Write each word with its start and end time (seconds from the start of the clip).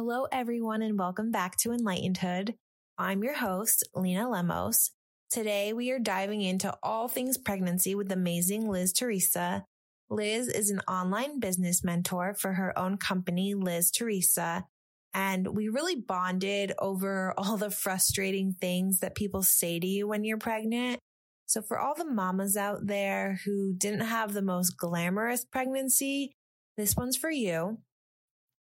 Hello, 0.00 0.28
everyone, 0.30 0.80
and 0.80 0.96
welcome 0.96 1.32
back 1.32 1.56
to 1.56 1.70
Enlightenedhood. 1.70 2.54
I'm 2.96 3.24
your 3.24 3.34
host, 3.34 3.82
Lena 3.96 4.30
Lemos. 4.30 4.92
Today, 5.28 5.72
we 5.72 5.90
are 5.90 5.98
diving 5.98 6.40
into 6.40 6.72
all 6.84 7.08
things 7.08 7.36
pregnancy 7.36 7.96
with 7.96 8.12
amazing 8.12 8.68
Liz 8.68 8.92
Teresa. 8.92 9.64
Liz 10.08 10.46
is 10.46 10.70
an 10.70 10.78
online 10.86 11.40
business 11.40 11.82
mentor 11.82 12.36
for 12.38 12.52
her 12.52 12.78
own 12.78 12.96
company, 12.96 13.54
Liz 13.54 13.90
Teresa. 13.90 14.66
And 15.14 15.48
we 15.48 15.68
really 15.68 15.96
bonded 15.96 16.74
over 16.78 17.34
all 17.36 17.56
the 17.56 17.72
frustrating 17.72 18.52
things 18.52 19.00
that 19.00 19.16
people 19.16 19.42
say 19.42 19.80
to 19.80 19.86
you 19.88 20.06
when 20.06 20.22
you're 20.22 20.38
pregnant. 20.38 21.00
So 21.46 21.60
for 21.60 21.76
all 21.76 21.96
the 21.96 22.08
mamas 22.08 22.56
out 22.56 22.86
there 22.86 23.40
who 23.44 23.74
didn't 23.76 24.06
have 24.06 24.32
the 24.32 24.42
most 24.42 24.76
glamorous 24.76 25.44
pregnancy, 25.44 26.36
this 26.76 26.94
one's 26.94 27.16
for 27.16 27.32
you. 27.32 27.78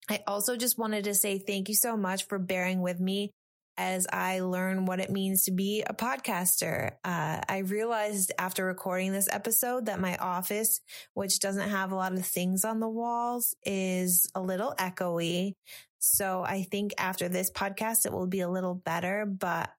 I 0.10 0.24
also 0.26 0.58
just 0.58 0.78
wanted 0.78 1.04
to 1.04 1.14
say 1.14 1.38
thank 1.38 1.70
you 1.70 1.76
so 1.76 1.96
much 1.96 2.26
for 2.28 2.40
bearing 2.40 2.82
with 2.82 3.00
me 3.00 3.32
as 3.78 4.08
I 4.12 4.42
learn 4.42 4.86
what 4.86 5.00
it 5.00 5.12
means 5.12 5.46
to 5.46 5.52
be 5.52 5.84
a 5.88 5.94
podcaster. 5.94 6.94
Uh, 7.04 7.40
I 7.48 7.60
realized 7.60 8.34
after 8.38 8.66
recording 8.66 9.14
this 9.14 9.30
episode 9.32 9.86
that 9.86 10.02
my 10.02 10.18
office, 10.18 10.82
which 11.14 11.40
doesn't 11.40 11.70
have 11.70 11.92
a 11.92 11.96
lot 11.96 12.12
of 12.12 12.26
things 12.26 12.66
on 12.66 12.80
the 12.80 12.90
walls, 12.90 13.56
is 13.64 14.28
a 14.36 14.42
little 14.42 14.74
echoey. 14.78 15.54
So 16.00 16.44
I 16.44 16.64
think 16.64 16.94
after 16.98 17.30
this 17.30 17.52
podcast, 17.52 18.06
it 18.06 18.12
will 18.12 18.28
be 18.28 18.42
a 18.42 18.50
little 18.50 18.76
better, 18.76 19.26
but 19.26 19.70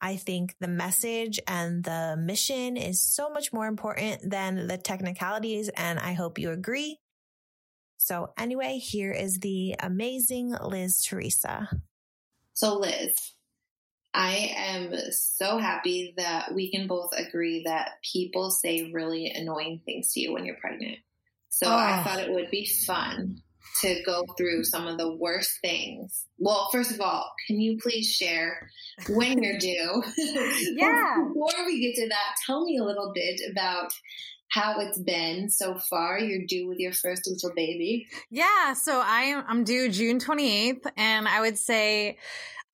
I 0.00 0.16
think 0.16 0.54
the 0.60 0.68
message 0.68 1.40
and 1.48 1.82
the 1.82 2.16
mission 2.16 2.76
is 2.76 3.02
so 3.02 3.30
much 3.30 3.52
more 3.52 3.66
important 3.66 4.30
than 4.30 4.68
the 4.68 4.78
technicalities. 4.78 5.68
And 5.70 5.98
I 5.98 6.12
hope 6.12 6.38
you 6.38 6.50
agree. 6.50 6.98
So, 8.08 8.32
anyway, 8.38 8.78
here 8.78 9.12
is 9.12 9.40
the 9.40 9.74
amazing 9.80 10.56
Liz 10.62 11.02
Teresa. 11.02 11.68
So, 12.54 12.78
Liz, 12.78 13.14
I 14.14 14.54
am 14.56 14.94
so 15.10 15.58
happy 15.58 16.14
that 16.16 16.54
we 16.54 16.70
can 16.70 16.86
both 16.86 17.10
agree 17.14 17.64
that 17.66 17.98
people 18.02 18.50
say 18.50 18.90
really 18.94 19.30
annoying 19.36 19.82
things 19.84 20.14
to 20.14 20.20
you 20.20 20.32
when 20.32 20.46
you're 20.46 20.56
pregnant. 20.56 21.00
So, 21.50 21.66
oh. 21.66 21.74
I 21.74 21.98
ah. 21.98 22.02
thought 22.02 22.20
it 22.20 22.32
would 22.32 22.50
be 22.50 22.64
fun 22.64 23.42
to 23.82 24.02
go 24.06 24.24
through 24.38 24.64
some 24.64 24.86
of 24.86 24.96
the 24.96 25.14
worst 25.14 25.58
things. 25.60 26.24
Well, 26.38 26.70
first 26.72 26.92
of 26.92 27.02
all, 27.02 27.30
can 27.46 27.60
you 27.60 27.76
please 27.76 28.10
share 28.10 28.70
when 29.10 29.42
you're 29.42 29.58
due? 29.60 30.02
yeah. 30.16 31.24
Before 31.28 31.66
we 31.66 31.82
get 31.82 32.02
to 32.02 32.08
that, 32.08 32.36
tell 32.46 32.64
me 32.64 32.78
a 32.78 32.84
little 32.84 33.12
bit 33.14 33.42
about 33.52 33.92
how 34.50 34.80
it's 34.80 34.98
been 34.98 35.50
so 35.50 35.78
far. 35.78 36.18
You're 36.18 36.46
due 36.46 36.66
with 36.66 36.78
your 36.78 36.92
first 36.92 37.26
little 37.26 37.54
baby. 37.54 38.08
Yeah, 38.30 38.72
so 38.74 39.00
I 39.04 39.22
am 39.22 39.44
I'm 39.46 39.64
due 39.64 39.90
June 39.90 40.18
28th 40.18 40.86
and 40.96 41.28
I 41.28 41.40
would 41.40 41.58
say 41.58 42.18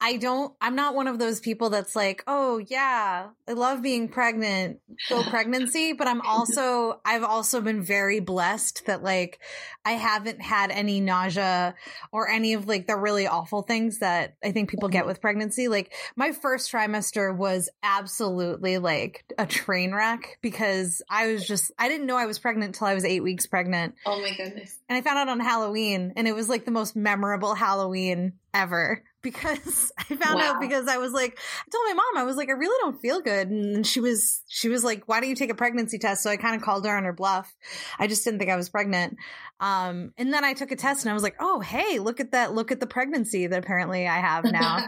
I 0.04 0.18
don't, 0.18 0.54
I'm 0.60 0.76
not 0.76 0.94
one 0.94 1.06
of 1.06 1.18
those 1.18 1.40
people 1.40 1.70
that's 1.70 1.96
like, 1.96 2.22
oh 2.26 2.58
yeah, 2.58 3.28
I 3.48 3.52
love 3.54 3.80
being 3.80 4.08
pregnant, 4.08 4.80
go 5.08 5.22
pregnancy. 5.30 5.94
But 5.94 6.08
I'm 6.08 6.20
also, 6.20 7.00
I've 7.06 7.24
also 7.24 7.62
been 7.62 7.82
very 7.82 8.20
blessed 8.20 8.84
that 8.84 9.02
like 9.02 9.40
I 9.82 9.92
haven't 9.92 10.42
had 10.42 10.70
any 10.70 11.00
nausea 11.00 11.74
or 12.12 12.28
any 12.28 12.52
of 12.52 12.68
like 12.68 12.86
the 12.86 12.96
really 12.96 13.26
awful 13.26 13.62
things 13.62 14.00
that 14.00 14.36
I 14.44 14.52
think 14.52 14.68
people 14.68 14.90
get 14.90 15.00
mm-hmm. 15.00 15.08
with 15.08 15.22
pregnancy. 15.22 15.68
Like 15.68 15.94
my 16.16 16.32
first 16.32 16.70
trimester 16.70 17.34
was 17.34 17.70
absolutely 17.82 18.76
like 18.76 19.24
a 19.38 19.46
train 19.46 19.94
wreck 19.94 20.36
because 20.42 21.00
I 21.08 21.32
was 21.32 21.48
just, 21.48 21.72
I 21.78 21.88
didn't 21.88 22.06
know 22.06 22.18
I 22.18 22.26
was 22.26 22.38
pregnant 22.38 22.74
until 22.74 22.88
I 22.88 22.94
was 22.94 23.06
eight 23.06 23.22
weeks 23.22 23.46
pregnant. 23.46 23.94
Oh 24.04 24.20
my 24.20 24.36
goodness. 24.36 24.78
And 24.86 24.98
I 24.98 25.00
found 25.00 25.16
out 25.16 25.30
on 25.30 25.40
Halloween 25.40 26.12
and 26.14 26.28
it 26.28 26.34
was 26.34 26.50
like 26.50 26.66
the 26.66 26.72
most 26.72 26.94
memorable 26.94 27.54
Halloween 27.54 28.34
ever 28.52 29.02
because 29.24 29.90
I 29.98 30.04
found 30.04 30.38
wow. 30.38 30.52
out 30.52 30.60
because 30.60 30.86
I 30.86 30.98
was 30.98 31.10
like, 31.10 31.36
I 31.36 31.70
told 31.70 31.84
my 31.88 31.94
mom, 31.94 32.22
I 32.22 32.22
was 32.22 32.36
like, 32.36 32.48
I 32.48 32.52
really 32.52 32.76
don't 32.80 33.00
feel 33.00 33.20
good. 33.20 33.48
And 33.48 33.84
she 33.84 33.98
was, 33.98 34.42
she 34.46 34.68
was 34.68 34.84
like, 34.84 35.08
why 35.08 35.18
don't 35.18 35.28
you 35.28 35.34
take 35.34 35.50
a 35.50 35.56
pregnancy 35.56 35.98
test? 35.98 36.22
So 36.22 36.30
I 36.30 36.36
kind 36.36 36.54
of 36.54 36.62
called 36.62 36.86
her 36.86 36.96
on 36.96 37.02
her 37.02 37.12
bluff. 37.12 37.52
I 37.98 38.06
just 38.06 38.22
didn't 38.22 38.38
think 38.38 38.52
I 38.52 38.56
was 38.56 38.68
pregnant. 38.68 39.16
Um, 39.58 40.12
and 40.16 40.32
then 40.32 40.44
I 40.44 40.52
took 40.52 40.70
a 40.70 40.76
test 40.76 41.04
and 41.04 41.10
I 41.10 41.14
was 41.14 41.24
like, 41.24 41.36
oh, 41.40 41.58
hey, 41.58 41.98
look 41.98 42.20
at 42.20 42.30
that. 42.32 42.54
Look 42.54 42.70
at 42.70 42.78
the 42.78 42.86
pregnancy 42.86 43.48
that 43.48 43.58
apparently 43.58 44.06
I 44.06 44.18
have 44.18 44.44
now. 44.44 44.76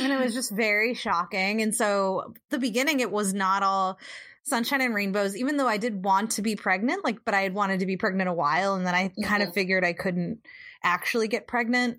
and 0.00 0.12
it 0.12 0.18
was 0.18 0.34
just 0.34 0.50
very 0.50 0.94
shocking. 0.94 1.62
And 1.62 1.72
so 1.72 2.34
the 2.50 2.58
beginning, 2.58 2.98
it 2.98 3.12
was 3.12 3.32
not 3.32 3.62
all, 3.62 3.98
sunshine 4.46 4.82
and 4.82 4.94
rainbows 4.94 5.34
even 5.38 5.56
though 5.56 5.66
i 5.66 5.78
did 5.78 6.04
want 6.04 6.32
to 6.32 6.42
be 6.42 6.54
pregnant 6.54 7.02
like 7.02 7.24
but 7.24 7.32
i 7.32 7.40
had 7.40 7.54
wanted 7.54 7.80
to 7.80 7.86
be 7.86 7.96
pregnant 7.96 8.28
a 8.28 8.32
while 8.34 8.74
and 8.74 8.86
then 8.86 8.94
i 8.94 9.08
mm-hmm. 9.08 9.22
kind 9.22 9.42
of 9.42 9.54
figured 9.54 9.82
i 9.82 9.94
couldn't 9.94 10.40
actually 10.82 11.28
get 11.28 11.46
pregnant 11.46 11.96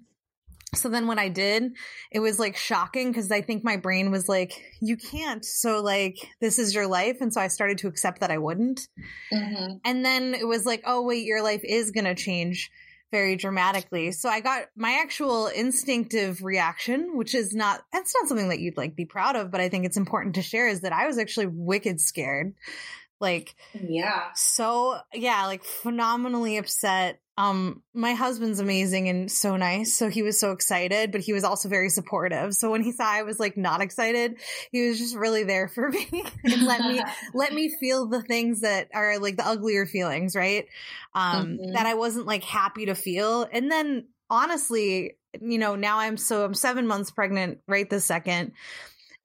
so 0.74 0.90
then 0.90 1.08
when 1.08 1.20
I 1.20 1.30
did, 1.30 1.74
it 2.12 2.20
was 2.20 2.40
like 2.40 2.58
shocking 2.58 3.12
because 3.12 3.32
I 3.32 3.42
think 3.42 3.64
my 3.64 3.78
brain 3.78 4.12
was 4.12 4.28
like, 4.28 4.62
you 4.82 4.98
can't. 4.98 5.46
So 5.46 5.82
like, 5.82 6.18
this 6.42 6.60
is 6.60 6.74
your 6.74 6.88
life. 6.88 7.18
And 7.22 7.34
so 7.34 7.40
I 7.40 7.48
started 7.48 7.78
to 7.80 7.88
accept 7.88 8.22
that 8.22 8.32
I 8.32 8.38
wouldn't. 8.38 8.88
Mm-hmm. 9.32 9.76
And 9.86 10.06
then 10.06 10.34
it 10.34 10.48
was 10.48 10.66
like, 10.66 10.84
oh, 10.86 11.04
wait, 11.04 11.26
your 11.26 11.44
life 11.44 11.62
is 11.64 11.92
going 11.92 12.06
to 12.06 12.16
change 12.16 12.72
very 13.12 13.36
dramatically. 13.36 14.12
So 14.12 14.28
I 14.28 14.42
got 14.42 14.66
my 14.76 15.00
actual 15.02 15.48
instinctive 15.48 16.44
reaction, 16.44 17.16
which 17.16 17.36
is 17.36 17.54
not, 17.54 17.82
that's 17.94 18.14
not 18.14 18.28
something 18.28 18.50
that 18.50 18.60
you'd 18.60 18.78
like 18.78 18.96
be 18.96 19.06
proud 19.06 19.36
of, 19.36 19.52
but 19.52 19.62
I 19.62 19.70
think 19.70 19.86
it's 19.86 19.98
important 19.98 20.36
to 20.36 20.42
share 20.42 20.68
is 20.68 20.82
that 20.82 20.92
I 20.92 21.08
was 21.08 21.18
actually 21.18 21.48
wicked 21.48 22.02
scared. 22.02 22.54
Like, 23.22 23.56
yeah. 23.74 24.24
So, 24.36 24.98
yeah, 25.14 25.46
like 25.46 25.64
phenomenally 25.64 26.58
upset 26.58 27.20
um 27.38 27.82
my 27.94 28.14
husband's 28.14 28.60
amazing 28.60 29.10
and 29.10 29.30
so 29.30 29.58
nice 29.58 29.94
so 29.94 30.10
he 30.10 30.24
was 30.24 30.40
so 30.40 30.52
excited 30.52 31.12
but 31.12 31.20
he 31.20 31.34
was 31.34 31.44
also 31.44 31.68
very 31.68 31.90
supportive. 31.90 32.54
So 32.54 32.72
when 32.72 32.82
he 32.82 32.92
saw 32.92 33.06
i 33.06 33.24
was 33.24 33.40
like 33.40 33.58
not 33.58 33.82
excited 33.82 34.38
he 34.72 34.88
was 34.88 34.98
just 34.98 35.16
really 35.16 35.44
there 35.44 35.68
for 35.68 35.90
me 35.92 36.24
and 36.44 36.66
let 36.66 36.82
me 36.82 37.02
let 37.34 37.54
me 37.54 37.76
feel 37.80 38.08
the 38.08 38.22
things 38.22 38.62
that 38.62 38.90
are 38.94 39.20
like 39.20 39.36
the 39.38 39.46
uglier 39.46 39.86
feelings 39.86 40.36
right? 40.36 40.68
Um 41.14 41.58
mm-hmm. 41.58 41.74
that 41.74 41.86
i 41.86 41.96
wasn't 41.96 42.26
like 42.26 42.44
happy 42.44 42.86
to 42.86 42.96
feel. 42.96 43.48
And 43.52 43.70
then 43.70 44.08
honestly 44.30 45.18
you 45.42 45.58
know 45.58 45.76
now 45.76 46.00
i'm 46.00 46.16
so 46.18 46.46
i'm 46.46 46.54
seven 46.54 46.88
months 46.88 47.12
pregnant 47.12 47.60
right 47.68 47.90
this 47.90 48.06
second. 48.06 48.54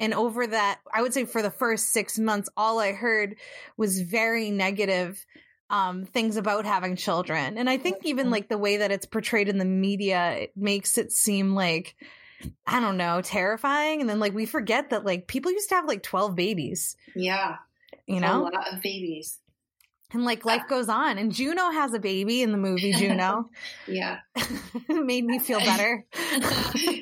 And 0.00 0.14
over 0.14 0.46
that 0.46 0.80
i 0.92 1.00
would 1.00 1.14
say 1.14 1.26
for 1.26 1.42
the 1.42 1.50
first 1.50 1.92
six 1.92 2.18
months 2.18 2.48
all 2.56 2.80
i 2.80 2.90
heard 2.92 3.36
was 3.76 4.00
very 4.00 4.50
negative 4.50 5.24
um, 5.70 6.04
things 6.04 6.36
about 6.36 6.66
having 6.66 6.96
children. 6.96 7.56
And 7.56 7.70
I 7.70 7.78
think 7.78 8.04
even 8.04 8.26
mm-hmm. 8.26 8.32
like 8.32 8.48
the 8.48 8.58
way 8.58 8.78
that 8.78 8.90
it's 8.90 9.06
portrayed 9.06 9.48
in 9.48 9.58
the 9.58 9.64
media, 9.64 10.32
it 10.32 10.52
makes 10.56 10.98
it 10.98 11.12
seem 11.12 11.54
like, 11.54 11.96
I 12.66 12.80
don't 12.80 12.96
know, 12.96 13.22
terrifying. 13.22 14.00
And 14.00 14.10
then 14.10 14.20
like 14.20 14.34
we 14.34 14.46
forget 14.46 14.90
that 14.90 15.04
like 15.04 15.26
people 15.26 15.52
used 15.52 15.68
to 15.70 15.76
have 15.76 15.86
like 15.86 16.02
12 16.02 16.34
babies. 16.34 16.96
Yeah. 17.14 17.56
You 18.06 18.20
know? 18.20 18.42
A 18.42 18.44
lot 18.44 18.74
of 18.74 18.82
babies 18.82 19.39
and 20.12 20.24
like 20.24 20.44
life 20.44 20.62
goes 20.68 20.88
on. 20.88 21.18
And 21.18 21.32
juno 21.32 21.70
has 21.70 21.94
a 21.94 21.98
baby 21.98 22.42
in 22.42 22.52
the 22.52 22.58
movie 22.58 22.92
juno. 22.96 23.50
Yeah. 23.86 24.18
Made 24.88 25.24
me 25.24 25.38
feel 25.38 25.60
better. 25.60 26.04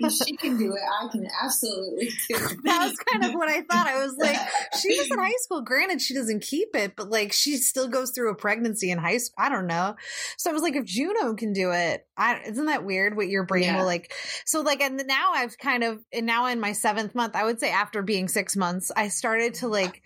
She 0.09 0.37
can 0.37 0.57
do 0.57 0.73
it. 0.73 0.81
I 1.01 1.09
can 1.09 1.27
absolutely 1.43 2.07
do 2.29 2.37
it. 2.37 2.57
That 2.65 2.83
was 2.83 2.97
kind 3.11 3.25
of 3.25 3.35
what 3.35 3.49
i 3.49 3.61
thought. 3.61 3.87
I 3.87 3.99
was 3.99 4.17
like 4.17 4.37
she 4.81 4.97
was 4.97 5.11
in 5.11 5.19
high 5.19 5.33
school. 5.39 5.61
Granted 5.61 6.01
she 6.01 6.15
doesn't 6.15 6.43
keep 6.43 6.75
it 6.75 6.97
but 6.97 7.11
like 7.11 7.33
she 7.33 7.57
still 7.57 7.89
goes 7.89 8.11
through 8.11 8.31
a 8.31 8.35
pregnancy 8.35 8.91
in 8.91 8.99
high 8.99 9.19
school 9.19 9.35
i 9.39 9.49
don't 9.49 9.67
know. 9.67 9.97
So 10.37 10.51
i 10.51 10.53
was 10.53 10.63
like 10.63 10.77
if 10.77 10.85
juno 10.85 11.35
can 11.35 11.53
do 11.53 11.73
it 11.73 12.07
I, 12.17 12.41
isn't 12.47 12.67
that 12.67 12.85
weird 12.85 13.17
what 13.17 13.29
your 13.29 13.45
brain 13.45 13.65
yeah. 13.65 13.79
will 13.79 13.87
like 13.87 14.13
so 14.45 14.61
like 14.61 14.81
and 14.81 15.03
now 15.07 15.33
i've 15.35 15.59
kind 15.59 15.85
of 15.85 16.03
and 16.13 16.27
now 16.27 16.47
in 16.47 16.61
my 16.61 16.73
seventh 16.73 17.15
month 17.15 17.37
i 17.37 17.45
would 17.45 17.61
say 17.61 17.71
after 17.71 18.03
being 18.03 18.29
six 18.29 18.57
months 18.57 18.91
i 18.97 19.09
started 19.09 19.55
to 19.55 19.69
like 19.69 20.03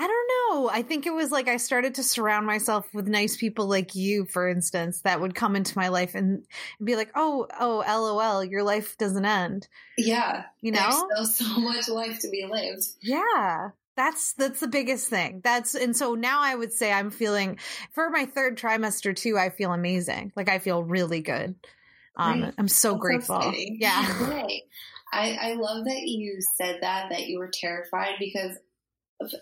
I 0.00 0.06
don't 0.06 0.28
know. 0.28 0.70
I 0.70 0.82
think 0.82 1.06
it 1.06 1.12
was 1.12 1.32
like 1.32 1.48
I 1.48 1.56
started 1.56 1.96
to 1.96 2.04
surround 2.04 2.46
myself 2.46 2.86
with 2.94 3.08
nice 3.08 3.36
people 3.36 3.66
like 3.66 3.96
you, 3.96 4.26
for 4.26 4.48
instance, 4.48 5.00
that 5.00 5.20
would 5.20 5.34
come 5.34 5.56
into 5.56 5.76
my 5.76 5.88
life 5.88 6.14
and, 6.14 6.46
be 6.82 6.94
like, 6.94 7.10
"Oh, 7.16 7.48
oh, 7.58 7.82
lol, 7.86 8.44
your 8.44 8.62
life 8.62 8.96
doesn't 8.96 9.24
end." 9.24 9.66
Yeah, 9.96 10.44
you 10.60 10.70
know, 10.70 11.08
there's 11.16 11.34
still 11.34 11.46
so 11.56 11.60
much 11.60 11.88
life 11.88 12.20
to 12.20 12.28
be 12.30 12.46
lived. 12.48 12.86
Yeah, 13.02 13.70
that's 13.96 14.34
that's 14.34 14.60
the 14.60 14.68
biggest 14.68 15.08
thing. 15.08 15.40
That's 15.42 15.74
and 15.74 15.96
so 15.96 16.14
now 16.14 16.40
I 16.40 16.54
would 16.54 16.72
say 16.72 16.92
I'm 16.92 17.10
feeling 17.10 17.58
for 17.92 18.08
my 18.10 18.24
third 18.24 18.56
trimester 18.56 19.14
too. 19.14 19.36
I 19.36 19.50
feel 19.50 19.72
amazing. 19.72 20.32
Like 20.36 20.48
I 20.48 20.60
feel 20.60 20.84
really 20.84 21.20
good. 21.20 21.56
Um, 22.16 22.42
right. 22.42 22.54
I'm 22.56 22.68
so 22.68 22.92
that's 22.92 23.00
grateful. 23.00 23.42
So 23.42 23.52
yeah. 23.56 24.30
Right. 24.30 24.62
I, 25.12 25.38
I 25.40 25.54
love 25.54 25.86
that 25.86 26.02
you 26.02 26.38
said 26.56 26.78
that 26.82 27.10
that 27.10 27.26
you 27.26 27.38
were 27.38 27.50
terrified 27.52 28.14
because 28.20 28.56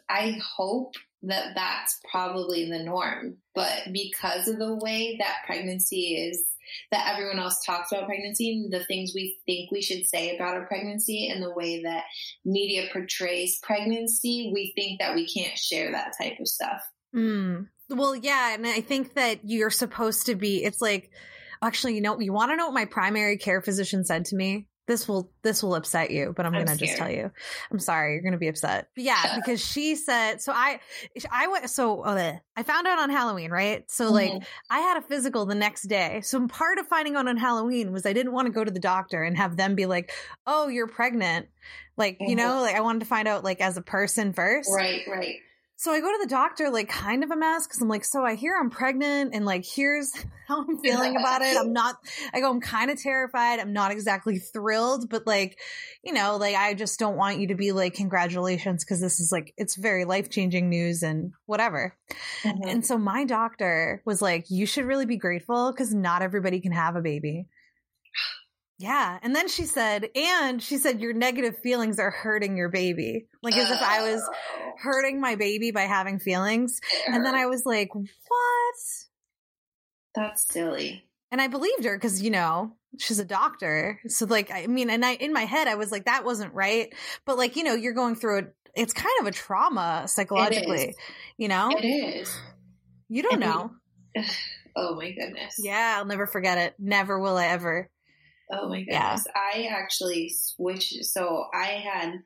I 0.09 0.39
hope 0.57 0.95
that 1.23 1.55
that's 1.55 2.01
probably 2.11 2.71
the 2.71 2.83
norm. 2.83 3.37
But 3.55 3.93
because 3.93 4.49
of 4.49 4.59
the 4.59 4.77
way 4.77 5.17
that 5.19 5.45
pregnancy 5.47 6.15
is, 6.29 6.45
that 6.91 7.13
everyone 7.13 7.39
else 7.39 7.65
talks 7.65 7.93
about 7.93 8.07
pregnancy, 8.07 8.67
the 8.71 8.85
things 8.85 9.13
we 9.15 9.39
think 9.47 9.71
we 9.71 9.83
should 9.83 10.07
say 10.07 10.35
about 10.35 10.61
a 10.61 10.67
pregnancy, 10.67 11.29
and 11.29 11.43
the 11.43 11.55
way 11.55 11.83
that 11.83 12.05
media 12.45 12.89
portrays 12.93 13.59
pregnancy, 13.63 14.51
we 14.53 14.73
think 14.75 15.01
that 15.01 15.15
we 15.15 15.29
can't 15.29 15.57
share 15.57 15.93
that 15.93 16.15
type 16.21 16.39
of 16.41 16.49
stuff. 16.49 16.81
Mm. 17.15 17.69
Well, 17.89 18.17
yeah. 18.17 18.55
And 18.55 18.67
I 18.67 18.81
think 18.81 19.15
that 19.15 19.41
you're 19.45 19.71
supposed 19.71 20.27
to 20.27 20.35
be, 20.35 20.65
it's 20.65 20.81
like, 20.81 21.11
Actually, 21.63 21.95
you 21.95 22.01
know, 22.01 22.19
you 22.21 22.33
want 22.33 22.51
to 22.51 22.57
know 22.57 22.67
what 22.67 22.75
my 22.75 22.85
primary 22.85 23.39
care 23.39 23.61
physician 23.61 24.05
said 24.05 24.27
to 24.27 24.37
me? 24.37 24.67
This 24.87 25.09
will 25.09 25.33
this 25.43 25.63
will 25.63 25.75
upset 25.75 26.13
you, 26.13 26.33
but 26.37 26.47
I'm, 26.47 26.55
I'm 26.55 26.65
gonna 26.65 26.77
scared. 26.77 26.89
just 26.89 26.99
tell 26.99 27.11
you. 27.11 27.33
I'm 27.73 27.81
sorry, 27.81 28.15
you're 28.15 28.23
gonna 28.23 28.39
be 28.39 28.47
upset. 28.47 28.89
But 28.95 29.05
yeah, 29.05 29.37
because 29.37 29.65
she 29.65 29.97
said 29.97 30.41
so. 30.41 30.53
I 30.53 30.79
I 31.31 31.49
went 31.49 31.69
so 31.71 32.03
uh, 32.03 32.37
I 32.57 32.63
found 32.63 32.87
out 32.87 33.01
on 33.01 33.11
Halloween, 33.11 33.51
right? 33.51 33.91
So 33.91 34.07
mm-hmm. 34.07 34.15
like 34.15 34.43
I 34.71 34.79
had 34.79 34.97
a 34.97 35.03
physical 35.03 35.45
the 35.45 35.57
next 35.57 35.83
day. 35.83 36.21
So 36.23 36.47
part 36.47 36.79
of 36.79 36.87
finding 36.87 37.17
out 37.17 37.27
on 37.27 37.37
Halloween 37.37 37.93
was 37.93 38.07
I 38.07 38.13
didn't 38.13 38.33
want 38.33 38.47
to 38.47 38.53
go 38.53 38.63
to 38.63 38.71
the 38.71 38.81
doctor 38.81 39.25
and 39.25 39.37
have 39.37 39.57
them 39.57 39.75
be 39.75 39.87
like, 39.87 40.13
"Oh, 40.47 40.69
you're 40.69 40.87
pregnant." 40.87 41.49
Like 41.97 42.15
mm-hmm. 42.15 42.31
you 42.31 42.37
know, 42.37 42.61
like 42.61 42.77
I 42.77 42.81
wanted 42.81 43.01
to 43.01 43.07
find 43.07 43.27
out 43.27 43.43
like 43.43 43.61
as 43.61 43.77
a 43.77 43.83
person 43.83 44.33
first. 44.33 44.71
Right, 44.73 45.03
right. 45.09 45.37
So 45.79 45.93
I 45.93 46.01
go 46.01 46.11
to 46.11 46.19
the 46.23 46.29
doctor, 46.29 46.71
like 46.71 46.89
kind 46.89 47.23
of 47.23 47.31
a 47.31 47.37
mess, 47.37 47.67
because 47.67 47.83
I'm 47.83 47.89
like, 47.89 48.05
so 48.05 48.25
I 48.25 48.35
hear 48.35 48.57
I'm 48.59 48.71
pregnant, 48.71 49.35
and 49.35 49.45
like, 49.45 49.67
here's 49.67 50.11
how 50.49 50.63
I'm 50.63 50.79
feeling 50.79 51.17
about 51.17 51.43
it. 51.43 51.55
I'm 51.57 51.73
not, 51.75 51.97
I 52.33 52.41
go, 52.41 52.51
I'm 52.51 52.63
kind 52.63 52.91
of 52.91 53.01
terrified. 53.01 53.61
I'm 53.61 53.75
not 53.75 53.91
exactly 53.91 54.39
thrilled, 54.39 55.11
but 55.11 55.27
like, 55.27 55.59
you 56.03 56.15
know, 56.15 56.39
like, 56.39 56.57
I 56.57 56.73
just 56.73 56.99
don't 56.99 57.17
want 57.17 57.41
you 57.41 57.49
to 57.49 57.55
be 57.55 57.73
like, 57.73 57.93
congratulations, 57.93 58.85
because 58.85 59.01
this 59.01 59.21
is 59.21 59.31
like, 59.31 59.53
it's 59.59 59.77
very 59.77 60.07
life 60.07 60.31
changing 60.31 60.71
news 60.71 61.03
and 61.03 61.33
whatever. 61.45 61.95
Mm-hmm. 62.43 62.69
And 62.69 62.87
so 62.87 62.97
my 62.97 63.25
doctor 63.25 64.01
was 64.07 64.23
like, 64.23 64.51
you 64.51 64.65
should 64.65 64.87
really 64.87 65.07
be 65.07 65.19
grateful 65.19 65.73
because 65.73 65.95
not 65.95 66.23
everybody 66.23 66.61
can 66.61 66.73
have 66.73 66.97
a 66.97 67.03
baby. 67.03 67.49
Yeah. 68.79 69.19
And 69.23 69.35
then 69.35 69.49
she 69.49 69.65
said, 69.65 70.11
and 70.15 70.63
she 70.63 70.77
said, 70.77 71.01
your 71.01 71.15
negative 71.15 71.57
feelings 71.63 71.99
are 71.99 72.11
hurting 72.11 72.57
your 72.57 72.69
baby. 72.69 73.27
Like 73.43 73.57
as 73.57 73.71
if 73.71 73.81
I 73.81 74.13
was 74.13 74.23
oh. 74.23 74.73
hurting 74.79 75.21
my 75.21 75.35
baby 75.35 75.71
by 75.71 75.83
having 75.83 76.19
feelings. 76.19 76.81
And 77.07 77.25
then 77.25 77.35
I 77.35 77.47
was 77.47 77.63
like, 77.65 77.95
what? 77.95 78.75
That's 80.15 80.47
silly. 80.47 81.05
And 81.31 81.41
I 81.41 81.49
believed 81.49 81.85
her 81.85 81.97
because, 81.97 82.23
you 82.23 82.31
know, 82.31 82.73
she's 82.99 83.19
a 83.19 83.25
doctor. 83.25 83.99
So 84.09 84.27
like, 84.27 84.51
I 84.51 84.67
mean, 84.67 84.91
and 84.91 85.05
I, 85.05 85.15
in 85.15 85.33
my 85.33 85.47
head, 85.47 85.69
I 85.69 85.77
was 85.77 85.91
like, 85.91 86.05
that 86.05 86.25
wasn't 86.25 86.53
right. 86.53 86.93
But 87.25 87.39
like, 87.39 87.57
you 87.57 87.65
know, 87.65 87.75
you're 87.75 87.95
going 87.95 88.15
through 88.15 88.39
it. 88.39 88.55
It's 88.75 88.93
kind 88.93 89.15
of 89.21 89.27
a 89.27 89.31
trauma 89.31 90.05
psychologically, 90.07 90.95
you 91.39 91.49
know? 91.49 91.71
It 91.71 91.87
is. 91.87 92.39
You 93.09 93.23
don't 93.23 93.41
know. 93.41 93.71
oh 94.77 94.97
my 94.97 95.13
goodness. 95.13 95.55
Yeah. 95.59 95.95
I'll 95.97 96.05
never 96.05 96.27
forget 96.27 96.59
it. 96.59 96.75
Never 96.79 97.19
will 97.19 97.39
I 97.39 97.47
ever. 97.47 97.89
Oh 98.53 98.69
my 98.69 98.81
goodness. 98.81 99.25
Yeah. 99.27 99.33
I 99.35 99.69
actually 99.71 100.29
switched. 100.29 101.05
So 101.05 101.47
I 101.53 101.67
had 101.67 102.23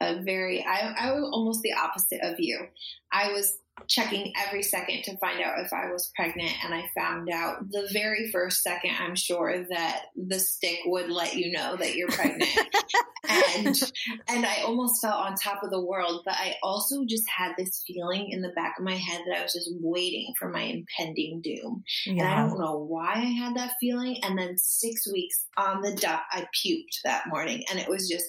a 0.00 0.22
very, 0.22 0.64
I, 0.64 0.94
I 0.98 1.12
was 1.12 1.28
almost 1.32 1.62
the 1.62 1.72
opposite 1.72 2.20
of 2.22 2.38
you. 2.38 2.66
I 3.12 3.32
was 3.32 3.58
checking 3.88 4.32
every 4.38 4.62
second 4.62 5.02
to 5.04 5.16
find 5.18 5.40
out 5.40 5.58
if 5.58 5.72
I 5.72 5.90
was 5.90 6.10
pregnant. 6.14 6.52
And 6.64 6.74
I 6.74 6.84
found 6.96 7.28
out 7.30 7.70
the 7.70 7.88
very 7.92 8.30
first 8.30 8.62
second, 8.62 8.92
I'm 8.98 9.14
sure 9.14 9.66
that 9.70 10.02
the 10.16 10.38
stick 10.38 10.78
would 10.86 11.10
let 11.10 11.34
you 11.34 11.52
know 11.52 11.76
that 11.76 11.94
you're 11.94 12.08
pregnant. 12.08 12.50
and, 13.28 13.80
and 14.28 14.46
I 14.46 14.62
almost 14.64 15.00
felt 15.00 15.14
on 15.14 15.34
top 15.34 15.62
of 15.62 15.70
the 15.70 15.84
world, 15.84 16.22
but 16.24 16.34
I 16.34 16.56
also 16.62 17.04
just 17.06 17.24
had 17.28 17.52
this 17.56 17.82
feeling 17.86 18.30
in 18.30 18.42
the 18.42 18.50
back 18.50 18.74
of 18.78 18.84
my 18.84 18.96
head 18.96 19.22
that 19.26 19.38
I 19.38 19.42
was 19.42 19.52
just 19.52 19.70
waiting 19.80 20.32
for 20.38 20.48
my 20.48 20.62
impending 20.62 21.40
doom. 21.42 21.82
Yeah. 22.06 22.12
And 22.12 22.28
I 22.28 22.46
don't 22.46 22.58
know 22.58 22.78
why 22.78 23.14
I 23.14 23.44
had 23.44 23.56
that 23.56 23.74
feeling. 23.80 24.18
And 24.22 24.38
then 24.38 24.56
six 24.58 25.10
weeks 25.10 25.46
on 25.56 25.82
the 25.82 25.94
dot, 25.94 26.22
I 26.30 26.46
puked 26.64 27.02
that 27.04 27.24
morning 27.28 27.64
and 27.70 27.78
it 27.78 27.88
was 27.88 28.08
just 28.08 28.26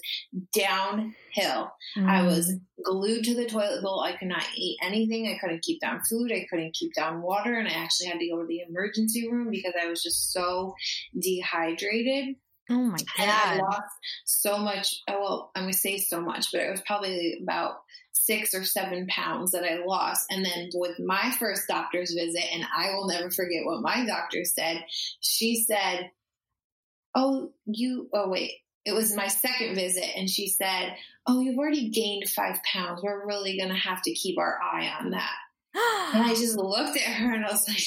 downhill. 1.36 1.72
Mm. 1.98 2.10
I 2.10 2.24
was 2.24 2.54
glued 2.84 3.24
to 3.26 3.36
the 3.36 3.46
toilet 3.46 3.82
bowl. 3.82 4.02
I 4.02 4.16
could 4.16 4.28
not 4.28 4.44
eat 4.56 4.80
anything. 4.82 5.28
I 5.28 5.38
couldn't 5.40 5.64
keep 5.64 5.82
down 5.82 6.02
food. 6.10 6.32
I 6.32 6.46
couldn't 6.50 6.74
keep 6.74 6.94
down 6.94 7.22
water. 7.22 7.54
And 7.54 7.68
I 7.68 7.72
actually 7.72 8.08
had 8.08 8.20
to 8.20 8.30
go 8.30 8.42
to 8.42 8.48
the 8.48 8.62
emergency 8.68 9.30
room 9.30 9.50
because 9.50 9.74
I 9.82 9.88
was 9.88 10.04
just 10.04 10.32
so 10.32 10.76
dehydrated. 11.18 12.36
Oh 12.70 12.76
my 12.76 12.98
God. 12.98 13.06
And 13.20 13.32
I 13.32 13.58
lost 13.58 13.94
so 14.26 14.58
much. 14.58 15.02
Oh, 15.10 15.20
well, 15.20 15.52
I'm 15.56 15.64
going 15.64 15.74
to 15.74 15.80
say 15.80 15.98
so 15.98 16.22
much, 16.22 16.52
but 16.52 16.62
it 16.62 16.72
was 16.72 16.82
probably 16.82 17.40
about 17.42 17.76
six 18.14 18.54
or 18.54 18.64
seven 18.64 19.08
pounds 19.08 19.52
that 19.52 19.66
I 19.66 19.84
lost. 19.86 20.26
And 20.30 20.46
then 20.46 20.70
with 20.74 20.98
my 21.00 21.32
first 21.40 21.68
doctor's 21.68 22.14
visit, 22.14 22.44
and 22.54 22.64
I 22.76 22.94
will 22.94 23.08
never 23.08 23.30
forget 23.32 23.66
what 23.66 23.82
my 23.82 24.06
doctor 24.06 24.46
said, 24.46 24.86
she 25.20 25.64
said, 25.68 26.10
Oh, 27.16 27.52
you, 27.66 28.10
oh, 28.12 28.30
wait, 28.30 28.54
it 28.86 28.94
was 28.94 29.16
my 29.16 29.28
second 29.28 29.76
visit 29.76 30.06
and 30.16 30.30
she 30.30 30.48
said, 30.48 30.96
Oh, 31.26 31.40
you've 31.40 31.58
already 31.58 31.90
gained 31.90 32.30
five 32.30 32.62
pounds. 32.64 33.02
We're 33.02 33.26
really 33.26 33.58
going 33.58 33.70
to 33.70 33.76
have 33.76 34.02
to 34.04 34.14
keep 34.14 34.38
our 34.38 34.60
eye 34.62 34.92
on 35.00 35.12
that. 35.12 35.36
and 36.14 36.24
I 36.24 36.36
just 36.36 36.58
looked 36.58 36.98
at 36.98 37.04
her 37.04 37.34
and 37.34 37.46
I 37.46 37.52
was 37.52 37.68
like, 37.68 37.84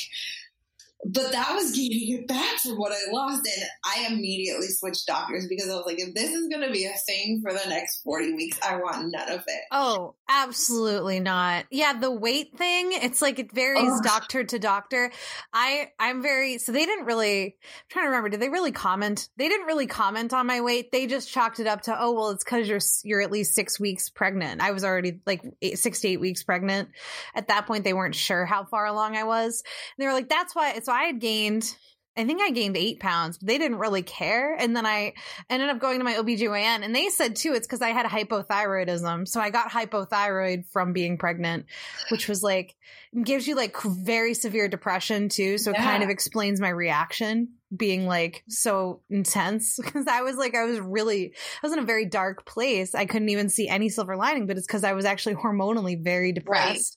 but 1.09 1.31
that 1.33 1.55
was 1.55 1.71
gaining 1.73 2.19
it 2.19 2.27
back 2.27 2.59
from 2.59 2.77
what 2.77 2.93
I 2.93 3.13
lost. 3.13 3.47
And 3.47 3.69
I 3.85 4.13
immediately 4.13 4.69
switched 4.69 5.07
doctors 5.07 5.47
because 5.49 5.71
I 5.71 5.75
was 5.75 5.85
like, 5.87 6.01
if 6.01 6.15
this 6.15 6.33
is 6.33 6.49
going 6.49 6.67
to 6.67 6.73
be 6.73 6.85
a 6.85 6.93
thing 7.07 7.43
for 7.43 7.53
the 7.53 7.69
next 7.69 8.03
40 8.03 8.35
weeks, 8.35 8.59
I 8.67 8.77
want 8.77 9.13
none 9.13 9.29
of 9.29 9.45
it. 9.47 9.61
Oh, 9.71 10.15
absolutely 10.29 11.21
not. 11.21 11.67
Yeah, 11.71 11.93
the 11.99 12.11
weight 12.11 12.57
thing, 12.57 12.91
it's 12.93 13.23
like 13.23 13.39
it 13.39 13.53
varies 13.53 13.93
oh. 13.93 14.01
doctor 14.03 14.43
to 14.45 14.59
doctor. 14.59 15.13
I, 15.53 15.91
I'm 16.01 16.23
very, 16.23 16.59
so 16.59 16.73
they 16.73 16.87
didn't 16.87 17.05
really, 17.05 17.45
I'm 17.45 17.53
trying 17.89 18.07
to 18.07 18.09
remember, 18.09 18.31
did 18.31 18.41
they 18.41 18.49
really 18.49 18.73
comment? 18.73 19.29
They 19.37 19.49
didn't 19.49 19.67
really 19.67 19.87
comment 19.87 20.33
on 20.33 20.47
my 20.47 20.61
weight. 20.61 20.91
They 20.91 21.07
just 21.07 21.31
chalked 21.31 21.61
it 21.61 21.67
up 21.67 21.83
to, 21.83 21.97
oh, 21.99 22.13
well, 22.13 22.31
it's 22.31 22.43
because 22.43 22.69
you're, 22.69 22.81
you're 23.05 23.23
at 23.23 23.31
least 23.31 23.55
six 23.55 23.79
weeks 23.79 24.09
pregnant. 24.09 24.61
I 24.61 24.73
was 24.73 24.83
already 24.83 25.21
like 25.25 25.43
eight, 25.63 25.79
six 25.79 26.01
to 26.01 26.09
eight 26.09 26.21
weeks 26.21 26.43
pregnant. 26.43 26.89
At 27.35 27.49
that 27.49 27.67
point, 27.67 27.85
they 27.85 27.93
weren't 27.93 28.17
sure 28.17 28.45
how 28.45 28.65
far 28.65 28.87
along 28.87 29.17
I 29.17 29.25
was. 29.25 29.63
And 29.97 30.03
they 30.03 30.09
were 30.09 30.15
like, 30.15 30.29
that's 30.29 30.55
why, 30.55 30.73
it's, 30.73 30.87
so 30.87 30.93
I 30.97 31.05
had 31.05 31.21
gained 31.21 31.77
I 32.19 32.25
think 32.25 32.41
I 32.41 32.51
gained 32.51 32.79
eight 32.79 32.99
pounds, 32.99 33.37
but 33.37 33.47
they 33.47 33.59
didn't 33.59 33.79
really 33.79 34.03
care. 34.03 34.55
And 34.55 34.75
then 34.75 34.87
I 34.87 35.13
ended 35.51 35.69
up 35.69 35.79
going 35.79 35.99
to 35.99 36.05
my 36.05 36.15
OBGYN 36.15 36.83
and 36.83 36.97
they 36.97 37.11
said 37.11 37.37
too, 37.37 37.53
it's 37.53 37.67
because 37.67 37.83
I 37.83 37.91
had 37.91 38.07
hypothyroidism. 38.07 39.29
So 39.29 39.39
I 39.39 39.51
got 39.51 39.71
hypothyroid 39.71 40.67
from 40.71 40.95
being 40.95 41.19
pregnant, 41.19 41.67
which 42.09 42.27
was 42.27 42.43
like, 42.43 42.75
gives 43.23 43.47
you 43.47 43.55
like 43.55 43.77
very 43.83 44.33
severe 44.33 44.67
depression 44.67 45.29
too. 45.29 45.59
So 45.59 45.73
yeah. 45.73 45.83
it 45.83 45.85
kind 45.85 46.03
of 46.03 46.09
explains 46.09 46.59
my 46.59 46.71
reaction 46.71 47.49
being 47.77 48.07
like 48.07 48.45
so 48.49 49.03
intense 49.11 49.77
because 49.83 50.07
I 50.07 50.23
was 50.23 50.37
like, 50.37 50.55
I 50.55 50.65
was 50.65 50.79
really, 50.79 51.33
I 51.63 51.67
was 51.67 51.73
in 51.73 51.79
a 51.79 51.85
very 51.85 52.07
dark 52.07 52.47
place. 52.47 52.95
I 52.95 53.07
couldn't 53.07 53.29
even 53.29 53.49
see 53.49 53.69
any 53.69 53.89
silver 53.89 54.17
lining, 54.17 54.47
but 54.47 54.57
it's 54.57 54.67
because 54.67 54.85
I 54.85 54.93
was 54.93 55.05
actually 55.05 55.35
hormonally 55.35 56.03
very 56.03 56.33
depressed. 56.33 56.97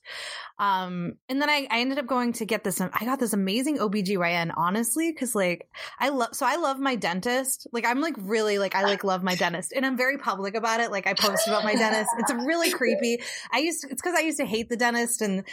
Right. 0.58 0.84
Um, 0.84 1.14
and 1.28 1.40
then 1.40 1.48
I, 1.48 1.66
I 1.70 1.80
ended 1.80 1.98
up 1.98 2.06
going 2.06 2.34
to 2.34 2.44
get 2.44 2.64
this, 2.64 2.80
I 2.80 3.04
got 3.04 3.18
this 3.18 3.32
amazing 3.32 3.78
OBGYN, 3.78 4.52
honestly, 4.56 5.10
because 5.10 5.34
like 5.34 5.66
I 5.98 6.10
love, 6.10 6.34
so 6.34 6.46
I 6.46 6.56
love 6.56 6.78
my 6.78 6.96
dentist. 6.96 7.66
Like 7.72 7.86
I'm 7.86 8.00
like 8.00 8.14
really 8.18 8.58
like, 8.58 8.74
I 8.74 8.84
like 8.84 9.02
love 9.02 9.22
my 9.22 9.34
dentist 9.34 9.72
and 9.74 9.86
I'm 9.86 9.96
very 9.96 10.18
public 10.18 10.54
about 10.54 10.80
it. 10.80 10.90
Like 10.90 11.06
I 11.06 11.14
post 11.14 11.48
about 11.48 11.64
my 11.64 11.74
dentist. 11.74 12.10
It's 12.18 12.32
really 12.32 12.70
creepy. 12.70 13.22
I 13.52 13.58
used, 13.58 13.82
to, 13.82 13.88
it's 13.90 14.02
because 14.02 14.18
I 14.18 14.22
used 14.22 14.38
to 14.38 14.44
hate 14.44 14.68
the 14.68 14.76
dentist 14.76 15.22
and, 15.22 15.44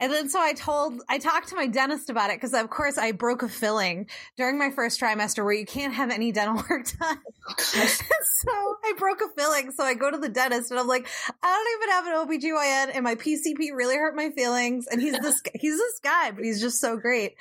and 0.00 0.12
then 0.12 0.28
so 0.28 0.40
I 0.40 0.52
told, 0.52 1.00
I 1.08 1.18
talked 1.18 1.48
to 1.48 1.54
my 1.54 1.68
dentist 1.68 2.10
about 2.10 2.30
it 2.30 2.36
because 2.36 2.54
of 2.54 2.68
course 2.70 2.98
I 2.98 3.12
broke 3.12 3.42
a 3.42 3.48
filling 3.48 4.08
during 4.36 4.50
during 4.50 4.58
my 4.60 4.70
first 4.70 5.00
trimester 5.00 5.42
where 5.42 5.54
you 5.54 5.66
can't 5.66 5.94
have 5.94 6.10
any 6.10 6.30
dental 6.30 6.56
work 6.70 6.86
done. 6.98 7.18
So 8.40 8.76
I 8.84 8.94
broke 8.96 9.20
a 9.20 9.28
filling. 9.36 9.70
So 9.72 9.84
I 9.84 9.92
go 9.92 10.10
to 10.10 10.16
the 10.16 10.28
dentist 10.28 10.70
and 10.70 10.80
I'm 10.80 10.86
like, 10.86 11.06
I 11.42 11.46
don't 11.46 11.82
even 11.82 11.90
have 11.90 12.06
an 12.06 12.40
OBGYN 12.40 12.94
and 12.94 13.04
my 13.04 13.14
PCP 13.14 13.74
really 13.74 13.96
hurt 13.96 14.16
my 14.16 14.30
feelings. 14.30 14.86
And 14.86 15.00
he's 15.00 15.18
this, 15.18 15.42
he's 15.54 15.76
this 15.76 16.00
guy, 16.02 16.30
but 16.30 16.42
he's 16.42 16.60
just 16.60 16.80
so 16.80 16.96
great. 16.96 17.34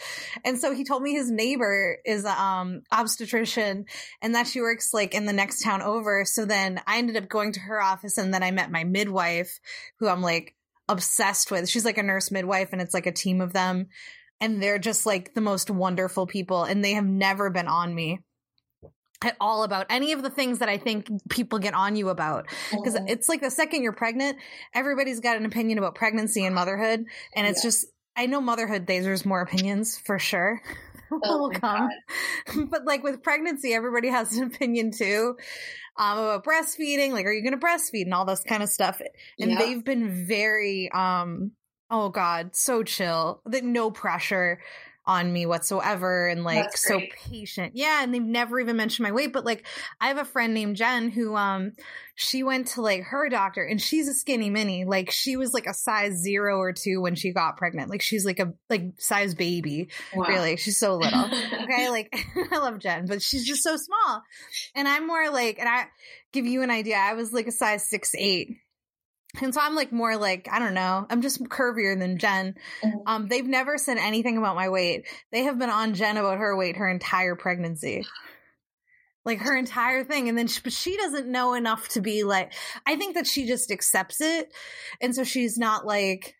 And 0.44 0.60
so 0.60 0.74
he 0.74 0.84
told 0.84 1.04
me 1.04 1.14
his 1.14 1.32
neighbor 1.32 2.00
is 2.06 2.26
a 2.26 2.42
um, 2.42 2.82
obstetrician 2.92 3.86
and 4.22 4.36
that 4.36 4.48
she 4.48 4.60
works 4.60 4.94
like 4.94 5.14
in 5.14 5.26
the 5.26 5.32
next 5.32 5.64
town 5.64 5.82
over. 5.82 6.26
So 6.26 6.46
then 6.46 6.82
I 6.86 6.98
ended 6.98 7.16
up 7.16 7.30
going 7.30 7.54
to 7.54 7.62
her 7.62 7.82
office 7.82 8.18
and 8.18 8.34
then 8.34 8.44
I 8.44 8.52
met 8.52 8.72
my 8.72 8.84
midwife 8.84 9.60
who 10.00 10.10
I'm 10.10 10.22
like, 10.22 10.56
obsessed 10.90 11.52
with. 11.52 11.70
She's 11.70 11.86
like 11.86 12.00
a 12.00 12.04
nurse 12.04 12.32
midwife 12.32 12.70
and 12.74 12.82
it's 12.82 12.96
like 12.96 13.06
a 13.06 13.12
team 13.12 13.42
of 13.42 13.54
them 13.54 13.88
and 14.42 14.62
they're 14.62 14.80
just 14.80 15.06
like 15.06 15.34
the 15.34 15.42
most 15.42 15.70
wonderful 15.70 16.28
people 16.28 16.64
and 16.64 16.84
they 16.84 16.94
have 16.94 17.06
never 17.06 17.50
been 17.50 17.68
on 17.68 17.94
me 17.94 18.20
at 19.22 19.36
all 19.40 19.64
about 19.64 19.86
any 19.90 20.14
of 20.14 20.24
the 20.24 20.30
things 20.30 20.60
that 20.60 20.70
I 20.70 20.78
think 20.78 21.10
people 21.30 21.60
get 21.60 21.74
on 21.74 21.96
you 21.96 22.10
about. 22.10 22.48
Because 22.72 22.96
mm-hmm. 22.96 23.08
it's 23.08 23.28
like 23.28 23.42
the 23.42 23.52
second 23.52 23.84
you're 23.84 23.92
pregnant, 23.92 24.38
everybody's 24.74 25.20
got 25.20 25.38
an 25.38 25.46
opinion 25.46 25.78
about 25.78 25.96
pregnancy 25.96 26.46
and 26.46 26.56
motherhood. 26.56 27.06
And 27.36 27.48
it's 27.48 27.64
yeah. 27.64 27.68
just, 27.68 27.88
I 28.16 28.28
know 28.28 28.40
motherhood, 28.40 28.88
there's 28.88 29.26
more 29.26 29.42
opinions 29.42 29.98
for 29.98 30.20
sure. 30.20 30.62
Oh 31.12 31.50
come. 31.52 31.90
but 32.70 32.86
like 32.86 33.02
with 33.02 33.24
pregnancy, 33.24 33.74
everybody 33.74 34.10
has 34.10 34.38
an 34.38 34.44
opinion 34.44 34.92
too. 34.92 35.38
Um, 35.98 36.20
about 36.20 36.44
breastfeeding, 36.46 37.14
like, 37.14 37.26
are 37.26 37.34
you 37.34 37.42
going 37.42 37.60
to 37.60 37.66
breastfeed 37.66 38.04
and 38.04 38.14
all 38.14 38.26
this 38.26 38.44
kind 38.44 38.62
of 38.62 38.70
stuff. 38.70 39.02
And 39.40 39.58
they've 39.58 39.84
been 39.84 40.28
very, 40.28 40.88
um, 40.94 41.54
oh 41.90 42.10
god 42.10 42.56
so 42.56 42.84
chill 42.84 43.42
that 43.46 43.64
no 43.64 43.92
pressure 43.92 44.60
on 45.10 45.34
me 45.34 45.48
whatsoever 45.48 46.28
and 46.28 46.44
like 46.44 46.78
so 46.78 47.02
patient. 47.32 47.72
Yeah, 47.76 48.04
and 48.04 48.14
they've 48.14 48.22
never 48.22 48.60
even 48.60 48.78
mentioned 48.78 49.06
my 49.06 49.12
weight, 49.12 49.34
but 49.34 49.44
like 49.44 49.66
I 50.00 50.10
have 50.10 50.20
a 50.20 50.24
friend 50.24 50.54
named 50.54 50.76
Jen 50.76 51.10
who 51.10 51.36
um 51.36 51.72
she 52.14 52.44
went 52.44 52.68
to 52.68 52.84
like 52.84 53.02
her 53.06 53.28
doctor 53.28 53.64
and 53.64 53.82
she's 53.82 54.08
a 54.08 54.14
skinny 54.14 54.52
mini. 54.52 54.86
Like 54.86 55.10
she 55.10 55.36
was 55.36 55.52
like 55.52 55.66
a 55.66 55.74
size 55.74 56.14
0 56.22 56.60
or 56.60 56.74
2 56.74 57.02
when 57.02 57.16
she 57.16 57.34
got 57.34 57.58
pregnant. 57.58 57.90
Like 57.90 58.04
she's 58.04 58.24
like 58.24 58.40
a 58.40 58.54
like 58.70 58.84
size 59.00 59.34
baby. 59.34 59.90
Wow. 60.14 60.28
Really. 60.28 60.58
She's 60.58 60.78
so 60.78 60.98
little. 60.98 61.26
okay, 61.64 61.90
like 61.90 62.16
I 62.52 62.58
love 62.60 62.78
Jen, 62.78 63.08
but 63.08 63.24
she's 63.24 63.48
just 63.48 63.64
so 63.64 63.78
small. 63.78 64.22
And 64.76 64.88
I'm 64.88 65.08
more 65.08 65.32
like 65.32 65.58
and 65.58 65.68
I 65.68 65.88
give 66.34 66.46
you 66.46 66.62
an 66.62 66.70
idea. 66.70 66.98
I 66.98 67.16
was 67.16 67.34
like 67.34 67.48
a 67.48 67.52
size 67.52 67.90
6 67.90 68.14
8 68.16 68.50
and 69.42 69.54
so 69.54 69.62
I'm 69.62 69.76
like 69.76 69.92
more 69.92 70.18
like, 70.18 70.48
I 70.52 70.60
don't 70.60 70.74
know, 70.74 71.06
I'm 71.10 71.22
just 71.22 71.44
curvier 71.44 71.98
than 71.98 72.18
Jen. 72.18 72.56
Mm-hmm. 72.84 72.98
Um, 73.06 73.28
they've 73.28 73.46
never 73.46 73.78
said 73.78 73.98
anything 73.98 74.38
about 74.38 74.56
my 74.56 74.70
weight. 74.70 75.06
They 75.32 75.44
have 75.44 75.60
been 75.60 75.70
on 75.70 75.94
Jen 75.94 76.18
about 76.18 76.40
her 76.40 76.56
weight 76.58 76.78
her 76.78 76.90
entire 76.90 77.36
pregnancy. 77.36 78.06
Like 79.26 79.40
her 79.40 79.56
entire 79.56 80.04
thing. 80.04 80.30
And 80.30 80.38
then, 80.38 80.48
she, 80.48 80.62
but 80.64 80.74
she 80.74 80.98
doesn't 80.98 81.28
know 81.28 81.54
enough 81.54 81.90
to 81.90 82.02
be 82.02 82.24
like, 82.24 82.54
I 82.88 82.96
think 82.96 83.16
that 83.16 83.28
she 83.28 83.46
just 83.46 83.70
accepts 83.70 84.22
it. 84.22 84.52
And 85.02 85.14
so 85.14 85.24
she's 85.24 85.58
not 85.58 85.86
like, 85.86 86.36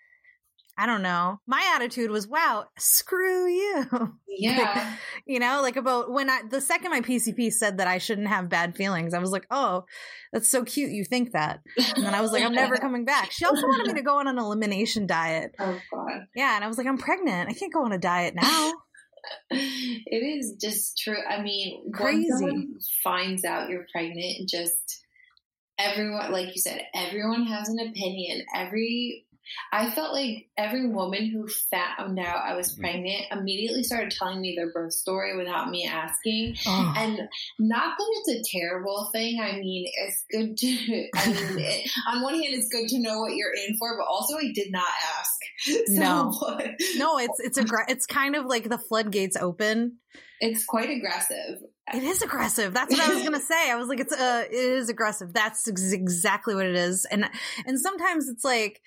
I 0.80 0.86
don't 0.86 1.02
know. 1.02 1.42
My 1.46 1.74
attitude 1.76 2.10
was, 2.10 2.26
wow, 2.26 2.66
screw 2.78 3.48
you. 3.48 3.86
Yeah. 4.42 4.96
you 5.26 5.38
know, 5.40 5.62
like 5.62 5.76
about 5.76 6.12
when 6.12 6.30
I, 6.30 6.44
the 6.50 6.62
second 6.62 6.92
my 6.92 7.02
PCP 7.02 7.52
said 7.52 7.80
that 7.80 7.88
I 7.88 7.98
shouldn't 7.98 8.30
have 8.30 8.48
bad 8.48 8.74
feelings, 8.74 9.14
I 9.14 9.20
was 9.20 9.32
like, 9.32 9.46
oh, 9.52 9.84
that's 10.32 10.50
so 10.50 10.64
cute. 10.64 10.92
You 10.92 11.04
think 11.04 11.34
that. 11.34 11.60
And 11.96 12.06
then 12.06 12.14
I 12.14 12.22
was 12.22 12.32
like, 12.32 12.46
I'm 12.46 12.54
never 12.54 12.78
coming 12.82 13.04
back. 13.04 13.34
She 13.34 13.44
also 13.44 13.68
wanted 13.68 13.88
me 13.88 13.94
to 13.96 14.02
go 14.02 14.20
on 14.20 14.28
an 14.28 14.38
elimination 14.38 15.08
diet. 15.08 15.52
Oh, 15.60 15.78
God. 15.94 16.22
Yeah. 16.36 16.56
And 16.56 16.64
I 16.64 16.68
was 16.70 16.78
like, 16.78 16.88
I'm 16.88 16.98
pregnant. 16.98 17.50
I 17.50 17.54
can't 17.54 17.74
go 17.74 17.84
on 17.84 17.92
a 17.92 17.98
diet 17.98 18.34
now. 18.36 18.72
it 19.52 20.40
is 20.40 20.56
just 20.62 20.98
true. 20.98 21.22
I 21.30 21.42
mean, 21.42 21.92
crazy. 21.92 22.68
Finds 23.04 23.44
out 23.44 23.70
you're 23.70 23.88
pregnant, 23.92 24.48
just 24.48 25.04
everyone, 25.78 26.32
like 26.32 26.48
you 26.48 26.62
said, 26.62 26.82
everyone 26.96 27.46
has 27.48 27.68
an 27.68 27.80
opinion. 27.80 28.46
Every 28.56 29.26
I 29.72 29.90
felt 29.92 30.14
like 30.14 30.48
every 30.58 30.88
woman 30.88 31.30
who 31.30 31.48
found 31.48 32.20
out 32.20 32.44
I 32.46 32.56
was 32.56 32.72
mm-hmm. 32.72 32.82
pregnant 32.82 33.26
immediately 33.32 33.84
started 33.84 34.12
telling 34.12 34.42
me 34.42 34.56
their 34.56 34.72
birth 34.72 34.94
story 34.94 35.38
without 35.38 35.70
me 35.70 35.86
asking. 35.86 36.56
Oh. 36.68 36.94
And 36.98 37.20
not 37.60 37.98
that 37.98 38.24
it's 38.26 38.50
a 38.50 38.58
terrible 38.58 39.10
thing. 39.12 39.40
I 39.40 39.54
mean, 39.54 39.90
it's 40.06 40.26
good 40.32 40.58
to, 40.58 41.08
I 41.16 41.28
mean, 41.28 41.60
it, 41.60 41.92
on 42.08 42.22
one 42.22 42.34
hand, 42.34 42.48
it's 42.50 42.70
good 42.70 42.88
to 42.90 43.00
know 43.00 43.20
what 43.20 43.36
you're 43.36 43.54
in 43.54 43.78
for, 43.78 43.98
but 43.98 44.06
also 44.06 44.38
I 44.38 44.52
did 44.54 44.72
not 44.72 44.88
ask. 45.18 45.30
So, 45.90 45.94
no, 45.94 46.32
no, 46.96 47.18
it's, 47.20 47.40
it's 47.40 47.58
a, 47.58 47.66
it's 47.90 48.06
kind 48.06 48.36
of 48.36 48.46
like 48.46 48.70
the 48.70 48.78
floodgates 48.78 49.36
open. 49.36 49.98
It's 50.40 50.66
quite 50.66 50.90
aggressive. 50.90 51.62
It 51.94 52.04
is 52.04 52.22
aggressive. 52.22 52.74
That's 52.74 52.92
what 52.92 53.10
I 53.10 53.14
was 53.14 53.24
gonna 53.24 53.40
say. 53.40 53.72
I 53.72 53.76
was 53.76 53.88
like, 53.88 54.00
it's 54.00 54.14
uh, 54.14 54.46
it 54.50 54.54
is 54.54 54.90
aggressive. 54.90 55.34
That's 55.34 55.68
ex- 55.68 55.92
exactly 55.92 56.56
what 56.56 56.66
it 56.66 56.76
is. 56.76 57.06
And 57.06 57.30
and 57.66 57.80
sometimes 57.80 58.30
it's 58.30 58.44
like, 58.44 58.82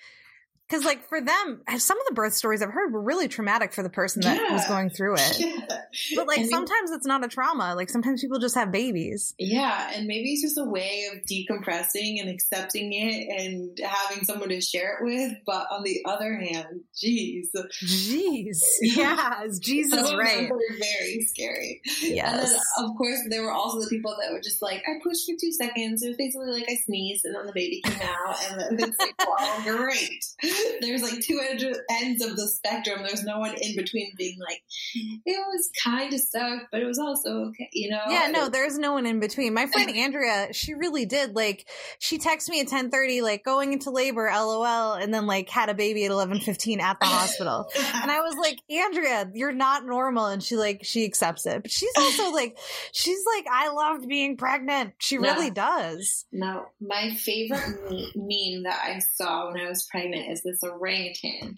because 0.73 0.85
like 0.85 1.07
for 1.07 1.21
them 1.21 1.61
some 1.77 1.99
of 1.99 2.05
the 2.07 2.15
birth 2.15 2.33
stories 2.33 2.63
i've 2.63 2.71
heard 2.71 2.91
were 2.91 3.01
really 3.01 3.27
traumatic 3.27 3.73
for 3.73 3.83
the 3.83 3.89
person 3.89 4.21
that 4.23 4.41
yeah. 4.41 4.53
was 4.53 4.65
going 4.67 4.89
through 4.89 5.15
it. 5.15 5.39
Yeah. 5.39 6.15
but 6.15 6.27
like 6.27 6.45
sometimes 6.45 6.91
it's 6.91 7.05
not 7.05 7.23
a 7.23 7.27
trauma. 7.27 7.75
Like 7.75 7.89
sometimes 7.89 8.21
people 8.21 8.39
just 8.39 8.55
have 8.55 8.71
babies. 8.71 9.35
Yeah 9.37 9.91
and 9.93 10.07
maybe 10.07 10.31
it's 10.31 10.41
just 10.41 10.57
a 10.57 10.63
way 10.63 11.07
of 11.11 11.23
decompressing 11.25 12.19
and 12.19 12.29
accepting 12.29 12.93
it 12.93 13.41
and 13.41 13.77
having 13.83 14.23
someone 14.23 14.49
to 14.49 14.61
share 14.61 14.97
it 14.97 15.03
with 15.03 15.33
but 15.45 15.67
on 15.71 15.83
the 15.83 16.01
other 16.05 16.35
hand 16.35 16.81
jeez 16.95 17.47
jeez. 17.83 18.59
Yeah 18.81 19.45
jesus 19.59 20.13
right 20.13 20.49
very 20.79 21.21
scary. 21.21 21.81
Yes. 22.01 22.53
of 22.79 22.95
course 22.97 23.19
there 23.29 23.43
were 23.43 23.51
also 23.51 23.79
the 23.79 23.87
people 23.89 24.15
that 24.19 24.31
were 24.31 24.41
just 24.41 24.61
like 24.61 24.81
i 24.87 24.93
pushed 25.03 25.25
for 25.25 25.35
two 25.39 25.51
seconds 25.51 26.01
it 26.01 26.07
was 26.07 26.17
basically 26.17 26.51
like 26.51 26.65
i 26.69 26.75
sneezed 26.85 27.25
and 27.25 27.35
then 27.35 27.45
the 27.45 27.53
baby 27.53 27.81
came 27.85 28.01
out 28.01 28.35
and 28.49 28.79
then 28.79 28.89
it's 28.89 28.99
like 28.99 29.15
wow 29.27 29.59
great 29.65 30.23
there's 30.81 31.01
like 31.01 31.21
two 31.21 31.39
ends 32.01 32.23
of 32.23 32.35
the 32.35 32.47
spectrum. 32.47 33.03
There's 33.03 33.23
no 33.23 33.39
one 33.39 33.55
in 33.59 33.75
between 33.75 34.13
being 34.17 34.39
like, 34.39 34.61
it 34.93 35.39
was 35.47 35.69
kind 35.83 36.13
of 36.13 36.19
sucked, 36.19 36.67
but 36.71 36.81
it 36.81 36.85
was 36.85 36.99
also 36.99 37.45
okay, 37.45 37.69
you 37.73 37.89
know? 37.89 38.01
Yeah, 38.09 38.29
no, 38.31 38.49
there's 38.49 38.77
no 38.77 38.93
one 38.93 39.05
in 39.05 39.19
between. 39.19 39.53
My 39.53 39.67
friend 39.67 39.89
Andrea, 39.95 40.53
she 40.53 40.73
really 40.73 41.05
did. 41.05 41.35
Like, 41.35 41.67
she 41.99 42.17
texted 42.17 42.49
me 42.49 42.59
at 42.59 42.65
1030, 42.65 43.21
like, 43.21 43.43
going 43.43 43.73
into 43.73 43.89
labor, 43.89 44.29
lol, 44.33 44.93
and 44.93 45.13
then 45.13 45.27
like 45.27 45.49
had 45.49 45.69
a 45.69 45.73
baby 45.73 46.05
at 46.05 46.11
1115 46.11 46.79
at 46.79 46.99
the 46.99 47.05
hospital. 47.05 47.69
and 47.75 48.11
I 48.11 48.21
was 48.21 48.35
like, 48.35 48.59
Andrea, 48.69 49.29
you're 49.33 49.51
not 49.51 49.85
normal. 49.85 50.27
And 50.27 50.41
she 50.41 50.55
like, 50.55 50.81
she 50.83 51.05
accepts 51.05 51.45
it. 51.45 51.61
But 51.61 51.71
she's 51.71 51.91
also 51.97 52.31
like, 52.33 52.57
she's 52.91 53.23
like, 53.35 53.45
I 53.51 53.69
loved 53.69 54.07
being 54.07 54.37
pregnant. 54.37 54.93
She 54.99 55.17
no. 55.17 55.33
really 55.33 55.49
does. 55.49 56.25
No, 56.31 56.65
my 56.81 57.11
favorite 57.15 57.79
meme 58.15 58.63
that 58.63 58.79
I 58.83 58.99
saw 59.15 59.51
when 59.51 59.61
I 59.61 59.69
was 59.69 59.87
pregnant 59.89 60.31
is 60.31 60.42
this 60.43 60.63
orangutan, 60.63 61.57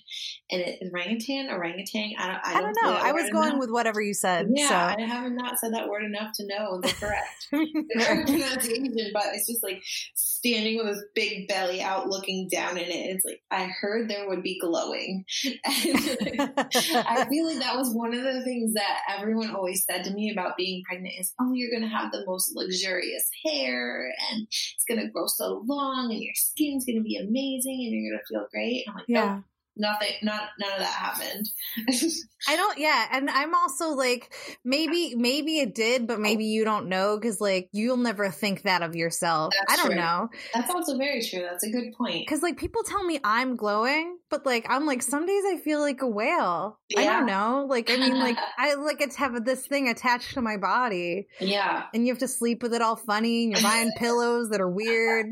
and 0.52 0.62
it 0.62 0.80
orangutan, 0.92 1.50
orangutan. 1.50 2.14
I 2.18 2.28
don't. 2.28 2.42
I, 2.44 2.58
I 2.58 2.62
don't, 2.62 2.78
know. 2.82 2.94
I 2.94 3.12
was 3.12 3.30
going 3.30 3.50
enough. 3.50 3.60
with 3.60 3.72
whatever 3.72 4.02
you 4.02 4.14
said. 4.14 4.48
Yeah, 4.54 4.70
so. 4.70 4.76
I 4.76 5.06
have 5.06 5.32
not 5.32 5.60
said 5.60 5.74
that 5.74 5.90
word 5.90 6.04
enough 6.04 6.32
to 6.36 6.48
know 6.48 6.82
the 6.82 6.88
correct 7.00 7.48
pronunciation, 8.26 9.12
but 9.14 9.24
it's 9.34 9.48
just 9.48 9.64
like 9.64 9.82
standing 10.16 10.78
with 10.78 10.88
his 10.88 11.04
big 11.16 11.48
belly 11.48 11.82
out, 11.82 12.08
looking 12.08 12.48
down 12.52 12.78
in 12.78 12.86
it. 12.86 13.16
It's 13.16 13.26
like 13.26 13.42
I 13.52 13.66
heard 13.66 14.10
there 14.10 14.28
would 14.28 14.44
be 14.44 14.60
glowing. 14.60 15.26
I 15.66 17.26
feel 17.30 17.48
like 17.48 17.60
that 17.60 17.76
was 17.76 17.94
one 17.94 18.14
of 18.14 18.24
the 18.24 18.44
things 18.44 18.74
that 18.74 19.00
everyone 19.18 19.56
always 19.56 19.84
said 19.86 20.04
to 20.04 20.14
me 20.14 20.32
about 20.32 20.58
being 20.58 20.84
pregnant 20.88 21.16
is, 21.20 21.34
oh, 21.40 21.54
you're 21.54 21.72
going 21.72 21.90
to 21.90 21.96
have 21.96 22.12
the 22.12 22.24
most 22.28 22.52
luxurious 22.56 23.28
hair, 23.46 24.14
and 24.32 24.44
it's 24.44 24.86
going 24.88 25.00
to 25.00 25.12
grow 25.12 25.28
so 25.28 25.64
long, 25.66 26.12
and 26.12 26.22
your 26.22 26.36
skin's 26.36 26.86
going 26.86 26.98
to 26.98 27.04
be 27.04 27.18
amazing, 27.18 27.84
and 27.86 27.94
you're 27.94 28.12
going 28.12 28.20
to 28.20 28.34
feel 28.34 28.48
great. 28.52 28.75
I'm 28.88 28.96
like, 28.96 29.06
yeah. 29.08 29.42
Nothing, 29.78 30.12
not 30.24 30.50
none 30.60 30.74
of 30.74 30.80
that 30.80 30.86
happened. 30.86 31.50
I 32.48 32.56
don't, 32.56 32.78
yeah, 32.78 33.08
and 33.12 33.30
I'm 33.30 33.56
also 33.56 33.90
like, 33.90 34.34
maybe, 34.64 35.16
maybe 35.16 35.60
it 35.60 35.74
did, 35.74 36.08
but 36.08 36.20
maybe 36.20 36.46
you 36.46 36.64
don't 36.64 36.88
know 36.88 37.18
because 37.18 37.42
like 37.42 37.70
you'll 37.72 37.98
never 37.98 38.30
think 38.30 38.64
that 38.64 38.82
of 38.82 38.96
yourself. 38.96 39.54
That's 39.60 39.74
I 39.74 39.76
don't 39.78 39.94
true. 39.94 40.02
know. 40.02 40.30
That's 40.54 40.70
also 40.70 40.98
very 40.98 41.22
true. 41.24 41.42
That's 41.42 41.64
a 41.64 41.72
good 41.72 41.94
point. 41.94 42.26
Because 42.26 42.42
like 42.42 42.58
people 42.58 42.84
tell 42.84 43.04
me 43.04 43.20
I'm 43.24 43.56
glowing, 43.56 44.18
but 44.30 44.46
like 44.46 44.66
I'm 44.70 44.86
like 44.86 45.02
some 45.02 45.26
days 45.26 45.44
I 45.48 45.58
feel 45.58 45.80
like 45.80 46.02
a 46.02 46.08
whale. 46.08 46.80
Yeah. 46.90 47.02
I 47.02 47.04
don't 47.06 47.26
know. 47.26 47.66
Like 47.68 47.90
I 47.90 47.98
mean, 47.98 48.20
like 48.20 48.38
I 48.58 48.76
like 48.76 49.02
it's 49.02 49.16
have 49.16 49.44
this 49.46 49.66
thing 49.66 49.90
attached 49.90 50.34
to 50.36 50.42
my 50.42 50.58
body. 50.58 51.28
Yeah, 51.40 51.84
and 51.94 52.06
you 52.06 52.14
have 52.14 52.20
to 52.20 52.28
sleep 52.28 52.62
with 52.62 52.74
it 52.74 52.82
all 52.82 52.96
funny, 52.96 53.46
and 53.46 53.54
you're 53.54 53.62
buying 53.62 53.92
pillows 53.98 54.50
that 54.50 54.62
are 54.62 54.70
weird. 54.70 55.28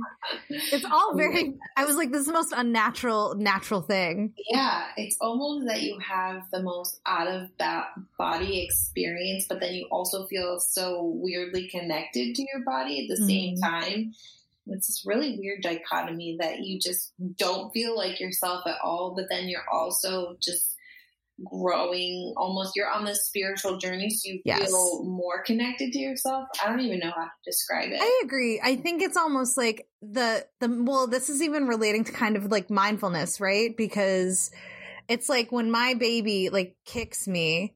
It's 0.49 0.85
all 0.85 1.15
very. 1.15 1.55
I 1.77 1.85
was 1.85 1.95
like, 1.95 2.11
this 2.11 2.21
is 2.21 2.27
the 2.27 2.33
most 2.33 2.53
unnatural, 2.55 3.35
natural 3.35 3.81
thing. 3.81 4.32
Yeah, 4.37 4.87
it's 4.97 5.17
almost 5.21 5.67
that 5.67 5.81
you 5.81 5.99
have 5.99 6.43
the 6.51 6.61
most 6.61 6.99
out 7.05 7.27
of 7.27 7.49
body 8.17 8.63
experience, 8.63 9.45
but 9.47 9.59
then 9.59 9.73
you 9.73 9.87
also 9.91 10.25
feel 10.27 10.59
so 10.59 11.13
weirdly 11.15 11.67
connected 11.67 12.35
to 12.35 12.41
your 12.41 12.63
body 12.65 13.03
at 13.03 13.15
the 13.15 13.23
mm. 13.23 13.27
same 13.27 13.57
time. 13.57 14.13
It's 14.67 14.87
this 14.87 15.03
really 15.05 15.37
weird 15.37 15.61
dichotomy 15.61 16.37
that 16.39 16.61
you 16.61 16.79
just 16.79 17.13
don't 17.37 17.71
feel 17.73 17.97
like 17.97 18.19
yourself 18.19 18.65
at 18.65 18.77
all, 18.83 19.13
but 19.15 19.25
then 19.29 19.49
you're 19.49 19.69
also 19.71 20.37
just 20.41 20.72
growing 21.45 22.33
almost 22.37 22.73
you're 22.75 22.89
on 22.89 23.05
this 23.05 23.25
spiritual 23.25 23.77
journey 23.77 24.09
so 24.09 24.29
you 24.29 24.41
yes. 24.45 24.67
feel 24.67 25.03
more 25.03 25.43
connected 25.43 25.91
to 25.91 25.99
yourself. 25.99 26.47
I 26.63 26.69
don't 26.69 26.79
even 26.81 26.99
know 26.99 27.11
how 27.15 27.23
to 27.23 27.31
describe 27.45 27.91
it. 27.91 27.99
I 28.01 28.21
agree. 28.23 28.59
I 28.63 28.75
think 28.75 29.01
it's 29.01 29.17
almost 29.17 29.57
like 29.57 29.87
the 30.01 30.45
the 30.59 30.83
well 30.83 31.07
this 31.07 31.29
is 31.29 31.41
even 31.41 31.67
relating 31.67 32.03
to 32.05 32.11
kind 32.11 32.35
of 32.35 32.51
like 32.51 32.69
mindfulness 32.69 33.39
right? 33.39 33.75
Because 33.75 34.51
it's 35.07 35.29
like 35.29 35.51
when 35.51 35.71
my 35.71 35.93
baby 35.93 36.49
like 36.49 36.75
kicks 36.85 37.27
me 37.27 37.75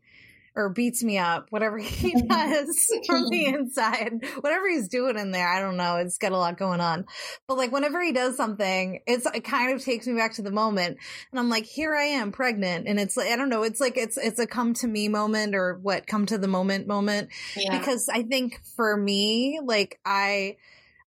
or 0.57 0.69
beats 0.69 1.03
me 1.03 1.19
up, 1.19 1.47
whatever 1.51 1.77
he 1.77 2.11
does 2.27 2.91
from 3.05 3.29
the 3.29 3.45
inside, 3.45 4.25
whatever 4.41 4.67
he's 4.67 4.89
doing 4.89 5.17
in 5.17 5.31
there. 5.31 5.47
I 5.47 5.61
don't 5.61 5.77
know. 5.77 5.97
It's 5.97 6.17
got 6.17 6.31
a 6.31 6.37
lot 6.37 6.57
going 6.57 6.81
on. 6.81 7.05
But 7.47 7.57
like 7.57 7.71
whenever 7.71 8.03
he 8.03 8.11
does 8.11 8.35
something, 8.35 9.01
it's, 9.05 9.27
it 9.27 9.43
kind 9.43 9.73
of 9.73 9.85
takes 9.85 10.07
me 10.07 10.15
back 10.15 10.33
to 10.33 10.41
the 10.41 10.51
moment. 10.51 10.97
And 11.31 11.39
I'm 11.39 11.49
like, 11.49 11.65
here 11.65 11.95
I 11.95 12.05
am 12.05 12.31
pregnant. 12.31 12.87
And 12.87 12.99
it's 12.99 13.15
like, 13.15 13.29
I 13.29 13.35
don't 13.35 13.49
know. 13.49 13.63
It's 13.63 13.79
like, 13.79 13.97
it's, 13.97 14.17
it's 14.17 14.39
a 14.39 14.47
come 14.47 14.73
to 14.75 14.87
me 14.87 15.07
moment 15.07 15.55
or 15.55 15.75
what 15.75 16.07
come 16.07 16.25
to 16.25 16.37
the 16.39 16.47
moment 16.47 16.87
moment. 16.87 17.29
Yeah. 17.55 17.77
Because 17.77 18.09
I 18.11 18.23
think 18.23 18.59
for 18.75 18.97
me, 18.97 19.59
like 19.63 19.99
I, 20.03 20.57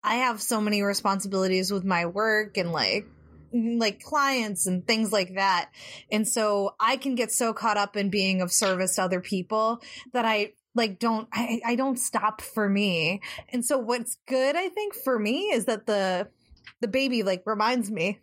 I 0.02 0.16
have 0.16 0.42
so 0.42 0.60
many 0.60 0.82
responsibilities 0.82 1.72
with 1.72 1.84
my 1.84 2.06
work 2.06 2.56
and 2.58 2.72
like 2.72 3.06
like 3.52 4.02
clients 4.02 4.66
and 4.66 4.86
things 4.86 5.12
like 5.12 5.34
that. 5.34 5.70
And 6.10 6.26
so 6.26 6.74
I 6.80 6.96
can 6.96 7.14
get 7.14 7.32
so 7.32 7.52
caught 7.52 7.76
up 7.76 7.96
in 7.96 8.10
being 8.10 8.40
of 8.40 8.52
service 8.52 8.96
to 8.96 9.02
other 9.02 9.20
people 9.20 9.82
that 10.12 10.24
I 10.24 10.52
like 10.74 10.98
don't 10.98 11.28
I, 11.32 11.60
I 11.64 11.74
don't 11.74 11.98
stop 11.98 12.40
for 12.40 12.68
me. 12.68 13.20
And 13.48 13.64
so 13.64 13.78
what's 13.78 14.16
good 14.26 14.56
I 14.56 14.68
think 14.68 14.94
for 14.94 15.18
me 15.18 15.50
is 15.52 15.66
that 15.66 15.86
the 15.86 16.28
the 16.80 16.88
baby 16.88 17.22
like 17.22 17.42
reminds 17.46 17.90
me 17.90 18.20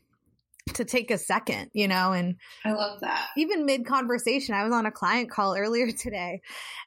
to 0.76 0.86
take 0.86 1.12
a 1.12 1.18
second, 1.18 1.70
you 1.74 1.88
know, 1.88 2.14
and 2.14 2.36
I 2.64 2.72
love 2.72 3.02
that. 3.02 3.28
Even 3.36 3.66
mid 3.66 3.86
conversation, 3.86 4.56
I 4.56 4.64
was 4.64 4.74
on 4.74 4.86
a 4.86 4.92
client 4.92 5.30
call 5.30 5.56
earlier 5.58 5.92
today, 5.92 6.42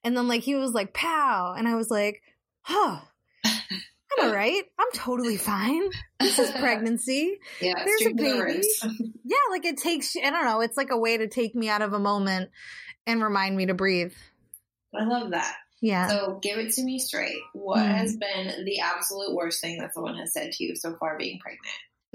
and 0.05 0.17
then 0.17 0.29
like 0.29 0.43
he 0.43 0.55
was 0.55 0.73
like, 0.73 0.95
"Pow," 0.95 1.55
and 1.57 1.69
I 1.69 1.75
was 1.75 1.91
like, 1.91 2.23
"Huh." 2.63 3.01
I'm 4.19 4.29
all 4.29 4.35
right. 4.35 4.63
I'm 4.79 4.87
totally 4.95 5.37
fine. 5.37 5.83
This 6.21 6.39
is 6.39 6.51
pregnancy. 6.59 7.39
yeah, 7.61 7.85
there's 7.85 8.07
a 8.07 8.15
baby. 8.15 8.63
yeah, 9.25 9.37
like 9.51 9.65
it 9.65 9.79
takes. 9.79 10.17
I 10.17 10.31
don't 10.31 10.45
know. 10.45 10.61
It's 10.61 10.77
like 10.77 10.91
a 10.91 10.99
way 10.99 11.17
to 11.19 11.29
take 11.29 11.55
me 11.55 11.69
out 11.69 11.83
of 11.83 11.93
a 11.93 11.99
moment 11.99 12.51
and 13.07 13.23
remind 13.23 13.57
me 13.57 13.67
to 13.67 13.75
breathe. 13.75 14.13
I 14.95 15.05
love 15.05 15.31
that. 15.33 15.57
Yeah. 15.83 16.09
So 16.09 16.39
give 16.43 16.59
it 16.59 16.73
to 16.75 16.83
me 16.83 16.99
straight. 16.99 17.39
What 17.53 17.79
mm. 17.79 17.97
has 17.97 18.17
been 18.17 18.65
the 18.65 18.81
absolute 18.81 19.35
worst 19.35 19.61
thing 19.61 19.79
that 19.79 19.93
someone 19.93 20.17
has 20.17 20.33
said 20.33 20.53
to 20.53 20.65
you 20.65 20.75
so 20.75 20.97
far 20.99 21.19
being 21.19 21.39
pregnant? 21.39 21.67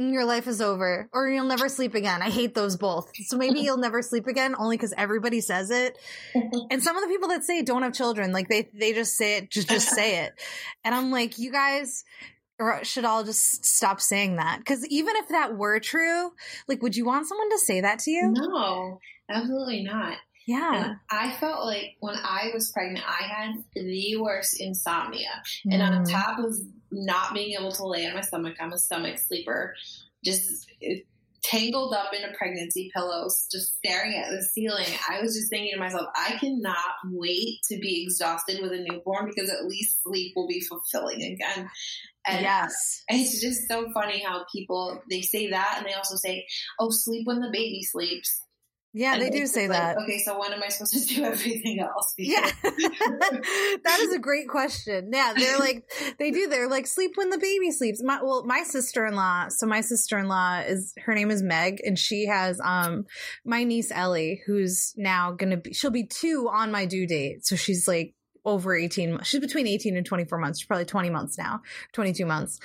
Your 0.09 0.25
life 0.25 0.47
is 0.47 0.61
over 0.61 1.09
or 1.13 1.29
you'll 1.29 1.45
never 1.45 1.69
sleep 1.69 1.95
again. 1.95 2.21
I 2.21 2.29
hate 2.29 2.55
those 2.55 2.77
both. 2.77 3.11
So 3.25 3.37
maybe 3.37 3.59
you'll 3.61 3.77
never 3.77 4.01
sleep 4.01 4.27
again 4.27 4.55
only 4.57 4.77
because 4.77 4.93
everybody 4.97 5.41
says 5.41 5.69
it. 5.69 5.97
and 6.71 6.81
some 6.81 6.95
of 6.95 7.03
the 7.03 7.09
people 7.09 7.29
that 7.29 7.43
say 7.43 7.61
don't 7.61 7.83
have 7.83 7.93
children, 7.93 8.31
like 8.31 8.49
they, 8.49 8.69
they 8.73 8.93
just 8.93 9.15
say 9.15 9.37
it, 9.37 9.49
just, 9.49 9.69
just 9.69 9.89
say 9.89 10.25
it. 10.25 10.33
And 10.83 10.95
I'm 10.95 11.11
like, 11.11 11.37
you 11.37 11.51
guys 11.51 12.03
should 12.83 13.05
all 13.05 13.23
just 13.23 13.65
stop 13.65 13.99
saying 13.99 14.35
that. 14.35 14.63
Cause 14.65 14.85
even 14.87 15.15
if 15.15 15.29
that 15.29 15.57
were 15.57 15.79
true, 15.79 16.31
like, 16.67 16.81
would 16.81 16.95
you 16.95 17.05
want 17.05 17.27
someone 17.27 17.49
to 17.49 17.57
say 17.57 17.81
that 17.81 17.99
to 17.99 18.11
you? 18.11 18.31
No, 18.31 18.99
absolutely 19.29 19.83
not. 19.83 20.17
Yeah. 20.47 20.85
And 20.85 20.95
I 21.09 21.31
felt 21.33 21.65
like 21.65 21.95
when 21.99 22.15
I 22.15 22.49
was 22.53 22.71
pregnant, 22.71 23.05
I 23.07 23.23
had 23.23 23.63
the 23.73 24.17
worst 24.17 24.59
insomnia. 24.59 25.41
Mm. 25.67 25.73
And 25.73 25.81
on 25.81 26.03
mm. 26.03 26.11
top 26.11 26.39
of 26.39 26.55
not 26.91 27.33
being 27.33 27.55
able 27.59 27.71
to 27.71 27.85
lay 27.85 28.05
on 28.07 28.13
my 28.13 28.21
stomach, 28.21 28.57
I'm 28.59 28.73
a 28.73 28.77
stomach 28.77 29.17
sleeper, 29.17 29.75
just 30.23 30.69
tangled 31.43 31.93
up 31.93 32.13
in 32.13 32.23
a 32.23 32.33
pregnancy 32.35 32.91
pillow, 32.93 33.27
just 33.51 33.77
staring 33.77 34.15
at 34.15 34.29
the 34.29 34.43
ceiling. 34.43 34.85
I 35.09 35.21
was 35.21 35.35
just 35.35 35.49
thinking 35.49 35.73
to 35.73 35.79
myself, 35.79 36.07
I 36.15 36.37
cannot 36.39 36.75
wait 37.11 37.59
to 37.69 37.79
be 37.79 38.03
exhausted 38.03 38.61
with 38.61 38.71
a 38.71 38.85
newborn 38.87 39.31
because 39.33 39.49
at 39.49 39.65
least 39.65 40.03
sleep 40.03 40.33
will 40.35 40.47
be 40.47 40.61
fulfilling 40.61 41.23
again. 41.23 41.69
And 42.27 42.41
yes. 42.41 43.03
It's 43.09 43.41
just 43.41 43.67
so 43.67 43.91
funny 43.93 44.23
how 44.23 44.45
people 44.53 45.01
they 45.09 45.21
say 45.21 45.49
that 45.49 45.75
and 45.77 45.85
they 45.85 45.93
also 45.93 46.15
say, 46.15 46.45
"Oh, 46.79 46.89
sleep 46.91 47.25
when 47.25 47.39
the 47.39 47.49
baby 47.51 47.81
sleeps." 47.83 48.41
Yeah, 48.93 49.13
and 49.13 49.21
they 49.21 49.29
do 49.29 49.47
say 49.47 49.69
like, 49.69 49.77
that. 49.77 49.97
Okay, 50.03 50.19
so 50.19 50.37
when 50.37 50.51
am 50.51 50.61
I 50.61 50.67
supposed 50.67 51.07
to 51.07 51.15
do 51.15 51.23
everything 51.23 51.79
else? 51.79 52.13
yeah, 52.17 52.49
that 52.63 53.97
is 54.01 54.13
a 54.13 54.19
great 54.19 54.49
question. 54.49 55.11
Yeah, 55.13 55.33
they're 55.35 55.59
like 55.59 55.89
they 56.19 56.31
do. 56.31 56.47
They're 56.47 56.67
like 56.67 56.87
sleep 56.87 57.11
when 57.15 57.29
the 57.29 57.37
baby 57.37 57.71
sleeps. 57.71 58.03
My 58.03 58.21
well, 58.21 58.43
my 58.45 58.63
sister 58.63 59.05
in 59.05 59.15
law. 59.15 59.47
So 59.49 59.65
my 59.65 59.81
sister 59.81 60.17
in 60.17 60.27
law 60.27 60.59
is 60.59 60.93
her 61.05 61.13
name 61.13 61.31
is 61.31 61.41
Meg, 61.41 61.79
and 61.85 61.97
she 61.97 62.25
has 62.25 62.59
um 62.61 63.05
my 63.45 63.63
niece 63.63 63.91
Ellie, 63.91 64.41
who's 64.45 64.93
now 64.97 65.31
gonna 65.31 65.57
be 65.57 65.73
she'll 65.73 65.91
be 65.91 66.07
two 66.07 66.49
on 66.51 66.71
my 66.71 66.85
due 66.85 67.07
date. 67.07 67.45
So 67.45 67.55
she's 67.55 67.87
like 67.87 68.13
over 68.45 68.75
18 68.75 69.19
she's 69.23 69.39
between 69.39 69.67
18 69.67 69.97
and 69.97 70.05
24 70.05 70.37
months 70.37 70.59
she's 70.59 70.67
probably 70.67 70.85
20 70.85 71.09
months 71.09 71.37
now 71.37 71.61
22 71.93 72.25
months 72.25 72.59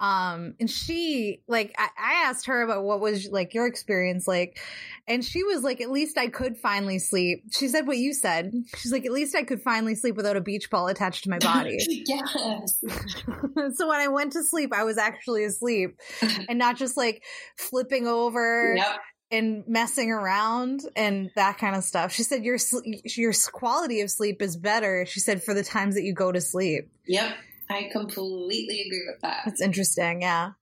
um, 0.00 0.54
and 0.58 0.68
she, 0.68 1.42
like, 1.46 1.74
I, 1.76 1.88
I 1.98 2.12
asked 2.24 2.46
her 2.46 2.62
about 2.62 2.84
what 2.84 3.00
was 3.00 3.28
like 3.30 3.52
your 3.52 3.66
experience 3.66 4.26
like, 4.26 4.58
and 5.06 5.22
she 5.22 5.44
was 5.44 5.62
like, 5.62 5.82
at 5.82 5.90
least 5.90 6.16
I 6.16 6.28
could 6.28 6.56
finally 6.56 6.98
sleep. 6.98 7.44
She 7.52 7.68
said 7.68 7.86
what 7.86 7.98
you 7.98 8.14
said. 8.14 8.50
She's 8.78 8.92
like, 8.92 9.04
at 9.04 9.12
least 9.12 9.36
I 9.36 9.42
could 9.42 9.60
finally 9.60 9.94
sleep 9.94 10.16
without 10.16 10.38
a 10.38 10.40
beach 10.40 10.70
ball 10.70 10.88
attached 10.88 11.24
to 11.24 11.30
my 11.30 11.38
body. 11.38 11.76
yes. 12.06 12.82
so 13.74 13.88
when 13.88 14.00
I 14.00 14.08
went 14.08 14.32
to 14.32 14.42
sleep, 14.42 14.72
I 14.72 14.84
was 14.84 14.96
actually 14.96 15.44
asleep 15.44 16.00
and 16.48 16.58
not 16.58 16.78
just 16.78 16.96
like 16.96 17.22
flipping 17.58 18.06
over. 18.06 18.74
Yep 18.76 19.00
and 19.30 19.64
messing 19.68 20.10
around 20.10 20.82
and 20.96 21.30
that 21.36 21.58
kind 21.58 21.76
of 21.76 21.84
stuff. 21.84 22.12
She 22.12 22.22
said 22.22 22.44
your 22.44 22.58
your 23.04 23.32
quality 23.52 24.00
of 24.00 24.10
sleep 24.10 24.42
is 24.42 24.56
better. 24.56 25.06
She 25.06 25.20
said 25.20 25.42
for 25.42 25.54
the 25.54 25.62
times 25.62 25.94
that 25.94 26.02
you 26.02 26.12
go 26.12 26.32
to 26.32 26.40
sleep. 26.40 26.90
Yep. 27.06 27.34
I 27.70 27.88
completely 27.92 28.82
agree 28.82 29.04
with 29.06 29.20
that. 29.22 29.42
That's 29.44 29.60
interesting. 29.60 30.22
Yeah. 30.22 30.52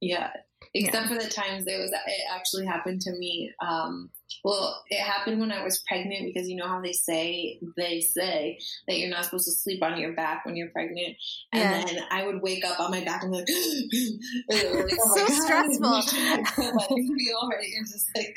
Yeah. 0.00 0.30
Except 0.74 1.10
yeah. 1.10 1.18
for 1.18 1.22
the 1.22 1.28
times 1.28 1.64
there 1.64 1.80
was, 1.80 1.90
it 1.90 2.22
actually 2.32 2.66
happened 2.66 3.00
to 3.02 3.12
me. 3.12 3.52
Um, 3.60 4.10
well, 4.44 4.82
it 4.88 5.00
happened 5.00 5.40
when 5.40 5.52
I 5.52 5.62
was 5.62 5.82
pregnant 5.86 6.32
because 6.32 6.48
you 6.48 6.56
know 6.56 6.66
how 6.66 6.80
they 6.80 6.92
say 6.92 7.58
they 7.76 8.00
say 8.00 8.58
that 8.88 8.98
you're 8.98 9.10
not 9.10 9.24
supposed 9.24 9.46
to 9.46 9.52
sleep 9.52 9.82
on 9.82 9.98
your 9.98 10.12
back 10.12 10.44
when 10.44 10.56
you're 10.56 10.70
pregnant, 10.70 11.16
and 11.52 11.62
yeah. 11.62 11.84
then 11.84 12.02
I 12.10 12.26
would 12.26 12.42
wake 12.42 12.64
up 12.64 12.80
on 12.80 12.90
my 12.90 13.04
back 13.04 13.22
and 13.22 13.32
be 13.32 13.38
like, 13.38 13.48
oh 14.50 15.16
so 15.16 15.26
stressful. 15.26 15.80
like, 15.90 16.88
feel 16.88 17.50
You're 17.62 17.84
just 17.84 18.08
like, 18.16 18.36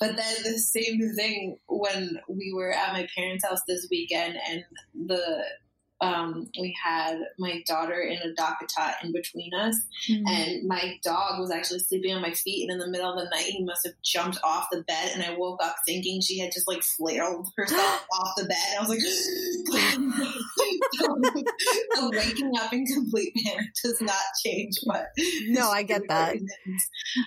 but 0.00 0.16
then 0.16 0.34
the 0.44 0.58
same 0.58 1.14
thing 1.14 1.58
when 1.68 2.18
we 2.28 2.52
were 2.54 2.72
at 2.72 2.92
my 2.92 3.06
parents' 3.14 3.44
house 3.44 3.60
this 3.66 3.86
weekend, 3.90 4.36
and 4.48 4.64
the 4.94 5.42
um, 6.00 6.50
we 6.60 6.76
had 6.82 7.18
my 7.38 7.62
daughter 7.66 8.00
in 8.00 8.18
a 8.18 8.34
DockATot 8.34 9.02
in 9.02 9.12
between 9.12 9.54
us, 9.54 9.76
mm-hmm. 10.08 10.26
and 10.26 10.68
my 10.68 10.98
dog 11.02 11.40
was 11.40 11.50
actually 11.50 11.78
sleeping 11.78 12.14
on 12.14 12.20
my 12.20 12.32
feet. 12.32 12.68
And 12.68 12.72
in 12.72 12.78
the 12.78 12.90
middle 12.90 13.10
of 13.10 13.18
the 13.18 13.30
night, 13.30 13.46
he 13.46 13.64
must 13.64 13.86
have 13.86 13.94
jumped 14.04 14.38
off 14.44 14.68
the 14.70 14.82
bed, 14.82 15.12
and 15.14 15.22
I 15.22 15.34
woke 15.38 15.64
up 15.64 15.76
thinking 15.86 16.20
she 16.20 16.38
had 16.38 16.52
just 16.52 16.68
like 16.68 16.82
flailed 16.82 17.48
herself 17.56 18.06
off 18.12 18.34
the 18.36 18.44
bed. 18.44 18.58
And 18.70 18.78
I 18.78 18.82
was 18.82 18.90
like, 18.90 19.00
so, 21.94 22.10
waking 22.10 22.52
up 22.58 22.74
in 22.74 22.84
complete 22.86 23.34
panic 23.44 23.66
does 23.82 24.00
not 24.02 24.20
change. 24.44 24.74
But 24.86 25.06
no, 25.46 25.70
I 25.70 25.82
get 25.82 26.02
that. 26.08 26.36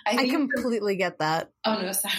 I, 0.05 0.17
I 0.17 0.29
completely 0.29 0.95
get 0.95 1.17
that. 1.19 1.49
Oh 1.65 1.81
no, 1.81 1.91
sorry. 1.91 2.13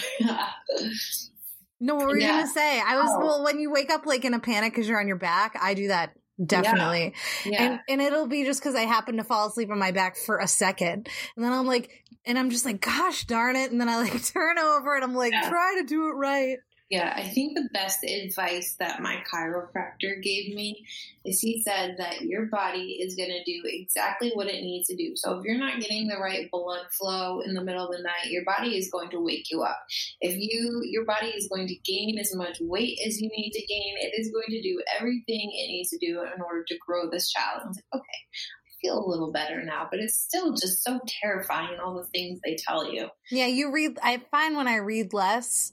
No, 1.83 1.95
what 1.95 2.07
were 2.07 2.17
you 2.17 2.23
yeah. 2.23 2.41
gonna 2.41 2.47
say? 2.47 2.79
I 2.79 2.97
was 2.97 3.09
oh. 3.09 3.19
well 3.19 3.43
when 3.43 3.59
you 3.59 3.71
wake 3.71 3.89
up 3.89 4.05
like 4.05 4.23
in 4.23 4.33
a 4.33 4.39
panic 4.39 4.73
because 4.73 4.87
you're 4.87 4.99
on 4.99 5.07
your 5.07 5.17
back. 5.17 5.57
I 5.59 5.73
do 5.73 5.87
that 5.87 6.13
definitely. 6.45 7.13
Yeah. 7.45 7.51
Yeah. 7.51 7.63
And 7.63 7.79
and 7.87 8.01
it'll 8.01 8.27
be 8.27 8.43
just 8.43 8.61
because 8.61 8.75
I 8.75 8.81
happen 8.81 9.17
to 9.17 9.23
fall 9.23 9.47
asleep 9.47 9.69
on 9.71 9.79
my 9.79 9.91
back 9.91 10.17
for 10.17 10.37
a 10.37 10.47
second, 10.47 11.09
and 11.35 11.45
then 11.45 11.51
I'm 11.51 11.65
like, 11.65 11.89
and 12.25 12.37
I'm 12.37 12.49
just 12.49 12.65
like, 12.65 12.81
gosh 12.81 13.25
darn 13.25 13.55
it, 13.55 13.71
and 13.71 13.79
then 13.79 13.89
I 13.89 13.97
like 13.97 14.23
turn 14.33 14.59
over 14.59 14.95
and 14.95 15.03
I'm 15.03 15.15
like, 15.15 15.33
yeah. 15.33 15.49
try 15.49 15.75
to 15.79 15.85
do 15.85 16.09
it 16.09 16.13
right. 16.13 16.57
Yeah, 16.91 17.13
I 17.15 17.23
think 17.23 17.55
the 17.55 17.69
best 17.71 18.03
advice 18.03 18.75
that 18.79 19.01
my 19.01 19.23
chiropractor 19.33 20.21
gave 20.21 20.53
me 20.53 20.85
is 21.23 21.39
he 21.39 21.61
said 21.61 21.95
that 21.99 22.23
your 22.23 22.47
body 22.47 22.99
is 23.01 23.15
going 23.15 23.29
to 23.29 23.43
do 23.45 23.61
exactly 23.63 24.31
what 24.33 24.47
it 24.47 24.61
needs 24.61 24.89
to 24.89 24.97
do. 24.97 25.13
So 25.15 25.39
if 25.39 25.45
you're 25.45 25.57
not 25.57 25.79
getting 25.79 26.09
the 26.09 26.17
right 26.17 26.51
blood 26.51 26.87
flow 26.91 27.39
in 27.39 27.53
the 27.53 27.63
middle 27.63 27.85
of 27.85 27.95
the 27.95 28.03
night, 28.03 28.29
your 28.29 28.43
body 28.43 28.77
is 28.77 28.91
going 28.91 29.09
to 29.11 29.21
wake 29.21 29.49
you 29.49 29.63
up. 29.63 29.79
If 30.19 30.35
you 30.37 30.81
your 30.83 31.05
body 31.05 31.27
is 31.27 31.47
going 31.47 31.67
to 31.67 31.75
gain 31.85 32.19
as 32.19 32.35
much 32.35 32.57
weight 32.59 32.99
as 33.07 33.21
you 33.21 33.29
need 33.29 33.51
to 33.51 33.65
gain, 33.65 33.95
it 33.97 34.19
is 34.19 34.29
going 34.29 34.49
to 34.49 34.61
do 34.61 34.83
everything 34.99 35.49
it 35.53 35.67
needs 35.69 35.91
to 35.91 35.97
do 35.97 36.19
in 36.23 36.41
order 36.41 36.65
to 36.67 36.77
grow 36.85 37.09
this 37.09 37.31
child. 37.31 37.61
I 37.63 37.67
was 37.69 37.77
like, 37.77 38.01
okay, 38.01 38.03
I 38.03 38.69
feel 38.81 38.99
a 38.99 39.07
little 39.07 39.31
better 39.31 39.63
now, 39.63 39.87
but 39.89 40.01
it's 40.01 40.19
still 40.19 40.51
just 40.51 40.83
so 40.83 40.99
terrifying 41.23 41.79
all 41.79 41.95
the 41.95 42.03
things 42.07 42.41
they 42.43 42.57
tell 42.57 42.91
you. 42.91 43.07
Yeah, 43.31 43.47
you 43.47 43.71
read 43.71 43.97
I 44.03 44.17
find 44.29 44.57
when 44.57 44.67
I 44.67 44.75
read 44.75 45.13
less, 45.13 45.71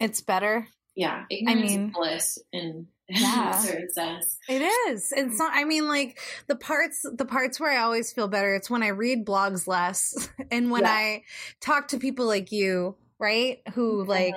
it's 0.00 0.20
better. 0.20 0.68
Yeah, 0.94 1.24
ignorance 1.30 1.72
I 1.72 1.76
mean, 1.76 1.92
bliss 1.94 2.38
in, 2.52 2.86
yeah. 3.08 3.58
a 3.58 3.62
certain 3.62 3.90
sense. 3.90 4.38
It 4.48 4.62
is. 4.62 5.12
It's 5.14 5.38
not. 5.38 5.52
I 5.54 5.64
mean, 5.64 5.88
like 5.88 6.18
the 6.46 6.56
parts, 6.56 7.04
the 7.12 7.26
parts 7.26 7.60
where 7.60 7.70
I 7.70 7.82
always 7.82 8.12
feel 8.12 8.28
better. 8.28 8.54
It's 8.54 8.70
when 8.70 8.82
I 8.82 8.88
read 8.88 9.26
blogs 9.26 9.66
less, 9.66 10.28
and 10.50 10.70
when 10.70 10.82
yeah. 10.82 10.90
I 10.90 11.22
talk 11.60 11.88
to 11.88 11.98
people 11.98 12.26
like 12.26 12.50
you, 12.50 12.96
right? 13.18 13.58
Who 13.74 14.00
mm-hmm. 14.00 14.10
like. 14.10 14.34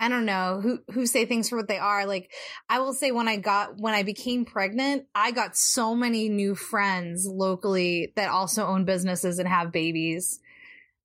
I 0.00 0.08
don't 0.08 0.26
know 0.26 0.60
who 0.60 0.80
who 0.92 1.06
say 1.06 1.24
things 1.24 1.48
for 1.48 1.56
what 1.56 1.68
they 1.68 1.78
are. 1.78 2.04
Like 2.04 2.30
I 2.68 2.80
will 2.80 2.92
say 2.92 3.12
when 3.12 3.28
I 3.28 3.36
got 3.36 3.78
when 3.78 3.94
I 3.94 4.02
became 4.02 4.44
pregnant, 4.44 5.06
I 5.14 5.30
got 5.30 5.56
so 5.56 5.94
many 5.94 6.28
new 6.28 6.56
friends 6.56 7.26
locally 7.26 8.12
that 8.16 8.28
also 8.28 8.66
own 8.66 8.84
businesses 8.84 9.38
and 9.38 9.48
have 9.48 9.72
babies 9.72 10.40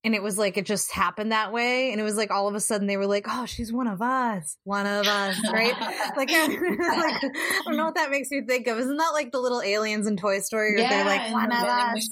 and 0.02 0.14
it 0.14 0.22
was 0.22 0.38
like 0.38 0.56
it 0.56 0.64
just 0.64 0.90
happened 0.92 1.32
that 1.32 1.52
way 1.52 1.92
and 1.92 2.00
it 2.00 2.04
was 2.04 2.16
like 2.16 2.30
all 2.30 2.48
of 2.48 2.54
a 2.54 2.60
sudden 2.60 2.86
they 2.86 2.96
were 2.96 3.06
like 3.06 3.26
oh 3.28 3.44
she's 3.44 3.72
one 3.72 3.86
of 3.86 4.00
us 4.00 4.56
one 4.64 4.86
of 4.86 5.06
us 5.06 5.36
right? 5.52 5.74
Like, 6.16 6.30
like 6.30 6.30
i 6.30 7.62
don't 7.64 7.76
know 7.76 7.86
what 7.86 7.94
that 7.94 8.10
makes 8.10 8.30
me 8.30 8.42
think 8.46 8.66
of. 8.66 8.78
Isn't 8.78 8.96
that 8.96 9.10
like 9.12 9.32
the 9.32 9.38
little 9.38 9.62
aliens 9.62 10.06
in 10.06 10.16
toy 10.16 10.40
story 10.40 10.74
where 10.74 10.82
yeah, 10.82 10.88
they're 10.88 11.04
like 11.04 11.32
one 11.32 11.52
of 11.52 11.64
us. 11.64 12.08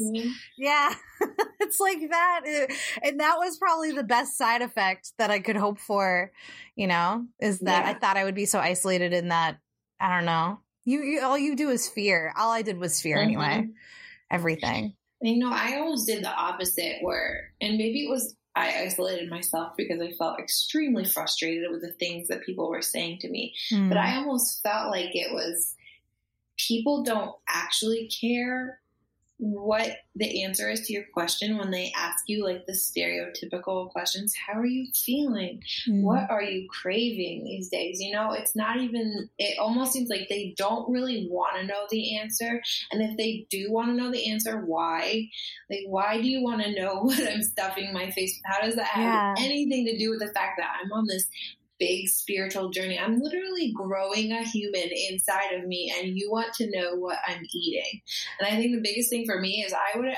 yeah. 0.56 0.94
It's 1.60 1.80
like 1.80 1.98
that 2.10 2.68
and 3.02 3.20
that 3.20 3.36
was 3.36 3.58
probably 3.58 3.92
the 3.92 4.04
best 4.04 4.38
side 4.38 4.62
effect 4.62 5.12
that 5.18 5.30
i 5.30 5.40
could 5.40 5.56
hope 5.56 5.78
for 5.78 6.30
you 6.76 6.86
know 6.86 7.26
is 7.40 7.58
that 7.60 7.84
yeah. 7.84 7.90
i 7.90 7.94
thought 7.94 8.16
i 8.16 8.24
would 8.24 8.36
be 8.36 8.46
so 8.46 8.58
isolated 8.58 9.12
in 9.12 9.28
that 9.28 9.58
i 10.00 10.14
don't 10.14 10.24
know. 10.24 10.60
You, 10.84 11.02
you 11.02 11.20
all 11.22 11.36
you 11.36 11.56
do 11.56 11.68
is 11.68 11.88
fear. 11.88 12.32
All 12.38 12.50
i 12.52 12.62
did 12.62 12.78
was 12.78 13.02
fear 13.02 13.16
mm-hmm. 13.16 13.24
anyway. 13.24 13.66
Everything 14.30 14.94
you 15.20 15.38
know, 15.38 15.50
I 15.52 15.78
almost 15.78 16.06
did 16.06 16.22
the 16.22 16.32
opposite 16.32 16.98
where, 17.02 17.50
and 17.60 17.76
maybe 17.76 18.04
it 18.04 18.10
was 18.10 18.36
I 18.58 18.82
isolated 18.82 19.30
myself 19.30 19.74
because 19.76 20.00
I 20.00 20.10
felt 20.12 20.40
extremely 20.40 21.04
frustrated 21.04 21.70
with 21.70 21.80
the 21.80 21.92
things 21.92 22.26
that 22.28 22.42
people 22.42 22.68
were 22.68 22.82
saying 22.82 23.18
to 23.20 23.28
me. 23.28 23.54
Mm. 23.72 23.88
But 23.88 23.98
I 23.98 24.16
almost 24.16 24.62
felt 24.62 24.90
like 24.90 25.14
it 25.14 25.32
was 25.32 25.76
people 26.56 27.04
don't 27.04 27.34
actually 27.48 28.08
care 28.08 28.80
what 29.38 29.98
the 30.16 30.42
answer 30.42 30.68
is 30.68 30.80
to 30.80 30.92
your 30.92 31.04
question 31.14 31.58
when 31.58 31.70
they 31.70 31.92
ask 31.96 32.24
you 32.26 32.44
like 32.44 32.66
the 32.66 32.72
stereotypical 32.72 33.88
questions 33.90 34.34
how 34.34 34.58
are 34.58 34.66
you 34.66 34.88
feeling? 34.92 35.62
Mm. 35.88 36.02
what 36.02 36.28
are 36.28 36.42
you 36.42 36.68
craving 36.68 37.44
these 37.44 37.68
days? 37.68 38.00
You 38.00 38.12
know 38.12 38.32
it's 38.32 38.56
not 38.56 38.78
even 38.78 39.30
it 39.38 39.58
almost 39.58 39.92
seems 39.92 40.08
like 40.08 40.28
they 40.28 40.54
don't 40.56 40.90
really 40.90 41.28
want 41.30 41.56
to 41.56 41.66
know 41.66 41.86
the 41.90 42.18
answer 42.18 42.60
and 42.90 43.00
if 43.00 43.16
they 43.16 43.46
do 43.48 43.70
want 43.70 43.88
to 43.88 43.94
know 43.94 44.10
the 44.10 44.30
answer 44.30 44.64
why? 44.64 45.28
Like 45.70 45.84
why 45.86 46.20
do 46.20 46.28
you 46.28 46.42
want 46.42 46.62
to 46.62 46.74
know 46.74 46.94
what 47.02 47.20
i'm 47.20 47.42
stuffing 47.42 47.92
my 47.92 48.10
face 48.10 48.36
with? 48.36 48.52
How 48.52 48.66
does 48.66 48.74
that 48.74 48.88
have 48.88 49.36
anything 49.38 49.86
to 49.86 49.96
do 49.96 50.10
with 50.10 50.20
the 50.20 50.32
fact 50.32 50.58
that 50.58 50.70
i'm 50.82 50.92
on 50.92 51.06
this 51.06 51.26
big 51.78 52.08
spiritual 52.08 52.70
journey. 52.70 52.98
I'm 52.98 53.20
literally 53.20 53.72
growing 53.74 54.32
a 54.32 54.42
human 54.42 54.88
inside 55.10 55.52
of 55.52 55.66
me, 55.66 55.92
and 55.98 56.18
you 56.18 56.30
want 56.30 56.52
to 56.54 56.70
know 56.70 56.96
what 56.96 57.18
I'm 57.26 57.42
eating. 57.52 58.00
And 58.38 58.48
I 58.48 58.56
think 58.56 58.74
the 58.74 58.82
biggest 58.82 59.10
thing 59.10 59.26
for 59.26 59.40
me 59.40 59.64
is 59.66 59.72
I 59.72 59.98
would 59.98 60.14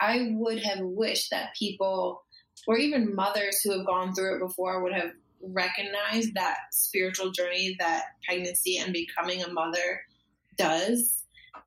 I 0.00 0.28
would 0.32 0.62
have 0.62 0.80
wished 0.80 1.30
that 1.30 1.54
people, 1.58 2.24
or 2.66 2.78
even 2.78 3.14
mothers 3.14 3.60
who 3.62 3.72
have 3.72 3.86
gone 3.86 4.14
through 4.14 4.36
it 4.36 4.46
before, 4.46 4.82
would 4.82 4.94
have 4.94 5.12
recognized 5.40 6.34
that 6.34 6.56
spiritual 6.72 7.30
journey 7.30 7.76
that 7.78 8.04
pregnancy 8.24 8.78
and 8.78 8.92
becoming 8.92 9.42
a 9.42 9.52
mother 9.52 10.00
does 10.56 11.23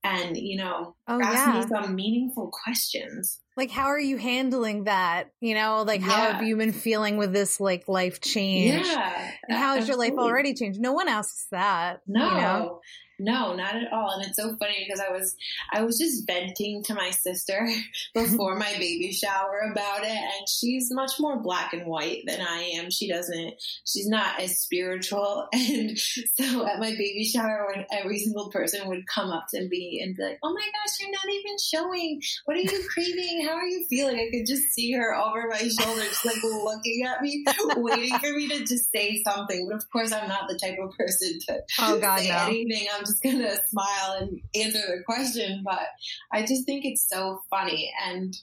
and 0.07 0.37
you 0.37 0.57
know 0.57 0.95
oh, 1.07 1.21
ask 1.21 1.47
yeah. 1.47 1.61
me 1.61 1.67
some 1.67 1.95
meaningful 1.95 2.51
questions. 2.63 3.39
Like 3.55 3.71
how 3.71 3.85
are 3.85 3.99
you 3.99 4.17
handling 4.17 4.85
that? 4.85 5.31
You 5.41 5.55
know 5.55 5.83
like 5.85 6.01
how 6.01 6.23
yeah. 6.23 6.33
have 6.33 6.43
you 6.43 6.57
been 6.57 6.73
feeling 6.73 7.17
with 7.17 7.33
this 7.33 7.59
like 7.59 7.87
life 7.87 8.21
change? 8.21 8.85
Yeah. 8.85 9.31
And 9.47 9.57
how 9.57 9.75
has 9.75 9.87
your 9.87 9.97
life 9.97 10.13
already 10.17 10.53
changed? 10.53 10.79
No 10.79 10.93
one 10.93 11.07
asks 11.07 11.47
that 11.51 12.01
no 12.07 12.29
you 12.29 12.35
know? 12.35 12.81
No, 13.19 13.55
not 13.55 13.75
at 13.75 13.91
all. 13.91 14.11
And 14.11 14.25
it's 14.27 14.37
so 14.37 14.55
funny 14.57 14.85
because 14.85 14.99
I 14.99 15.11
was 15.11 15.35
I 15.71 15.81
was 15.83 15.97
just 15.97 16.27
venting 16.27 16.83
to 16.83 16.93
my 16.93 17.09
sister 17.11 17.67
before 18.13 18.55
my 18.55 18.71
baby 18.79 19.11
shower 19.11 19.69
about 19.71 20.03
it 20.03 20.09
and 20.09 20.47
she's 20.47 20.91
much 20.91 21.19
more 21.19 21.39
black 21.41 21.73
and 21.73 21.85
white 21.87 22.23
than 22.25 22.41
I 22.41 22.73
am. 22.75 22.91
She 22.91 23.07
doesn't 23.07 23.55
she's 23.85 24.07
not 24.07 24.39
as 24.39 24.59
spiritual 24.59 25.47
and 25.53 25.97
so 25.97 26.67
at 26.67 26.79
my 26.79 26.91
baby 26.91 27.23
shower 27.23 27.71
when 27.73 27.85
every 27.91 28.19
single 28.19 28.49
person 28.49 28.87
would 28.87 29.07
come 29.07 29.31
up 29.31 29.45
to 29.53 29.67
me 29.67 30.01
and 30.03 30.15
be 30.15 30.23
like, 30.23 30.39
"Oh 30.43 30.53
my 30.53 30.61
gosh, 30.61 30.99
you're 30.99 31.11
not 31.11 31.29
even 31.29 31.57
showing. 31.57 32.21
What 32.45 32.57
are 32.57 32.61
you 32.61 32.87
craving? 32.89 33.45
How 33.47 33.55
are 33.55 33.65
you 33.65 33.85
feeling?" 33.89 34.17
I 34.17 34.29
could 34.31 34.45
just 34.45 34.73
see 34.73 34.91
her 34.93 35.15
over 35.15 35.47
my 35.47 35.57
shoulder 35.57 36.01
just 36.01 36.25
like 36.25 36.41
looking 36.43 37.03
at 37.05 37.21
me 37.21 37.43
waiting 37.77 38.17
for 38.19 38.31
me 38.31 38.47
to 38.49 38.59
just 38.59 38.91
say 38.91 39.21
something. 39.23 39.67
But 39.67 39.77
of 39.77 39.89
course, 39.91 40.11
I'm 40.11 40.27
not 40.27 40.47
the 40.47 40.57
type 40.57 40.77
of 40.79 40.91
person 40.97 41.39
to 41.47 41.59
oh, 41.79 41.99
God, 41.99 42.19
say 42.19 42.29
no. 42.29 42.45
anything. 42.45 42.87
I'm 42.93 43.05
just 43.07 43.23
going 43.23 43.39
to 43.39 43.59
smile 43.67 44.17
and 44.19 44.41
answer 44.55 44.79
the 44.79 45.03
question. 45.05 45.63
But 45.63 45.87
I 46.31 46.41
just 46.41 46.65
think 46.65 46.85
it's 46.85 47.07
so 47.09 47.41
funny. 47.49 47.91
And 48.05 48.35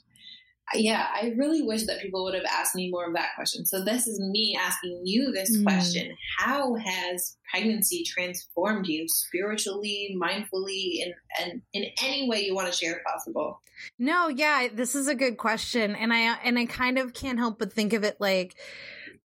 yeah, 0.72 1.06
I 1.12 1.34
really 1.36 1.62
wish 1.62 1.84
that 1.84 2.00
people 2.00 2.24
would 2.24 2.34
have 2.34 2.44
asked 2.44 2.74
me 2.74 2.90
more 2.90 3.06
of 3.06 3.14
that 3.14 3.34
question. 3.36 3.66
So 3.66 3.84
this 3.84 4.06
is 4.06 4.18
me 4.18 4.58
asking 4.60 5.02
you 5.04 5.30
this 5.30 5.56
mm. 5.56 5.64
question. 5.64 6.16
How 6.38 6.74
has 6.74 7.36
pregnancy 7.50 8.02
transformed 8.04 8.86
you 8.86 9.06
spiritually, 9.08 10.16
mindfully, 10.20 11.02
and, 11.04 11.14
and 11.40 11.62
in 11.74 11.90
any 12.02 12.28
way 12.28 12.44
you 12.44 12.54
want 12.54 12.72
to 12.72 12.76
share 12.76 13.02
possible? 13.06 13.60
No, 13.98 14.28
yeah, 14.28 14.68
this 14.72 14.94
is 14.94 15.06
a 15.06 15.14
good 15.14 15.36
question. 15.36 15.94
And 15.94 16.12
I 16.12 16.38
and 16.44 16.58
I 16.58 16.66
kind 16.66 16.98
of 16.98 17.12
can't 17.12 17.38
help 17.38 17.58
but 17.58 17.72
think 17.72 17.92
of 17.92 18.04
it 18.04 18.16
like 18.20 18.56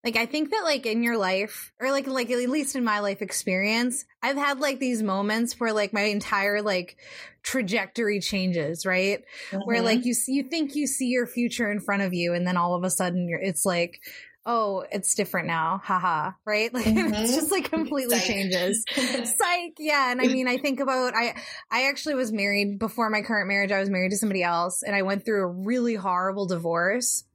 like 0.08 0.16
I 0.16 0.26
think 0.26 0.52
that 0.52 0.62
like 0.64 0.86
in 0.86 1.04
your 1.04 1.18
life 1.18 1.74
or 1.82 1.92
like 1.92 2.08
like 2.08 2.32
at 2.32 2.38
least 2.50 2.78
in 2.78 2.86
my 2.86 3.02
life 3.02 3.22
experience, 3.22 4.06
I've 4.24 4.38
had 4.38 4.62
like 4.62 4.80
these 4.80 5.04
moments 5.04 5.60
where 5.60 5.74
like 5.74 5.92
my 5.92 6.04
entire 6.04 6.62
like 6.62 6.96
trajectory 7.44 8.22
changes, 8.22 8.86
right? 8.86 9.26
Mm-hmm. 9.52 9.66
Where 9.66 9.82
like 9.82 10.06
you 10.06 10.14
see, 10.14 10.32
you 10.32 10.44
think 10.44 10.76
you 10.76 10.88
see 10.88 11.08
your 11.08 11.28
future 11.28 11.70
in 11.70 11.82
front 11.82 12.04
of 12.04 12.14
you 12.14 12.34
and 12.34 12.48
then 12.48 12.56
all 12.56 12.74
of 12.74 12.86
a 12.86 12.90
sudden 12.90 13.28
you're 13.28 13.42
it's 13.42 13.66
like 13.66 14.00
oh, 14.46 14.86
it's 14.94 15.14
different 15.14 15.48
now. 15.48 15.82
Haha. 15.84 16.32
Right? 16.46 16.74
Like 16.78 16.86
mm-hmm. 16.86 17.14
it's 17.14 17.36
just 17.36 17.52
like 17.52 17.70
completely 17.70 18.18
Psych. 18.18 18.28
changes. 18.28 18.86
Psych. 18.96 19.74
Yeah. 19.78 20.10
And 20.10 20.22
I 20.22 20.28
mean, 20.28 20.48
I 20.48 20.58
think 20.58 20.80
about 20.80 21.16
I 21.18 21.36
I 21.70 21.90
actually 21.90 22.16
was 22.16 22.32
married 22.32 22.80
before 22.80 23.10
my 23.10 23.24
current 23.24 23.50
marriage. 23.50 23.74
I 23.74 23.82
was 23.82 23.90
married 23.90 24.12
to 24.12 24.18
somebody 24.18 24.42
else 24.42 24.84
and 24.84 24.96
I 24.96 25.02
went 25.02 25.26
through 25.26 25.44
a 25.44 25.48
really 25.48 25.96
horrible 25.96 26.46
divorce. 26.46 27.26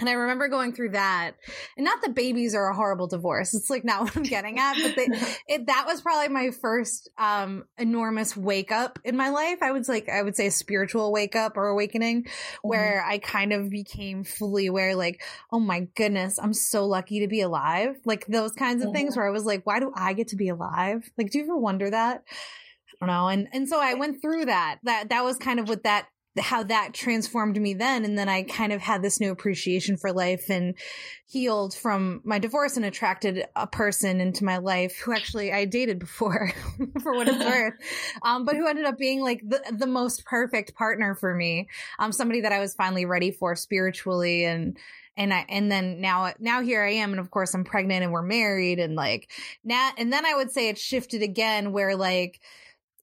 And 0.00 0.08
I 0.08 0.12
remember 0.12 0.48
going 0.48 0.72
through 0.72 0.90
that, 0.90 1.32
and 1.76 1.84
not 1.84 2.00
that 2.00 2.14
babies 2.14 2.54
are 2.54 2.70
a 2.70 2.74
horrible 2.74 3.08
divorce. 3.08 3.54
It's 3.54 3.68
like 3.68 3.84
not 3.84 4.00
what 4.02 4.16
I'm 4.16 4.22
getting 4.22 4.58
at, 4.58 4.76
but 4.82 4.96
they, 4.96 5.06
it, 5.54 5.66
that 5.66 5.84
was 5.86 6.00
probably 6.00 6.28
my 6.28 6.50
first 6.50 7.10
um, 7.18 7.64
enormous 7.76 8.34
wake 8.34 8.72
up 8.72 8.98
in 9.04 9.16
my 9.16 9.28
life. 9.28 9.58
I 9.60 9.70
would 9.70 9.86
like 9.88 10.08
I 10.08 10.22
would 10.22 10.34
say 10.34 10.46
a 10.46 10.50
spiritual 10.50 11.12
wake 11.12 11.36
up 11.36 11.56
or 11.56 11.68
awakening, 11.68 12.24
mm-hmm. 12.24 12.68
where 12.68 13.04
I 13.06 13.18
kind 13.18 13.52
of 13.52 13.68
became 13.68 14.24
fully 14.24 14.66
aware, 14.66 14.96
like, 14.96 15.22
oh 15.52 15.60
my 15.60 15.88
goodness, 15.94 16.38
I'm 16.38 16.54
so 16.54 16.86
lucky 16.86 17.20
to 17.20 17.28
be 17.28 17.42
alive. 17.42 17.96
Like 18.06 18.26
those 18.26 18.52
kinds 18.52 18.82
of 18.82 18.88
mm-hmm. 18.88 18.96
things 18.96 19.16
where 19.16 19.28
I 19.28 19.30
was 19.30 19.44
like, 19.44 19.66
why 19.66 19.78
do 19.78 19.92
I 19.94 20.14
get 20.14 20.28
to 20.28 20.36
be 20.36 20.48
alive? 20.48 21.08
Like, 21.18 21.30
do 21.30 21.38
you 21.38 21.44
ever 21.44 21.56
wonder 21.56 21.90
that? 21.90 22.22
I 23.02 23.06
don't 23.06 23.14
know. 23.14 23.28
And 23.28 23.48
and 23.52 23.68
so 23.68 23.80
I 23.80 23.94
went 23.94 24.22
through 24.22 24.46
that. 24.46 24.78
That 24.84 25.10
that 25.10 25.24
was 25.24 25.36
kind 25.36 25.58
of 25.58 25.68
what 25.68 25.82
that 25.82 26.06
how 26.38 26.62
that 26.62 26.94
transformed 26.94 27.60
me 27.60 27.74
then. 27.74 28.04
And 28.04 28.16
then 28.16 28.28
I 28.28 28.42
kind 28.42 28.72
of 28.72 28.80
had 28.80 29.02
this 29.02 29.20
new 29.20 29.30
appreciation 29.30 29.96
for 29.96 30.12
life 30.12 30.48
and 30.48 30.74
healed 31.26 31.74
from 31.74 32.22
my 32.24 32.38
divorce 32.38 32.76
and 32.76 32.86
attracted 32.86 33.44
a 33.54 33.66
person 33.66 34.20
into 34.20 34.44
my 34.44 34.58
life 34.58 34.98
who 34.98 35.12
actually 35.12 35.52
I 35.52 35.66
dated 35.66 35.98
before 35.98 36.52
for 37.02 37.12
what 37.12 37.28
it's 37.28 37.44
worth. 37.44 37.74
Um, 38.22 38.44
but 38.44 38.56
who 38.56 38.66
ended 38.66 38.86
up 38.86 38.96
being 38.96 39.20
like 39.20 39.42
the, 39.46 39.62
the 39.76 39.86
most 39.86 40.24
perfect 40.24 40.74
partner 40.74 41.14
for 41.14 41.34
me. 41.34 41.68
Um, 41.98 42.12
somebody 42.12 42.42
that 42.42 42.52
I 42.52 42.60
was 42.60 42.74
finally 42.74 43.04
ready 43.04 43.30
for 43.30 43.54
spiritually 43.54 44.44
and, 44.44 44.78
and 45.14 45.34
I 45.34 45.44
and 45.50 45.70
then 45.70 46.00
now 46.00 46.32
now 46.38 46.62
here 46.62 46.82
I 46.82 46.92
am 46.92 47.10
and 47.10 47.20
of 47.20 47.30
course 47.30 47.52
I'm 47.52 47.64
pregnant 47.64 48.02
and 48.02 48.12
we're 48.12 48.22
married 48.22 48.78
and 48.78 48.94
like 48.94 49.30
now 49.62 49.90
and 49.98 50.10
then 50.10 50.24
I 50.24 50.34
would 50.34 50.50
say 50.50 50.70
it 50.70 50.78
shifted 50.78 51.22
again 51.22 51.72
where 51.72 51.96
like 51.96 52.40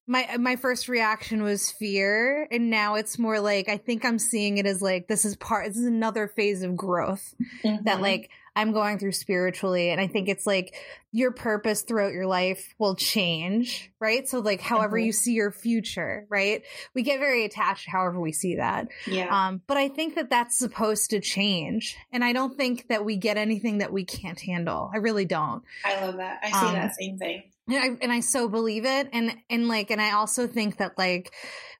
my 0.10 0.38
my 0.38 0.56
first 0.56 0.90
reaction 0.90 1.44
was 1.44 1.70
fear 1.70 2.48
and 2.52 2.72
now 2.72 2.96
it's 2.96 3.20
more 3.20 3.40
like 3.40 3.70
i 3.70 3.78
think 3.78 4.04
i'm 4.04 4.18
seeing 4.18 4.58
it 4.58 4.66
as 4.66 4.82
like 4.82 5.08
this 5.08 5.24
is 5.24 5.36
part 5.36 5.68
this 5.68 5.78
is 5.78 5.86
another 5.86 6.28
phase 6.28 6.64
of 6.64 6.76
growth 6.76 7.36
mm-hmm. 7.64 7.84
that 7.84 8.02
like 8.02 8.32
i'm 8.56 8.74
going 8.74 8.98
through 8.98 9.12
spiritually 9.12 9.92
and 9.92 10.02
i 10.02 10.08
think 10.08 10.28
it's 10.28 10.48
like 10.48 10.74
your 11.12 11.32
purpose 11.32 11.84
throughout 11.84 12.12
your 12.12 12.26
life 12.28 12.74
will 12.78 12.96
change 12.96 13.92
right? 14.00 14.28
So 14.28 14.40
like 14.40 14.62
however 14.62 14.98
mm-hmm. 14.98 15.08
you 15.08 15.12
see 15.12 15.34
your 15.34 15.52
future 15.52 16.26
right? 16.30 16.64
We 16.94 17.02
get 17.02 17.20
very 17.20 17.46
attached 17.46 17.90
however 17.90 18.20
we 18.20 18.32
see 18.32 18.56
that. 18.58 18.90
Yeah. 19.08 19.28
Um 19.48 19.62
but 19.66 19.78
i 19.78 19.90
think 19.90 20.16
that 20.16 20.30
that's 20.30 20.58
supposed 20.58 21.10
to 21.12 21.20
change 21.20 21.98
and 22.12 22.24
i 22.24 22.32
don't 22.32 22.56
think 22.56 22.88
that 22.90 23.06
we 23.06 23.18
get 23.18 23.38
anything 23.38 23.80
that 23.80 23.92
we 23.92 24.06
can't 24.06 24.40
handle. 24.40 24.92
I 24.94 24.98
really 24.98 25.26
don't. 25.26 25.64
I 25.84 26.00
love 26.02 26.18
that. 26.18 26.40
I 26.44 26.52
see 26.52 26.68
um, 26.68 26.74
that 26.74 26.96
same 26.96 27.18
thing 27.18 27.44
and 27.70 27.78
I, 27.78 27.98
and 28.02 28.12
I 28.12 28.20
so 28.20 28.50
believe 28.50 28.86
it. 28.86 29.10
And, 29.14 29.36
and 29.50 29.68
like, 29.68 29.92
and 29.92 30.02
I 30.02 30.12
also 30.12 30.48
think 30.48 30.78
that 30.78 30.98
like, 30.98 31.32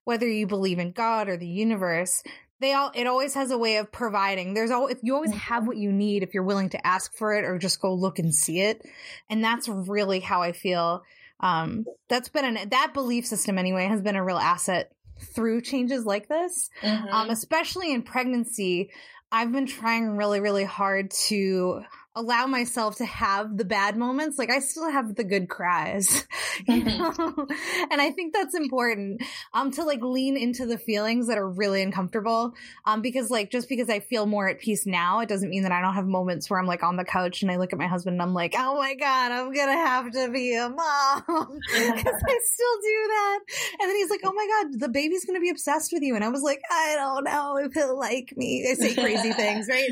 whether 0.06 0.28
you 0.28 0.48
believe 0.48 0.80
in 0.80 0.92
God 0.92 1.30
or 1.30 1.38
the 1.38 1.48
universe, 1.48 2.24
they 2.60 2.74
all, 2.74 2.92
it 2.96 3.08
always 3.08 3.36
has 3.36 3.52
a 3.52 3.58
way 3.58 3.78
of 3.78 3.92
providing. 3.92 4.54
There's 4.54 4.72
always, 4.72 4.98
you 5.02 5.16
always 5.16 5.34
have 5.34 5.68
what 5.68 5.78
you 5.78 5.92
need 5.92 6.24
if 6.24 6.34
you're 6.34 6.44
willing 6.44 6.70
to 6.70 6.88
ask 6.88 7.16
for 7.16 7.34
it 7.34 7.46
or 7.46 7.58
just 7.58 7.82
go 7.82 7.94
look 7.94 8.20
and 8.20 8.34
see 8.34 8.62
it. 8.62 8.82
And 9.30 9.44
that's 9.44 9.68
really 9.70 10.20
how 10.20 10.42
I 10.42 10.52
feel. 10.52 11.04
Um, 11.40 11.86
that's 12.10 12.30
been 12.30 12.46
an, 12.58 12.70
that 12.70 12.94
belief 12.94 13.26
system 13.26 13.58
anyway 13.58 13.86
has 13.86 14.02
been 14.02 14.16
a 14.16 14.24
real 14.24 14.38
asset 14.38 14.92
through 15.34 15.62
changes 15.62 16.06
like 16.06 16.28
this. 16.28 16.70
Mm-hmm. 16.82 17.08
Um, 17.08 17.30
especially 17.30 17.94
in 17.94 18.02
pregnancy. 18.02 18.92
I've 19.32 19.52
been 19.52 19.68
trying 19.68 20.18
really, 20.18 20.40
really 20.40 20.66
hard 20.66 21.12
to 21.28 21.84
allow 22.16 22.48
myself 22.48 22.98
to 22.98 23.06
have 23.06 23.58
the 23.58 23.66
bad 23.66 23.96
moments. 23.96 24.38
Like 24.40 24.50
I 24.50 24.60
still 24.60 24.90
have 24.90 25.16
the 25.16 25.24
good 25.24 25.48
cries, 25.48 26.28
you 26.68 26.84
mm-hmm. 26.84 26.98
know? 26.98 27.48
and 27.92 28.02
I 28.02 28.12
think 28.12 28.34
that's 28.34 28.56
important, 28.56 29.24
um, 29.54 29.72
to 29.72 29.84
like 29.84 30.02
lean 30.02 30.36
into 30.36 30.66
the 30.66 30.78
feelings 30.78 31.28
that 31.28 31.38
are 31.38 31.48
really 31.48 31.82
uncomfortable. 31.82 32.54
Um, 32.86 33.02
because 33.02 33.30
like, 33.30 33.52
just 33.52 33.70
because 33.70 33.90
I 33.90 34.00
feel 34.00 34.26
more 34.26 34.50
at 34.50 34.60
peace 34.60 34.86
now, 34.86 35.20
it 35.20 35.30
doesn't 35.30 35.50
mean 35.50 35.64
that 35.64 35.72
I 35.72 35.82
don't 35.82 35.94
have 35.94 36.08
moments 36.08 36.50
where 36.50 36.60
I'm 36.60 36.66
like 36.66 36.84
on 36.84 36.98
the 36.98 37.06
couch 37.06 37.42
and 37.42 37.52
I 37.52 37.58
look 37.58 37.74
at 37.74 37.80
my 37.80 37.88
husband 37.88 38.16
and 38.16 38.22
I'm 38.22 38.34
like, 38.34 38.56
oh 38.58 38.76
my 38.76 38.96
God, 38.96 39.32
I'm 39.32 39.54
going 39.54 39.68
to 39.68 39.74
have 39.74 40.12
to 40.12 40.30
be 40.32 40.56
a 40.56 40.70
mom. 40.70 41.24
Cause 41.26 41.62
I 41.72 42.40
still 42.44 42.76
do 42.82 43.08
that. 43.08 43.40
And 43.82 43.90
then 43.90 43.96
he's 43.96 44.10
like, 44.10 44.22
oh 44.24 44.34
my 44.34 44.48
God, 44.48 44.80
the 44.80 44.90
baby's 44.90 45.26
going 45.26 45.38
to 45.38 45.42
be 45.42 45.50
obsessed 45.50 45.94
with 45.94 46.02
you. 46.02 46.16
And 46.16 46.24
I 46.24 46.30
was 46.30 46.42
like, 46.42 46.62
I 46.72 46.96
don't 46.96 47.24
know 47.24 47.58
if 47.58 47.74
he'll 47.74 47.98
like 47.98 48.34
me. 48.36 48.68
I 48.70 48.74
say 48.74 48.96
crazy 48.96 49.32
things, 49.32 49.68
right? 49.70 49.92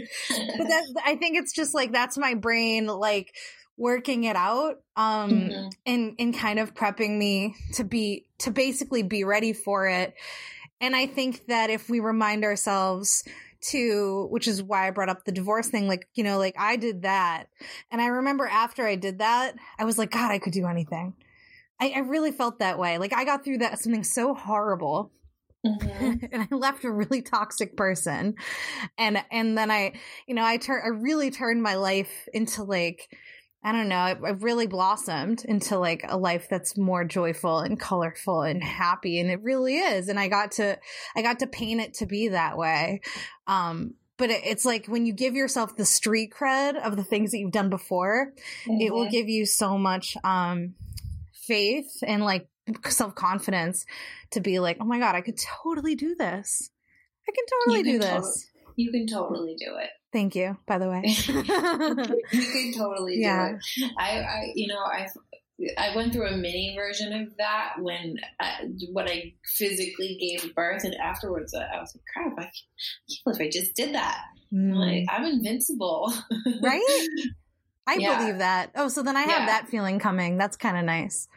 But 0.57 0.67
that, 0.67 0.83
I 1.05 1.15
think 1.15 1.37
it's 1.37 1.53
just 1.53 1.73
like, 1.73 1.91
that's 2.07 2.17
my 2.17 2.35
brain 2.35 2.87
like 2.87 3.35
working 3.75 4.23
it 4.23 4.37
out 4.37 4.75
um 4.95 5.31
mm-hmm. 5.31 5.67
and 5.85 6.15
and 6.17 6.37
kind 6.37 6.57
of 6.57 6.73
prepping 6.73 7.17
me 7.17 7.53
to 7.73 7.83
be 7.83 8.25
to 8.39 8.49
basically 8.49 9.03
be 9.03 9.25
ready 9.25 9.51
for 9.51 9.87
it. 9.87 10.13
And 10.79 10.95
i 10.95 11.05
think 11.05 11.47
that 11.47 11.69
if 11.69 11.89
we 11.89 11.99
remind 11.99 12.45
ourselves 12.45 13.25
to 13.59 14.27
which 14.31 14.47
is 14.47 14.63
why 14.63 14.87
i 14.87 14.91
brought 14.91 15.09
up 15.09 15.25
the 15.25 15.33
divorce 15.33 15.67
thing 15.67 15.87
like 15.87 16.07
you 16.13 16.23
know 16.23 16.37
like 16.37 16.55
i 16.57 16.77
did 16.77 17.01
that. 17.01 17.47
And 17.91 18.01
i 18.01 18.07
remember 18.07 18.47
after 18.47 18.87
i 18.87 18.95
did 18.95 19.19
that 19.19 19.55
i 19.77 19.83
was 19.83 19.97
like 19.97 20.11
god 20.11 20.31
i 20.31 20.39
could 20.39 20.53
do 20.53 20.65
anything. 20.65 21.13
I, 21.79 21.91
I 21.95 21.99
really 21.99 22.31
felt 22.31 22.59
that 22.59 22.79
way. 22.79 22.99
Like 22.99 23.13
i 23.13 23.25
got 23.25 23.43
through 23.43 23.57
that 23.57 23.79
something 23.79 24.05
so 24.05 24.33
horrible 24.33 25.11
Mm-hmm. 25.67 26.25
and 26.31 26.47
I 26.51 26.55
left 26.55 26.83
a 26.83 26.91
really 26.91 27.21
toxic 27.21 27.75
person. 27.75 28.35
And 28.97 29.23
and 29.31 29.57
then 29.57 29.71
I, 29.71 29.93
you 30.27 30.35
know, 30.35 30.45
I 30.45 30.57
turn 30.57 30.81
I 30.83 30.89
really 30.89 31.31
turned 31.31 31.61
my 31.61 31.75
life 31.75 32.27
into 32.33 32.63
like 32.63 33.09
I 33.63 33.71
don't 33.71 33.89
know, 33.89 34.05
it, 34.05 34.19
it 34.23 34.41
really 34.41 34.67
blossomed 34.67 35.43
into 35.43 35.77
like 35.77 36.05
a 36.07 36.17
life 36.17 36.47
that's 36.49 36.77
more 36.77 37.03
joyful 37.03 37.59
and 37.59 37.79
colorful 37.79 38.43
and 38.43 38.63
happy 38.63 39.19
and 39.19 39.29
it 39.29 39.41
really 39.43 39.77
is. 39.77 40.09
And 40.09 40.19
I 40.19 40.27
got 40.27 40.51
to 40.53 40.77
I 41.15 41.21
got 41.21 41.39
to 41.39 41.47
paint 41.47 41.81
it 41.81 41.95
to 41.95 42.05
be 42.05 42.29
that 42.29 42.57
way. 42.57 43.01
Um 43.47 43.95
but 44.17 44.31
it's 44.31 44.65
like 44.65 44.87
when 44.87 45.05
you 45.05 45.13
give 45.13 45.35
yourself 45.35 45.75
the 45.75 45.85
street 45.85 46.33
cred 46.37 46.75
of 46.75 46.95
the 46.95 47.03
things 47.03 47.31
that 47.31 47.37
you've 47.37 47.51
done 47.51 47.69
before, 47.69 48.33
mm-hmm. 48.65 48.81
it 48.81 48.91
will 48.91 49.03
mm-hmm. 49.03 49.11
give 49.11 49.29
you 49.29 49.45
so 49.45 49.77
much 49.77 50.17
um 50.23 50.75
faith 51.33 52.03
and 52.03 52.23
like 52.23 52.47
self 52.89 53.15
confidence 53.15 53.85
to 54.31 54.41
be 54.41 54.59
like, 54.59 54.77
oh 54.79 54.85
my 54.85 54.99
God, 54.99 55.15
I 55.15 55.21
could 55.21 55.37
totally 55.37 55.95
do 55.95 56.15
this. 56.15 56.69
I 57.27 57.31
can 57.31 57.45
totally 57.65 57.83
can 57.83 57.93
do 57.93 57.99
this. 57.99 58.47
you 58.75 58.91
can 58.91 59.07
totally 59.07 59.55
do 59.55 59.75
it. 59.77 59.89
Thank 60.13 60.35
you, 60.35 60.57
by 60.65 60.77
the 60.77 60.89
way. 60.89 61.01
you 61.05 61.43
can 61.43 62.73
totally 62.75 63.17
yeah. 63.19 63.49
do 63.49 63.85
it. 63.85 63.91
I, 63.97 64.19
I, 64.19 64.51
you 64.55 64.67
know, 64.67 64.79
I, 64.79 65.07
I 65.77 65.95
went 65.95 66.13
through 66.13 66.27
a 66.27 66.37
mini 66.37 66.73
version 66.77 67.11
of 67.13 67.35
that 67.37 67.73
when 67.79 68.17
I, 68.39 68.69
when 68.93 69.09
I 69.09 69.33
physically 69.57 70.17
gave 70.19 70.55
birth, 70.55 70.83
and 70.85 70.95
afterwards 70.95 71.53
uh, 71.53 71.59
I 71.59 71.79
was 71.79 71.95
like, 71.95 72.03
"Crap! 72.13 72.33
I 72.37 72.43
can't 72.43 73.23
believe 73.25 73.41
I 73.41 73.49
just 73.49 73.75
did 73.75 73.95
that." 73.95 74.21
Mm. 74.53 74.75
Like, 74.75 75.05
I'm 75.09 75.25
invincible, 75.25 76.13
right? 76.61 77.07
I 77.87 77.95
yeah. 77.95 78.19
believe 78.19 78.37
that. 78.39 78.71
Oh, 78.75 78.87
so 78.87 79.01
then 79.01 79.15
I 79.15 79.21
have 79.21 79.41
yeah. 79.41 79.45
that 79.47 79.67
feeling 79.69 79.97
coming. 79.97 80.37
That's 80.37 80.57
kind 80.57 80.77
of 80.77 80.85
nice. 80.85 81.27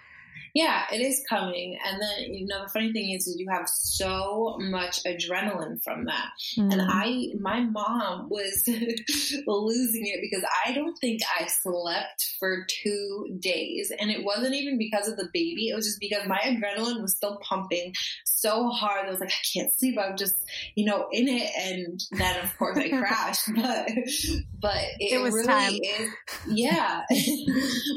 Yeah, 0.54 0.82
it 0.92 1.00
is 1.00 1.22
coming. 1.28 1.78
And 1.84 2.00
then, 2.00 2.34
you 2.34 2.46
know, 2.46 2.62
the 2.62 2.68
funny 2.68 2.92
thing 2.92 3.10
is, 3.10 3.26
is 3.26 3.36
you 3.38 3.48
have 3.50 3.68
so 3.68 4.56
much 4.60 5.02
adrenaline 5.04 5.82
from 5.82 6.06
that. 6.06 6.30
Mm-hmm. 6.56 6.70
And 6.70 6.82
I, 6.82 7.28
my 7.40 7.60
mom 7.60 8.28
was 8.28 8.62
losing 9.46 10.06
it 10.06 10.20
because 10.20 10.44
I 10.66 10.72
don't 10.72 10.96
think 10.98 11.20
I 11.38 11.46
slept 11.46 12.36
for 12.38 12.66
two 12.68 13.36
days. 13.38 13.92
And 13.98 14.10
it 14.10 14.24
wasn't 14.24 14.54
even 14.54 14.78
because 14.78 15.08
of 15.08 15.16
the 15.16 15.28
baby. 15.32 15.68
It 15.68 15.74
was 15.74 15.86
just 15.86 16.00
because 16.00 16.26
my 16.26 16.38
adrenaline 16.38 17.00
was 17.00 17.14
still 17.14 17.38
pumping 17.42 17.92
so 18.24 18.68
hard. 18.68 19.06
I 19.06 19.10
was 19.10 19.20
like, 19.20 19.30
I 19.30 19.58
can't 19.58 19.72
sleep. 19.72 19.98
I'm 19.98 20.16
just, 20.16 20.34
you 20.74 20.84
know, 20.84 21.06
in 21.12 21.28
it. 21.28 21.50
And 21.58 22.00
then 22.12 22.44
of 22.44 22.56
course 22.58 22.76
I 22.76 22.88
crashed, 22.98 23.50
but, 23.54 23.88
but 24.60 24.82
it, 24.98 25.14
it 25.14 25.22
was 25.22 25.34
really 25.34 25.46
time. 25.46 25.72
is, 25.74 26.10
yeah. 26.48 27.02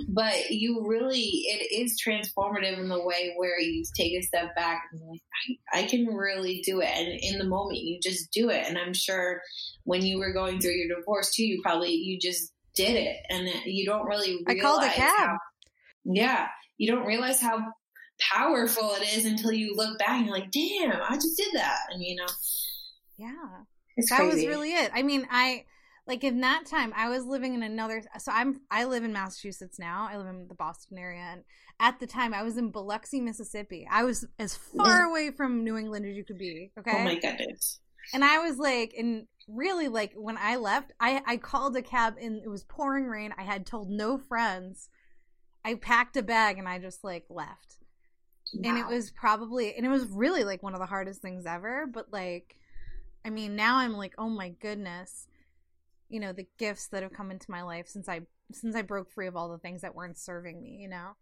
but 0.10 0.52
you 0.52 0.86
really, 0.86 1.22
it 1.22 1.82
is 1.82 1.98
transformative 2.44 2.80
in 2.80 2.90
the 2.90 3.04
way 3.04 3.34
where 3.38 3.60
you 3.60 3.84
take 3.98 4.14
a 4.14 4.22
step 4.22 4.56
back 4.56 4.84
and 4.92 5.02
like, 5.10 5.22
I, 5.74 5.80
I 5.80 5.88
can 5.88 6.06
really 6.08 6.62
do 6.66 6.82
it. 6.82 6.90
And 6.90 7.20
in 7.22 7.40
the 7.40 7.46
moment 7.46 7.80
you 7.80 8.00
just 8.02 8.32
do 8.32 8.50
it. 8.50 8.66
And 8.68 8.78
I'm 8.78 8.94
sure 8.94 9.42
when 9.84 10.04
you 10.04 10.20
were 10.20 10.34
going 10.34 10.60
through 10.60 10.74
your 10.74 10.98
divorce 10.98 11.34
too, 11.34 11.44
you 11.44 11.62
probably, 11.64 11.92
you 11.92 12.20
just 12.20 12.52
did 12.76 12.96
it 12.96 13.18
and 13.30 13.48
you 13.66 13.86
don't 13.86 14.08
really 14.08 14.40
realize 14.46 14.58
I 14.58 14.60
called 14.60 14.84
a 14.84 14.90
cab. 14.90 15.12
How, 15.12 15.38
yeah. 16.06 16.48
You 16.78 16.92
don't 16.92 17.06
realize 17.06 17.40
how 17.40 17.60
powerful 18.20 18.94
it 18.96 19.16
is 19.16 19.26
until 19.26 19.52
you 19.52 19.76
look 19.76 20.00
back 20.00 20.18
and 20.18 20.26
you're 20.26 20.38
like, 20.38 20.52
damn, 20.52 21.02
I 21.02 21.16
just 21.16 21.38
did 21.38 21.54
that. 21.54 21.78
And 21.92 22.02
you 22.04 22.16
know, 22.16 22.26
yeah, 23.18 23.30
it's 23.96 24.10
that 24.10 24.20
crazy. 24.20 24.48
was 24.48 24.56
really 24.56 24.74
it. 24.74 24.92
I 24.94 25.04
mean, 25.04 25.28
I 25.30 25.66
like 26.08 26.24
in 26.24 26.42
that 26.42 26.66
time 26.66 26.94
I 26.96 27.10
was 27.10 27.26
living 27.26 27.54
in 27.54 27.64
another. 27.64 28.04
So 28.20 28.32
I'm 28.32 28.62
I 28.70 28.86
live 28.86 29.04
in 29.04 29.14
Massachusetts 29.14 29.80
now. 29.80 30.08
I 30.10 30.18
live 30.18 30.28
in 30.28 30.48
the 30.48 30.56
Boston 30.56 30.98
area, 30.98 31.22
and 31.32 31.44
at 31.80 32.00
the 32.00 32.08
time 32.08 32.34
I 32.34 32.44
was 32.44 32.58
in 32.58 32.72
Biloxi, 32.72 33.22
Mississippi. 33.22 33.88
I 33.90 34.04
was 34.04 34.26
as 34.40 34.56
far 34.56 35.02
mm-hmm. 35.02 35.10
away 35.10 35.32
from 35.32 35.64
New 35.64 35.78
England 35.78 36.06
as 36.06 36.16
you 36.16 36.24
could 36.24 36.38
be. 36.38 36.72
Okay. 36.78 36.92
Oh 36.94 37.04
my 37.04 37.16
goodness. 37.16 37.80
And 38.14 38.24
I 38.24 38.40
was 38.40 38.58
like, 38.58 38.94
and 38.98 39.28
really 39.48 39.88
like 39.88 40.14
when 40.16 40.38
I 40.38 40.58
left, 40.58 40.92
I 41.00 41.22
I 41.26 41.38
called 41.38 41.78
a 41.78 41.82
cab 41.82 42.16
and 42.22 42.42
it 42.44 42.50
was 42.50 42.64
pouring 42.64 43.06
rain. 43.06 43.34
I 43.38 43.44
had 43.44 43.66
told 43.66 43.90
no 43.90 44.18
friends. 44.18 44.90
I 45.66 45.76
packed 45.76 46.18
a 46.18 46.24
bag 46.24 46.58
and 46.58 46.68
I 46.68 46.80
just 46.80 47.04
like 47.04 47.26
left. 47.30 47.78
Wow. 48.54 48.70
And 48.70 48.78
it 48.78 48.88
was 48.88 49.12
probably, 49.12 49.74
and 49.76 49.86
it 49.86 49.90
was 49.90 50.06
really 50.06 50.44
like 50.44 50.62
one 50.62 50.74
of 50.74 50.80
the 50.80 50.86
hardest 50.86 51.22
things 51.22 51.46
ever. 51.46 51.88
But 51.92 52.12
like, 52.12 52.58
I 53.26 53.30
mean, 53.30 53.56
now 53.56 53.78
I'm 53.78 53.94
like, 53.94 54.14
oh 54.18 54.30
my 54.30 54.50
goodness, 54.50 55.28
you 56.14 56.20
know, 56.20 56.32
the 56.32 56.46
gifts 56.60 56.88
that 56.90 57.02
have 57.02 57.12
come 57.12 57.32
into 57.32 57.50
my 57.50 57.64
life 57.64 57.88
since 57.88 58.08
I 58.08 58.22
since 58.52 58.76
I 58.76 58.84
broke 58.84 59.12
free 59.12 59.26
of 59.26 59.36
all 59.36 59.50
the 59.50 59.58
things 59.58 59.82
that 59.82 59.96
weren't 59.96 60.18
serving 60.18 60.62
me. 60.62 60.78
You 60.80 60.90
know, 60.90 61.16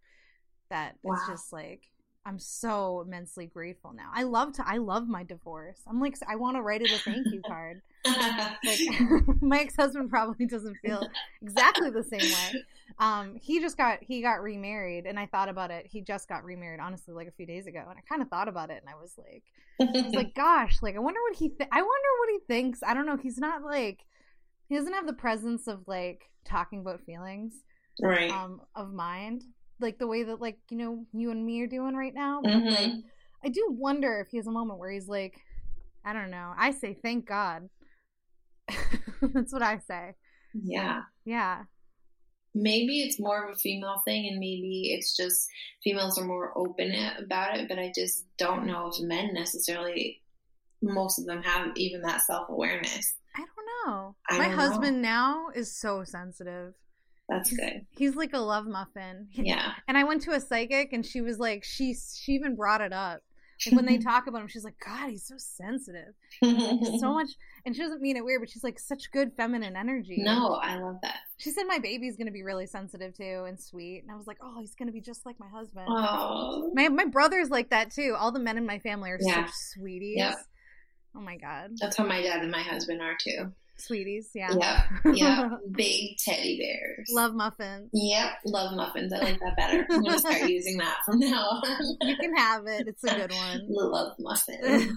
that 0.70 0.98
wow. 1.02 1.14
it's 1.16 1.28
just 1.28 1.54
like 1.54 1.88
I'm 2.26 2.40
so 2.40 3.02
immensely 3.06 3.46
grateful 3.48 3.94
now. 3.94 4.10
I 4.14 4.24
love 4.24 4.52
to 4.54 4.68
I 4.68 4.78
love 4.78 5.08
my 5.08 5.24
divorce. 5.24 5.80
I'm 5.88 6.02
like 6.02 6.18
I 6.28 6.36
want 6.36 6.58
to 6.58 6.62
write 6.62 6.82
it 6.82 6.92
a 6.92 6.98
thank 6.98 7.26
you 7.28 7.42
card. 7.48 7.82
like 8.06 8.80
my 9.42 9.60
ex-husband 9.62 10.10
probably 10.10 10.46
doesn't 10.46 10.76
feel 10.86 11.08
exactly 11.42 11.90
the 11.90 12.04
same 12.04 12.20
way. 12.20 12.64
Um 13.00 13.38
he 13.42 13.62
just 13.62 13.78
got 13.78 14.00
he 14.02 14.22
got 14.22 14.44
remarried 14.44 15.06
and 15.06 15.18
I 15.18 15.26
thought 15.26 15.48
about 15.48 15.72
it. 15.72 15.88
He 15.88 16.02
just 16.02 16.28
got 16.28 16.44
remarried 16.44 16.82
honestly 16.82 17.14
like 17.14 17.30
a 17.30 17.32
few 17.32 17.46
days 17.46 17.66
ago 17.66 17.80
and 17.80 17.98
I 17.98 18.02
kind 18.10 18.22
of 18.22 18.28
thought 18.28 18.50
about 18.50 18.72
it 18.72 18.84
and 18.86 18.90
I 18.90 19.02
was 19.02 19.14
like 19.18 19.44
I 19.80 20.04
was 20.04 20.14
like 20.14 20.36
gosh, 20.36 20.80
like 20.82 20.98
I 20.98 21.00
wonder 21.00 21.22
what 21.30 21.38
he 21.38 21.48
th- 21.48 21.70
I 21.72 21.82
wonder 21.82 22.10
what 22.20 22.30
he 22.30 22.40
thinks. 22.46 22.84
I 22.84 22.94
don't 22.94 23.06
know. 23.06 23.16
He's 23.16 23.38
not 23.38 23.64
like 23.64 24.06
he 24.72 24.78
doesn't 24.78 24.94
have 24.94 25.06
the 25.06 25.14
presence 25.14 25.68
of 25.68 25.82
like 25.86 26.24
talking 26.46 26.80
about 26.80 27.02
feelings 27.06 27.54
right 28.02 28.32
um 28.32 28.62
of 28.76 28.92
mind 28.94 29.44
like 29.82 29.98
the 29.98 30.08
way 30.08 30.24
that 30.24 30.40
like 30.40 30.58
you 30.70 30.78
know 30.78 31.06
you 31.12 31.32
and 31.32 31.46
me 31.46 31.62
are 31.62 31.68
doing 31.68 31.96
right 31.96 32.14
now. 32.14 32.40
But, 32.42 32.54
mm-hmm. 32.54 32.70
like, 32.70 32.92
I 33.44 33.50
do 33.50 33.68
wonder 33.72 34.20
if 34.20 34.30
he 34.32 34.38
has 34.38 34.48
a 34.48 34.52
moment 34.52 34.80
where 34.80 34.92
he's 34.92 35.08
like, 35.08 35.34
I 36.06 36.14
don't 36.14 36.32
know. 36.32 36.54
I 36.58 36.72
say 36.72 36.96
thank 37.02 37.28
God. 37.28 37.68
That's 39.22 39.52
what 39.52 39.64
I 39.64 39.80
say. 39.80 40.14
Yeah. 40.54 41.02
Yeah. 41.26 41.64
Maybe 42.54 43.02
it's 43.02 43.20
more 43.20 43.46
of 43.46 43.56
a 43.56 43.60
female 43.60 44.02
thing, 44.06 44.28
and 44.28 44.38
maybe 44.38 44.92
it's 44.94 45.16
just 45.16 45.48
females 45.84 46.20
are 46.20 46.26
more 46.26 46.52
open 46.58 46.94
about 47.18 47.58
it. 47.58 47.70
But 47.70 47.80
I 47.80 47.92
just 47.96 48.26
don't 48.38 48.66
know 48.66 48.92
if 48.94 49.02
men 49.02 49.34
necessarily, 49.34 50.22
most 50.82 51.18
of 51.18 51.26
them 51.26 51.42
have 51.44 51.72
even 51.78 52.02
that 52.02 52.22
self 52.22 52.50
awareness. 52.50 52.92
I 52.92 53.00
don't 53.00 53.21
know. 53.86 54.16
I 54.30 54.38
My 54.38 54.48
don't 54.48 54.58
husband 54.58 55.02
know. 55.02 55.10
now 55.10 55.48
is 55.56 55.78
so 55.78 56.04
sensitive. 56.04 56.74
That's 57.32 57.52
good. 57.52 57.86
He's 57.92 58.16
like 58.16 58.34
a 58.34 58.40
love 58.40 58.68
muffin. 58.68 59.28
Yeah. 59.34 59.74
And 59.88 59.98
I 59.98 60.04
went 60.04 60.22
to 60.24 60.32
a 60.32 60.40
psychic 60.40 60.94
and 60.94 61.06
she 61.06 61.22
was 61.22 61.40
like, 61.40 61.64
she 61.64 61.94
she 61.96 62.34
even 62.34 62.56
brought 62.56 62.82
it 62.82 62.94
up. 62.94 63.22
Like 63.66 63.76
when 63.76 63.86
they 63.86 63.98
talk 64.00 64.28
about 64.28 64.42
him, 64.42 64.48
she's 64.48 64.66
like, 64.66 64.76
God, 64.86 65.10
he's 65.10 65.26
so 65.26 65.36
sensitive. 65.38 66.14
so 66.44 66.50
much 67.14 67.30
and 67.66 67.76
she 67.76 67.82
doesn't 67.82 68.02
mean 68.02 68.18
it 68.18 68.26
weird, 68.26 68.42
but 68.42 68.50
she's 68.50 68.64
like 68.64 68.80
such 68.80 69.12
good 69.12 69.32
feminine 69.38 69.76
energy. 69.76 70.18
No, 70.18 70.56
I 70.56 70.78
love 70.78 70.98
that. 71.04 71.20
She 71.38 71.52
said 71.52 71.64
my 71.68 71.80
baby's 71.80 72.18
gonna 72.18 72.32
be 72.32 72.44
really 72.44 72.68
sensitive 72.68 73.16
too 73.16 73.46
and 73.48 73.60
sweet. 73.60 74.02
And 74.04 74.12
I 74.12 74.18
was 74.18 74.28
like, 74.28 74.38
Oh, 74.44 74.60
he's 74.60 74.76
gonna 74.76 74.92
be 74.92 75.02
just 75.02 75.26
like 75.26 75.40
my 75.40 75.50
husband. 75.50 75.88
Oh. 75.90 76.72
My 76.74 76.90
my 76.90 77.06
brother's 77.06 77.50
like 77.50 77.70
that 77.70 77.92
too. 77.92 78.16
All 78.20 78.32
the 78.32 78.40
men 78.40 78.58
in 78.58 78.66
my 78.66 78.80
family 78.80 79.10
are 79.12 79.20
yeah. 79.22 79.46
such 79.46 79.54
sweeties. 79.74 80.18
Yep. 80.18 80.36
Oh 81.16 81.22
my 81.22 81.38
god. 81.38 81.72
That's 81.80 81.96
how 81.96 82.06
my 82.06 82.22
dad 82.22 82.42
and 82.42 82.52
my 82.52 82.62
husband 82.62 83.02
are 83.02 83.16
too 83.20 83.54
sweeties. 83.82 84.30
Yeah. 84.34 84.54
Yeah. 84.60 84.84
Yeah. 85.14 85.50
Big 85.72 86.18
teddy 86.18 86.60
bears. 86.60 87.10
Love 87.12 87.34
muffins. 87.34 87.90
Yep. 87.94 88.30
Love 88.46 88.76
muffins. 88.76 89.14
I 89.14 89.20
like 89.20 89.40
that 89.40 89.56
better. 89.58 89.86
I'm 89.90 90.02
going 90.02 90.14
to 90.14 90.20
start 90.20 90.50
using 90.50 90.78
that 90.78 90.98
from 91.06 91.20
now 91.20 91.42
on. 91.42 91.98
you 92.02 92.16
can 92.18 92.36
have 92.36 92.66
it. 92.68 92.88
It's 92.88 93.04
a 93.04 93.16
good 93.16 93.32
one. 93.32 93.62
Love 93.70 94.14
muffins. 94.20 94.92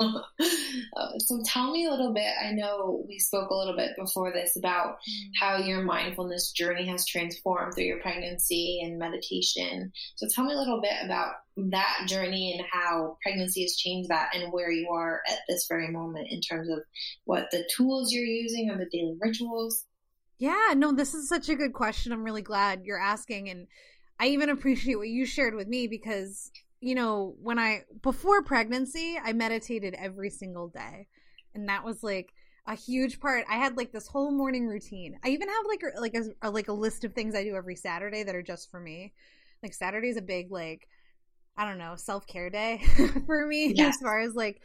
uh, 0.00 0.10
so 1.18 1.42
tell 1.44 1.72
me 1.72 1.86
a 1.86 1.90
little 1.90 2.12
bit. 2.12 2.32
I 2.42 2.52
know 2.52 3.04
we 3.08 3.18
spoke 3.18 3.50
a 3.50 3.54
little 3.54 3.76
bit 3.76 3.90
before 3.98 4.32
this 4.32 4.56
about 4.56 4.96
mm. 4.96 5.30
how 5.40 5.56
your 5.58 5.82
mindfulness 5.82 6.52
journey 6.52 6.86
has 6.88 7.06
transformed 7.06 7.74
through 7.74 7.84
your 7.84 8.00
pregnancy 8.00 8.80
and 8.82 8.98
meditation. 8.98 9.92
So 10.16 10.26
tell 10.34 10.44
me 10.44 10.54
a 10.54 10.58
little 10.58 10.80
bit 10.80 10.94
about 11.04 11.34
that 11.56 12.06
journey 12.06 12.54
and 12.56 12.66
how 12.70 13.18
pregnancy 13.22 13.62
has 13.62 13.76
changed 13.76 14.08
that 14.08 14.30
and 14.34 14.52
where 14.52 14.70
you 14.70 14.88
are 14.90 15.20
at 15.28 15.40
this 15.48 15.66
very 15.68 15.88
moment 15.88 16.28
in 16.30 16.40
terms 16.40 16.68
of 16.70 16.78
what 17.24 17.50
the 17.50 17.68
tools 17.76 18.12
you're 18.12 18.24
using 18.24 18.70
or 18.70 18.78
the 18.78 18.88
daily 18.90 19.16
rituals? 19.20 19.84
Yeah, 20.38 20.74
no, 20.74 20.92
this 20.92 21.14
is 21.14 21.28
such 21.28 21.48
a 21.48 21.54
good 21.54 21.72
question. 21.72 22.12
I'm 22.12 22.24
really 22.24 22.42
glad 22.42 22.82
you're 22.84 23.00
asking. 23.00 23.50
And 23.50 23.66
I 24.18 24.28
even 24.28 24.48
appreciate 24.50 24.96
what 24.96 25.08
you 25.08 25.26
shared 25.26 25.54
with 25.54 25.68
me 25.68 25.86
because, 25.86 26.50
you 26.80 26.94
know, 26.94 27.36
when 27.40 27.58
I, 27.58 27.82
before 28.02 28.42
pregnancy, 28.42 29.18
I 29.22 29.32
meditated 29.32 29.94
every 29.94 30.30
single 30.30 30.68
day. 30.68 31.06
And 31.54 31.68
that 31.68 31.84
was 31.84 32.02
like, 32.02 32.32
a 32.66 32.74
huge 32.76 33.18
part. 33.18 33.44
I 33.50 33.56
had 33.56 33.76
like 33.76 33.92
this 33.92 34.06
whole 34.06 34.30
morning 34.30 34.66
routine. 34.68 35.18
I 35.24 35.30
even 35.30 35.48
have 35.48 35.66
like 35.66 35.82
a, 35.82 36.00
like 36.00 36.14
a, 36.14 36.48
a 36.48 36.50
like 36.50 36.68
a 36.68 36.72
list 36.72 37.04
of 37.04 37.12
things 37.12 37.34
I 37.34 37.42
do 37.42 37.56
every 37.56 37.76
Saturday 37.76 38.22
that 38.22 38.36
are 38.36 38.42
just 38.42 38.70
for 38.70 38.78
me. 38.78 39.12
Like 39.62 39.74
Saturday 39.74 40.08
is 40.08 40.16
a 40.16 40.22
big 40.22 40.50
like 40.52 40.88
I 41.56 41.68
don't 41.68 41.78
know, 41.78 41.94
self 41.96 42.26
care 42.26 42.50
day 42.50 42.82
for 43.26 43.46
me 43.46 43.72
yes. 43.74 43.96
as 43.96 44.02
far 44.02 44.20
as 44.20 44.34
like 44.34 44.60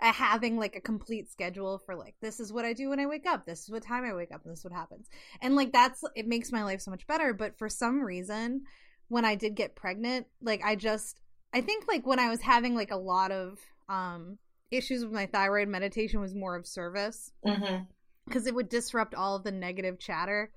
having 0.00 0.58
like 0.58 0.76
a 0.76 0.80
complete 0.80 1.30
schedule 1.30 1.78
for 1.78 1.94
like 1.94 2.14
this 2.20 2.40
is 2.40 2.52
what 2.52 2.64
I 2.64 2.72
do 2.72 2.90
when 2.90 3.00
I 3.00 3.06
wake 3.06 3.26
up, 3.26 3.46
this 3.46 3.62
is 3.62 3.70
what 3.70 3.82
time 3.82 4.04
I 4.04 4.14
wake 4.14 4.32
up, 4.32 4.42
and 4.44 4.52
this 4.52 4.60
is 4.60 4.64
what 4.64 4.74
happens. 4.74 5.08
And 5.40 5.56
like 5.56 5.72
that's 5.72 6.02
it 6.14 6.26
makes 6.26 6.52
my 6.52 6.64
life 6.64 6.80
so 6.80 6.90
much 6.90 7.06
better. 7.06 7.32
But 7.32 7.58
for 7.58 7.68
some 7.68 8.02
reason, 8.02 8.62
when 9.08 9.24
I 9.24 9.34
did 9.34 9.54
get 9.54 9.76
pregnant, 9.76 10.26
like 10.42 10.62
I 10.64 10.76
just 10.76 11.20
I 11.52 11.60
think 11.60 11.86
like 11.86 12.06
when 12.06 12.18
I 12.18 12.30
was 12.30 12.42
having 12.42 12.74
like 12.74 12.90
a 12.90 12.96
lot 12.96 13.30
of 13.30 13.58
um, 13.88 14.38
issues 14.70 15.04
with 15.04 15.12
my 15.12 15.26
thyroid, 15.26 15.68
meditation 15.68 16.20
was 16.20 16.34
more 16.34 16.56
of 16.56 16.66
service 16.66 17.30
because 17.44 17.60
mm-hmm. 17.60 18.48
it 18.48 18.54
would 18.54 18.68
disrupt 18.68 19.14
all 19.14 19.36
of 19.36 19.44
the 19.44 19.52
negative 19.52 19.98
chatter 19.98 20.50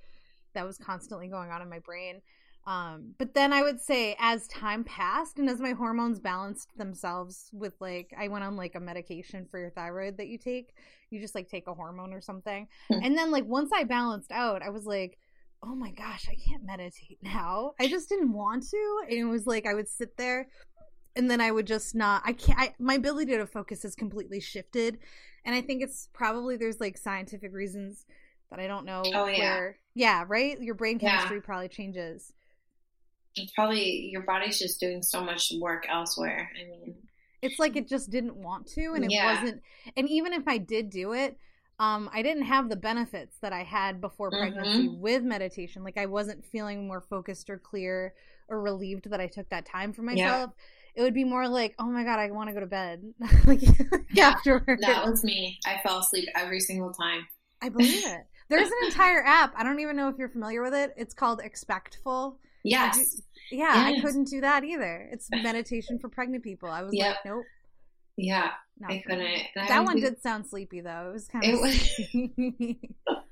that 0.54 0.66
was 0.66 0.78
constantly 0.78 1.28
going 1.28 1.52
on 1.52 1.62
in 1.62 1.70
my 1.70 1.80
brain. 1.80 2.22
Um, 2.68 3.14
but 3.18 3.34
then 3.34 3.54
I 3.54 3.64
would 3.64 3.80
say 3.80 4.18
as 4.20 4.46
time 4.50 4.84
passed 4.84 5.40
and 5.40 5.50
as 5.50 5.62
my 5.62 5.72
hormones 5.72 6.20
balanced 6.20 6.78
themselves 6.78 7.50
with 7.54 7.74
like 7.80 8.14
I 8.20 8.28
went 8.28 8.44
on 8.44 8.58
like 8.58 8.76
a 8.76 8.80
medication 8.82 9.48
for 9.50 9.58
your 9.58 9.70
thyroid 9.70 10.18
that 10.18 10.28
you 10.28 10.38
take, 10.38 10.74
you 11.10 11.22
just 11.22 11.34
like 11.34 11.48
take 11.48 11.68
a 11.68 11.74
hormone 11.74 12.12
or 12.12 12.20
something. 12.20 12.68
Mm-hmm. 12.92 13.06
And 13.06 13.18
then 13.18 13.32
like 13.32 13.46
once 13.46 13.72
I 13.74 13.86
balanced 13.86 14.34
out, 14.34 14.62
I 14.62 14.70
was 14.70 14.86
like, 14.86 15.18
oh 15.64 15.76
my 15.76 15.92
gosh, 15.92 16.28
I 16.30 16.36
can't 16.36 16.66
meditate 16.66 17.20
now. 17.22 17.72
I 17.80 17.88
just 17.88 18.10
didn't 18.10 18.34
want 18.34 18.68
to. 18.70 18.98
And 19.10 19.18
it 19.18 19.24
was 19.24 19.48
like 19.48 19.66
I 19.66 19.74
would 19.74 19.88
sit 19.88 20.18
there 20.18 20.50
and 21.16 21.32
then 21.32 21.40
I 21.40 21.52
would 21.52 21.68
just 21.68 21.96
not 21.96 22.22
I 22.26 22.34
can't 22.34 22.60
I, 22.60 22.76
my 22.80 22.96
ability 22.96 23.38
to 23.38 23.48
focus 23.48 23.84
has 23.84 23.96
completely 23.96 24.42
shifted. 24.42 25.00
And 25.46 25.56
I 25.56 25.62
think 25.62 25.84
it's 25.84 26.10
probably 26.12 26.58
there's 26.58 26.82
like 26.82 26.98
scientific 26.98 27.54
reasons 27.54 28.06
that 28.50 28.60
I 28.60 28.68
don't 28.68 28.86
know 28.86 29.04
oh, 29.06 29.28
yeah. 29.28 29.56
where 29.56 29.78
yeah, 29.96 30.26
right? 30.28 30.62
Your 30.62 30.76
brain 30.76 31.00
chemistry 31.00 31.38
yeah. 31.38 31.46
probably 31.46 31.70
changes 31.70 32.34
probably 33.56 34.10
your 34.12 34.22
body's 34.22 34.60
just 34.60 34.80
doing 34.80 35.02
so 35.02 35.24
much 35.24 35.52
work 35.60 35.86
elsewhere. 35.90 36.50
I 36.60 36.68
mean, 36.68 36.96
it's 37.42 37.60
like 37.60 37.76
it 37.76 37.88
just 37.88 38.10
didn't 38.10 38.36
want 38.36 38.68
to, 38.74 38.94
and 38.94 39.04
it 39.04 39.12
yeah. 39.12 39.40
wasn't. 39.40 39.62
And 39.96 40.10
even 40.10 40.34
if 40.34 40.48
I 40.48 40.58
did 40.58 40.90
do 40.90 41.14
it, 41.14 41.38
um, 41.80 42.10
I 42.12 42.24
didn't 42.24 42.44
have 42.44 42.70
the 42.70 42.76
benefits 42.76 43.38
that 43.42 43.54
I 43.54 43.64
had 43.64 44.02
before 44.02 44.32
pregnancy 44.32 44.88
mm-hmm. 44.88 45.00
with 45.00 45.24
meditation. 45.24 45.84
Like 45.84 45.98
I 45.98 46.08
wasn't 46.08 46.44
feeling 46.46 46.88
more 46.88 47.02
focused 47.02 47.50
or 47.50 47.60
clear 47.60 48.14
or 48.50 48.62
relieved 48.62 49.10
that 49.12 49.22
I 49.22 49.28
took 49.28 49.50
that 49.50 49.66
time 49.66 49.94
for 49.94 50.02
myself. 50.02 50.52
Yeah. 50.56 51.02
It 51.02 51.04
would 51.04 51.14
be 51.14 51.24
more 51.24 51.48
like, 51.48 51.76
oh 51.78 51.86
my 51.86 52.04
god, 52.04 52.18
I 52.18 52.32
want 52.32 52.50
to 52.50 52.54
go 52.54 52.62
to 52.62 52.66
bed. 52.66 53.14
like 53.46 53.62
yeah, 54.12 54.30
afterwards. 54.30 54.82
That 54.82 55.06
was 55.06 55.24
me. 55.24 55.60
I 55.66 55.80
fell 55.84 56.00
asleep 56.00 56.28
every 56.36 56.60
single 56.60 56.92
time. 56.92 57.28
I 57.62 57.70
believe 57.70 58.06
it. 58.06 58.26
There's 58.50 58.70
an 58.70 58.78
entire 58.86 59.24
app. 59.24 59.54
I 59.56 59.64
don't 59.64 59.80
even 59.80 59.96
know 59.96 60.10
if 60.10 60.18
you're 60.18 60.30
familiar 60.30 60.64
with 60.64 60.74
it. 60.74 60.94
It's 60.98 61.14
called 61.14 61.42
Expectful. 61.44 62.40
Yes. 62.70 63.22
yeah, 63.52 63.90
yes. 63.90 63.98
I 63.98 64.02
couldn't 64.02 64.26
do 64.26 64.42
that 64.42 64.64
either. 64.64 65.08
It's 65.12 65.28
meditation 65.32 66.00
for 66.00 66.10
pregnant 66.10 66.44
people. 66.44 66.70
I 66.70 66.84
was 66.84 66.94
yep. 66.94 67.18
like, 67.18 67.26
nope. 67.26 67.44
Yeah, 68.18 68.50
I 68.84 69.04
couldn't. 69.06 69.42
that 69.56 69.86
one 69.86 70.00
did 70.00 70.22
sound 70.22 70.48
sleepy 70.48 70.82
though. 70.82 71.10
It 71.10 71.14
was 71.14 71.28
kind 71.28 71.46
of. 71.46 71.60
Was, 71.60 72.00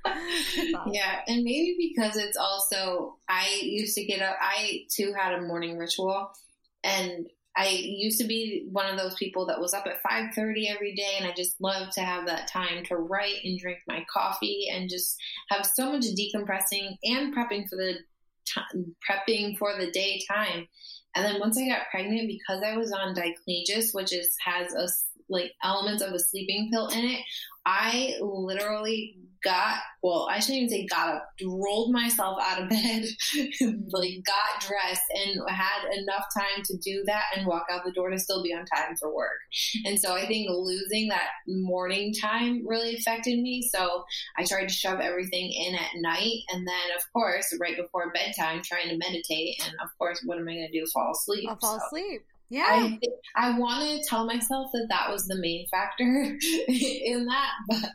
yeah, 0.92 1.22
and 1.28 1.44
maybe 1.44 1.76
because 1.96 2.16
it's 2.18 2.38
also 2.38 3.18
I 3.28 3.62
used 3.64 3.96
to 3.96 4.06
get 4.06 4.22
up. 4.22 4.38
I 4.40 4.82
too 4.96 5.14
had 5.18 5.34
a 5.34 5.42
morning 5.42 5.80
ritual, 5.80 6.30
and 6.84 7.26
I 7.58 7.70
used 7.70 8.20
to 8.22 8.28
be 8.28 8.68
one 8.72 8.86
of 8.86 9.00
those 9.00 9.16
people 9.16 9.48
that 9.48 9.60
was 9.60 9.74
up 9.74 9.88
at 9.88 10.04
five 10.08 10.36
thirty 10.36 10.68
every 10.68 10.94
day, 10.94 11.16
and 11.18 11.28
I 11.28 11.34
just 11.36 11.60
loved 11.60 11.94
to 11.94 12.02
have 12.02 12.28
that 12.28 12.48
time 12.48 12.84
to 12.86 12.98
write 12.98 13.44
and 13.44 13.58
drink 13.60 13.80
my 13.88 14.06
coffee 14.12 14.68
and 14.72 14.88
just 14.88 15.16
have 15.50 15.66
so 15.66 15.92
much 15.92 16.04
decompressing 16.04 16.98
and 17.04 17.36
prepping 17.36 17.68
for 17.68 17.76
the 17.76 17.96
t- 18.46 18.94
prepping 19.08 19.58
for 19.58 19.78
the 19.78 19.92
daytime. 19.92 20.68
And 21.16 21.26
then 21.26 21.40
once 21.40 21.58
I 21.58 21.68
got 21.68 21.90
pregnant, 21.90 22.28
because 22.28 22.62
I 22.64 22.78
was 22.78 22.92
on 22.92 23.16
Diclegis, 23.16 23.94
which 23.94 24.14
is 24.14 24.34
has 24.44 24.74
a 24.74 24.88
like 25.30 25.54
elements 25.64 26.04
of 26.04 26.14
a 26.14 26.20
sleeping 26.20 26.70
pill 26.72 26.88
in 26.88 27.06
it, 27.06 27.22
I 27.66 28.16
literally 28.22 29.18
got 29.46 29.78
well, 30.02 30.28
I 30.30 30.40
shouldn't 30.40 30.64
even 30.64 30.70
say 30.70 30.86
got 30.86 31.16
up, 31.16 31.30
rolled 31.44 31.92
myself 31.92 32.38
out 32.40 32.62
of 32.62 32.70
bed, 32.70 33.06
like 33.92 34.12
got 34.24 34.62
dressed 34.62 35.02
and 35.10 35.42
had 35.50 35.98
enough 35.98 36.26
time 36.32 36.64
to 36.64 36.78
do 36.78 37.04
that 37.08 37.24
and 37.36 37.48
walk 37.48 37.66
out 37.72 37.84
the 37.84 37.92
door 37.92 38.12
to 38.12 38.20
still 38.20 38.44
be 38.44 38.54
on 38.54 38.66
time 38.66 38.96
for 39.00 39.16
work. 39.16 39.40
And 39.86 40.00
so 40.00 40.14
I 40.14 40.28
think 40.28 40.48
losing 40.50 41.08
that 41.08 41.30
morning 41.48 42.14
time 42.14 42.68
really 42.68 42.96
affected 42.96 43.40
me. 43.40 43.68
So 43.74 44.04
I 44.38 44.44
tried 44.44 44.68
to 44.68 44.74
shove 44.74 45.00
everything 45.00 45.52
in 45.52 45.74
at 45.74 45.90
night. 45.96 46.42
And 46.52 46.68
then, 46.68 46.96
of 46.96 47.04
course, 47.12 47.56
right 47.60 47.76
before 47.76 48.12
bedtime, 48.14 48.62
trying 48.64 48.90
to 48.90 48.98
meditate. 48.98 49.56
And 49.66 49.74
of 49.84 49.90
course, 49.98 50.22
what 50.24 50.38
am 50.38 50.48
I 50.48 50.54
going 50.54 50.70
to 50.72 50.80
do? 50.80 50.86
Fall 50.94 51.14
asleep. 51.14 51.50
I'll 51.50 51.58
fall 51.58 51.80
so. 51.80 51.86
asleep. 51.88 52.26
Yeah. 52.50 52.66
I, 52.68 53.00
I 53.36 53.58
want 53.58 53.84
to 53.84 54.08
tell 54.08 54.26
myself 54.26 54.70
that 54.74 54.88
that 54.90 55.12
was 55.12 55.28
the 55.28 55.36
main 55.36 55.68
factor 55.68 56.04
in 56.68 57.26
that, 57.26 57.52
but 57.68 57.90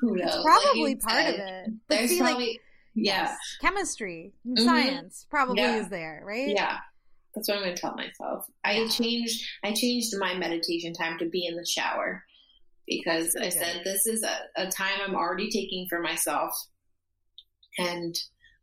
who 0.00 0.16
knows? 0.16 0.34
It's 0.34 0.44
probably 0.44 0.82
like 0.82 1.00
part 1.00 1.24
said, 1.24 1.34
of 1.34 1.40
it. 1.40 1.74
But 1.88 1.94
there's 1.96 2.10
see, 2.10 2.18
probably, 2.18 2.46
like, 2.46 2.60
yeah. 2.94 3.36
Chemistry, 3.60 4.32
mm-hmm. 4.46 4.64
science 4.64 5.26
probably 5.30 5.62
yeah. 5.62 5.76
is 5.76 5.88
there, 5.88 6.22
right? 6.24 6.48
Yeah. 6.48 6.78
That's 7.34 7.48
what 7.48 7.58
I'm 7.58 7.64
going 7.64 7.74
to 7.74 7.80
tell 7.80 7.94
myself. 7.94 8.46
I 8.62 8.74
yeah. 8.74 8.88
changed, 8.88 9.44
I 9.64 9.72
changed 9.72 10.14
my 10.18 10.34
meditation 10.34 10.92
time 10.92 11.18
to 11.18 11.26
be 11.26 11.46
in 11.46 11.56
the 11.56 11.66
shower 11.66 12.22
because 12.86 13.34
I 13.40 13.48
said, 13.48 13.82
this 13.84 14.06
is 14.06 14.22
a, 14.22 14.62
a 14.62 14.70
time 14.70 15.00
I'm 15.04 15.14
already 15.14 15.50
taking 15.50 15.86
for 15.88 16.00
myself. 16.00 16.52
And 17.78 18.14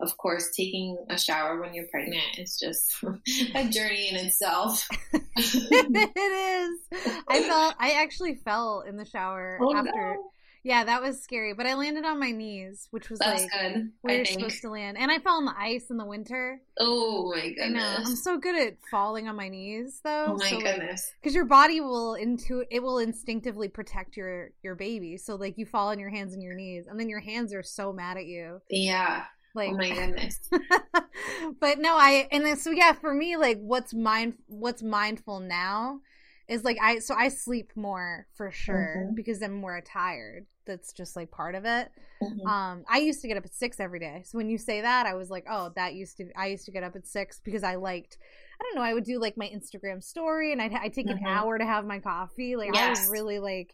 of 0.02 0.18
course, 0.18 0.50
taking 0.56 0.98
a 1.10 1.18
shower 1.18 1.62
when 1.62 1.74
you're 1.74 1.88
pregnant 1.88 2.38
is 2.38 2.60
just 2.60 2.96
a 3.56 3.70
journey 3.70 4.10
in 4.10 4.16
itself. 4.18 4.88
it 5.14 6.82
is. 6.92 7.24
I 7.28 7.44
felt 7.44 7.76
I 7.80 7.92
actually 8.02 8.36
fell 8.36 8.84
in 8.88 8.98
the 8.98 9.06
shower 9.06 9.60
oh, 9.62 9.76
after. 9.76 10.16
No. 10.16 10.32
Yeah, 10.64 10.84
that 10.84 11.02
was 11.02 11.22
scary. 11.22 11.54
But 11.54 11.66
I 11.66 11.74
landed 11.74 12.06
on 12.06 12.20
my 12.20 12.32
knees, 12.32 12.88
which 12.92 13.10
was 13.10 13.20
That's 13.20 13.42
like 13.42 13.52
good, 13.52 13.92
where 14.02 14.14
I 14.14 14.18
you're 14.18 14.26
think. 14.26 14.40
supposed 14.40 14.62
to 14.62 14.70
land. 14.70 14.98
And 14.98 15.12
I 15.12 15.18
fell 15.18 15.38
on 15.38 15.46
the 15.46 15.56
ice 15.58 15.90
in 15.90 15.98
the 15.98 16.06
winter. 16.06 16.62
Oh 16.80 17.34
my 17.36 17.50
goodness! 17.50 17.84
I. 17.84 18.04
I'm 18.10 18.16
so 18.16 18.38
good 18.38 18.56
at 18.56 18.78
falling 18.92 19.28
on 19.28 19.36
my 19.36 19.50
knees, 19.50 20.02
though. 20.04 20.28
Oh 20.30 20.36
my 20.38 20.50
so, 20.52 20.60
goodness! 20.60 21.12
Because 21.20 21.32
like, 21.32 21.36
your 21.36 21.46
body 21.46 21.82
will 21.82 22.14
into 22.14 22.64
it 22.70 22.84
will 22.84 23.00
instinctively 23.00 23.70
protect 23.70 24.16
your 24.16 24.52
your 24.62 24.76
baby. 24.76 25.18
So 25.18 25.36
like 25.36 25.58
you 25.58 25.66
fall 25.66 25.90
on 25.90 26.00
your 26.00 26.10
hands 26.10 26.34
and 26.34 26.44
your 26.44 26.54
knees, 26.54 26.86
and 26.88 27.00
then 27.00 27.10
your 27.10 27.22
hands 27.22 27.54
are 27.54 27.64
so 27.64 27.92
mad 27.92 28.18
at 28.18 28.26
you. 28.26 28.62
Yeah. 28.70 29.24
Like, 29.54 29.72
oh 29.72 29.78
my 29.78 29.90
goodness. 29.90 30.40
but 31.60 31.80
no, 31.80 31.96
I 31.96 32.28
and 32.32 32.46
then 32.46 32.58
so 32.58 32.72
yeah, 32.72 32.94
for 32.94 33.14
me, 33.14 33.38
like 33.38 33.60
what's 33.60 33.94
mind 33.94 34.36
what's 34.48 34.82
mindful 34.82 35.40
now 35.40 36.00
is 36.48 36.64
like 36.64 36.78
I 36.82 37.00
so 37.00 37.16
I 37.16 37.30
sleep 37.30 37.72
more 37.76 38.28
for 38.36 38.52
sure 38.52 38.96
mm-hmm. 39.06 39.16
because 39.16 39.42
I'm 39.42 39.54
more 39.54 39.82
tired. 39.82 40.46
That's 40.66 40.94
just 40.94 41.16
like 41.16 41.32
part 41.32 41.56
of 41.56 41.66
it. 41.66 41.90
Mm-hmm. 42.22 42.48
Um, 42.48 42.84
I 42.90 43.00
used 43.00 43.22
to 43.22 43.28
get 43.28 43.38
up 43.38 43.46
at 43.46 43.54
six 43.54 43.80
every 43.80 44.00
day. 44.00 44.24
So 44.26 44.38
when 44.38 44.50
you 44.50 44.58
say 44.58 44.82
that, 44.82 45.06
I 45.06 45.16
was 45.16 45.30
like, 45.30 45.46
oh, 45.50 45.72
that 45.76 45.94
used 45.96 46.18
to. 46.18 46.30
I 46.38 46.48
used 46.48 46.66
to 46.66 46.72
get 46.72 46.84
up 46.84 46.96
at 46.96 47.08
six 47.08 47.40
because 47.44 47.64
I 47.64 47.76
liked. 47.76 48.18
I 48.60 48.64
don't 48.64 48.76
know. 48.76 48.88
I 48.88 48.94
would 48.94 49.06
do 49.06 49.20
like 49.20 49.38
my 49.38 49.48
Instagram 49.48 50.04
story, 50.04 50.52
and 50.52 50.62
I'd, 50.62 50.74
I'd 50.74 50.94
take 50.94 51.08
mm-hmm. 51.08 51.26
an 51.26 51.32
hour 51.32 51.58
to 51.58 51.66
have 51.66 51.86
my 51.86 52.00
coffee. 52.00 52.56
Like 52.56 52.74
yes. 52.74 52.86
I 52.86 52.90
was 52.90 53.10
really 53.10 53.40
like, 53.40 53.74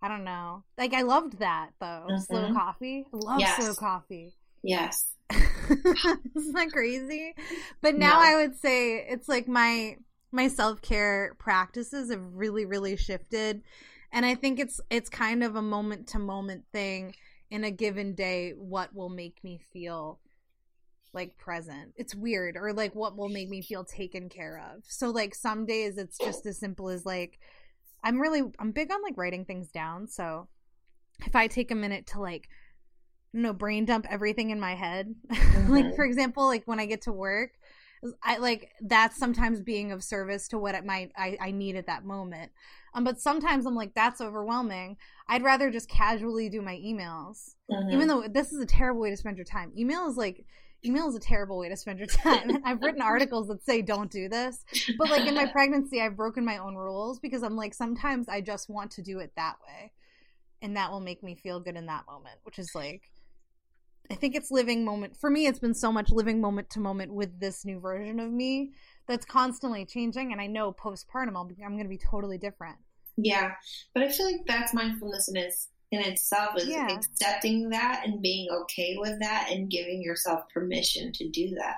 I 0.00 0.08
don't 0.08 0.24
know. 0.24 0.64
Like 0.78 0.94
I 0.94 1.02
loved 1.02 1.40
that 1.40 1.70
though. 1.80 2.06
Slow 2.18 2.44
mm-hmm. 2.44 2.54
coffee. 2.54 3.04
I 3.12 3.16
love 3.16 3.40
yes. 3.40 3.62
slow 3.62 3.74
coffee. 3.74 4.34
Yes. 4.64 5.12
Isn't 5.30 6.54
that 6.54 6.70
crazy? 6.72 7.34
But 7.82 7.96
now 7.96 8.18
no. 8.18 8.24
I 8.24 8.36
would 8.36 8.58
say 8.58 8.96
it's 8.96 9.28
like 9.28 9.46
my 9.46 9.96
my 10.32 10.48
self-care 10.48 11.36
practices 11.38 12.10
have 12.10 12.22
really 12.32 12.64
really 12.64 12.96
shifted 12.96 13.62
and 14.10 14.24
I 14.24 14.34
think 14.34 14.58
it's 14.58 14.80
it's 14.90 15.10
kind 15.10 15.44
of 15.44 15.54
a 15.54 15.62
moment 15.62 16.08
to 16.08 16.18
moment 16.18 16.64
thing 16.72 17.14
in 17.50 17.64
a 17.64 17.70
given 17.70 18.14
day 18.14 18.52
what 18.56 18.94
will 18.94 19.10
make 19.10 19.38
me 19.44 19.60
feel 19.72 20.18
like 21.12 21.36
present. 21.36 21.92
It's 21.96 22.14
weird 22.14 22.56
or 22.56 22.72
like 22.72 22.94
what 22.94 23.16
will 23.16 23.28
make 23.28 23.48
me 23.48 23.60
feel 23.60 23.84
taken 23.84 24.28
care 24.28 24.62
of. 24.72 24.82
So 24.88 25.10
like 25.10 25.34
some 25.34 25.66
days 25.66 25.98
it's 25.98 26.18
just 26.18 26.46
as 26.46 26.58
simple 26.58 26.88
as 26.88 27.04
like 27.04 27.38
I'm 28.02 28.20
really 28.20 28.42
I'm 28.58 28.72
big 28.72 28.90
on 28.90 29.02
like 29.02 29.16
writing 29.16 29.44
things 29.44 29.70
down. 29.70 30.08
So 30.08 30.48
if 31.24 31.36
I 31.36 31.48
take 31.48 31.70
a 31.70 31.76
minute 31.76 32.06
to 32.08 32.20
like 32.20 32.48
know 33.42 33.52
brain 33.52 33.84
dump 33.84 34.06
everything 34.10 34.50
in 34.50 34.60
my 34.60 34.74
head. 34.74 35.14
Mm-hmm. 35.54 35.72
like 35.72 35.94
for 35.96 36.04
example 36.04 36.46
like 36.46 36.64
when 36.66 36.80
i 36.80 36.86
get 36.86 37.02
to 37.02 37.12
work 37.12 37.52
i 38.22 38.38
like 38.38 38.72
that's 38.82 39.16
sometimes 39.16 39.60
being 39.60 39.92
of 39.92 40.02
service 40.02 40.48
to 40.48 40.58
what 40.58 40.74
it 40.74 40.84
might 40.84 41.12
i, 41.16 41.36
I 41.40 41.50
need 41.52 41.76
at 41.76 41.86
that 41.86 42.04
moment. 42.04 42.50
Um 42.92 43.04
but 43.04 43.20
sometimes 43.20 43.66
i'm 43.66 43.74
like 43.74 43.94
that's 43.94 44.20
overwhelming. 44.20 44.96
I'd 45.28 45.42
rather 45.42 45.70
just 45.70 45.88
casually 45.88 46.48
do 46.48 46.60
my 46.60 46.74
emails. 46.74 47.54
Mm-hmm. 47.70 47.90
even 47.90 48.08
though 48.08 48.24
this 48.28 48.52
is 48.52 48.60
a 48.60 48.66
terrible 48.66 49.00
way 49.00 49.10
to 49.10 49.16
spend 49.16 49.36
your 49.38 49.46
time. 49.46 49.72
Email 49.76 50.06
is 50.08 50.16
like 50.16 50.44
email 50.84 51.08
is 51.08 51.14
a 51.14 51.20
terrible 51.20 51.58
way 51.58 51.68
to 51.68 51.76
spend 51.76 51.98
your 51.98 52.06
time. 52.22 52.60
I've 52.64 52.82
written 52.82 53.00
articles 53.00 53.48
that 53.48 53.64
say 53.64 53.80
don't 53.80 54.10
do 54.10 54.28
this, 54.28 54.64
but 54.98 55.08
like 55.10 55.26
in 55.26 55.34
my 55.34 55.46
pregnancy, 55.52 56.00
I've 56.00 56.16
broken 56.16 56.44
my 56.44 56.58
own 56.58 56.74
rules 56.74 57.18
because 57.20 57.42
I'm 57.42 57.56
like 57.56 57.74
sometimes 57.74 58.28
I 58.28 58.40
just 58.40 58.68
want 58.68 58.90
to 58.92 59.02
do 59.02 59.18
it 59.20 59.32
that 59.36 59.56
way, 59.66 59.92
and 60.60 60.76
that 60.76 60.90
will 60.90 61.00
make 61.00 61.22
me 61.22 61.34
feel 61.34 61.60
good 61.60 61.76
in 61.76 61.86
that 61.86 62.04
moment, 62.06 62.36
which 62.42 62.58
is 62.58 62.72
like 62.74 63.10
I 64.10 64.14
think 64.14 64.34
it's 64.34 64.50
living 64.50 64.84
moment 64.84 65.16
for 65.16 65.30
me. 65.30 65.46
It's 65.46 65.58
been 65.58 65.74
so 65.74 65.90
much 65.90 66.10
living 66.10 66.40
moment 66.40 66.70
to 66.70 66.80
moment 66.80 67.12
with 67.12 67.40
this 67.40 67.64
new 67.64 67.80
version 67.80 68.20
of 68.20 68.30
me 68.30 68.72
that's 69.06 69.24
constantly 69.24 69.86
changing. 69.86 70.32
And 70.32 70.40
I 70.40 70.46
know 70.46 70.72
postpartum, 70.72 71.36
I'll 71.36 71.44
be, 71.44 71.56
I'm 71.64 71.72
going 71.72 71.84
to 71.84 71.88
be 71.88 71.98
totally 71.98 72.38
different. 72.38 72.76
Yeah, 73.16 73.52
but 73.94 74.02
I 74.02 74.10
feel 74.10 74.26
like 74.26 74.44
that's 74.46 74.74
mindfulness 74.74 75.28
in, 75.28 75.36
its, 75.36 75.68
in 75.92 76.00
itself 76.00 76.56
is 76.56 76.68
yeah. 76.68 76.88
accepting 76.90 77.70
that 77.70 78.02
and 78.04 78.20
being 78.20 78.48
okay 78.62 78.96
with 78.98 79.20
that 79.20 79.50
and 79.50 79.70
giving 79.70 80.02
yourself 80.02 80.42
permission 80.52 81.12
to 81.12 81.28
do 81.28 81.54
that. 81.54 81.76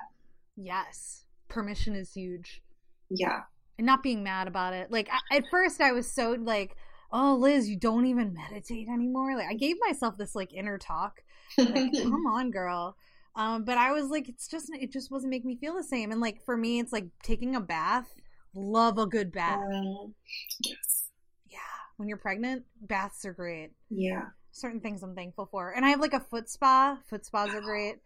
Yes, 0.55 1.23
permission 1.47 1.95
is 1.95 2.11
huge. 2.13 2.61
Yeah, 3.09 3.41
and 3.77 3.85
not 3.85 4.01
being 4.01 4.23
mad 4.23 4.47
about 4.47 4.73
it. 4.73 4.91
Like 4.91 5.09
I, 5.11 5.37
at 5.37 5.43
first, 5.51 5.79
I 5.79 5.91
was 5.91 6.11
so 6.11 6.31
like, 6.31 6.75
"Oh, 7.11 7.35
Liz, 7.35 7.69
you 7.69 7.75
don't 7.77 8.05
even 8.05 8.33
meditate 8.33 8.87
anymore." 8.87 9.35
Like 9.35 9.47
I 9.49 9.53
gave 9.53 9.77
myself 9.79 10.17
this 10.17 10.35
like 10.35 10.53
inner 10.53 10.77
talk, 10.77 11.23
like, 11.57 11.93
"Come 11.93 12.25
on, 12.27 12.51
girl." 12.51 12.95
Um, 13.35 13.63
but 13.63 13.77
I 13.77 13.91
was 13.91 14.09
like, 14.09 14.27
it's 14.27 14.47
just 14.47 14.71
it 14.73 14.91
just 14.91 15.11
wasn't 15.11 15.29
making 15.29 15.47
me 15.47 15.55
feel 15.55 15.75
the 15.75 15.83
same. 15.83 16.11
And 16.11 16.19
like 16.19 16.43
for 16.43 16.57
me, 16.57 16.79
it's 16.79 16.91
like 16.91 17.05
taking 17.21 17.55
a 17.55 17.61
bath. 17.61 18.13
Love 18.55 18.97
a 18.97 19.05
good 19.05 19.31
bath. 19.31 19.59
Um, 19.59 20.15
yes. 20.63 21.11
Yeah, 21.47 21.59
when 21.97 22.09
you're 22.09 22.17
pregnant, 22.17 22.63
baths 22.81 23.23
are 23.25 23.33
great. 23.33 23.71
Yeah. 23.91 24.25
Certain 24.51 24.79
things 24.79 25.03
I'm 25.03 25.13
thankful 25.13 25.45
for, 25.45 25.71
and 25.71 25.85
I 25.85 25.89
have 25.89 25.99
like 25.99 26.13
a 26.13 26.19
foot 26.19 26.49
spa. 26.49 26.97
Foot 27.09 27.25
spas 27.25 27.53
are 27.53 27.61
great. 27.61 27.97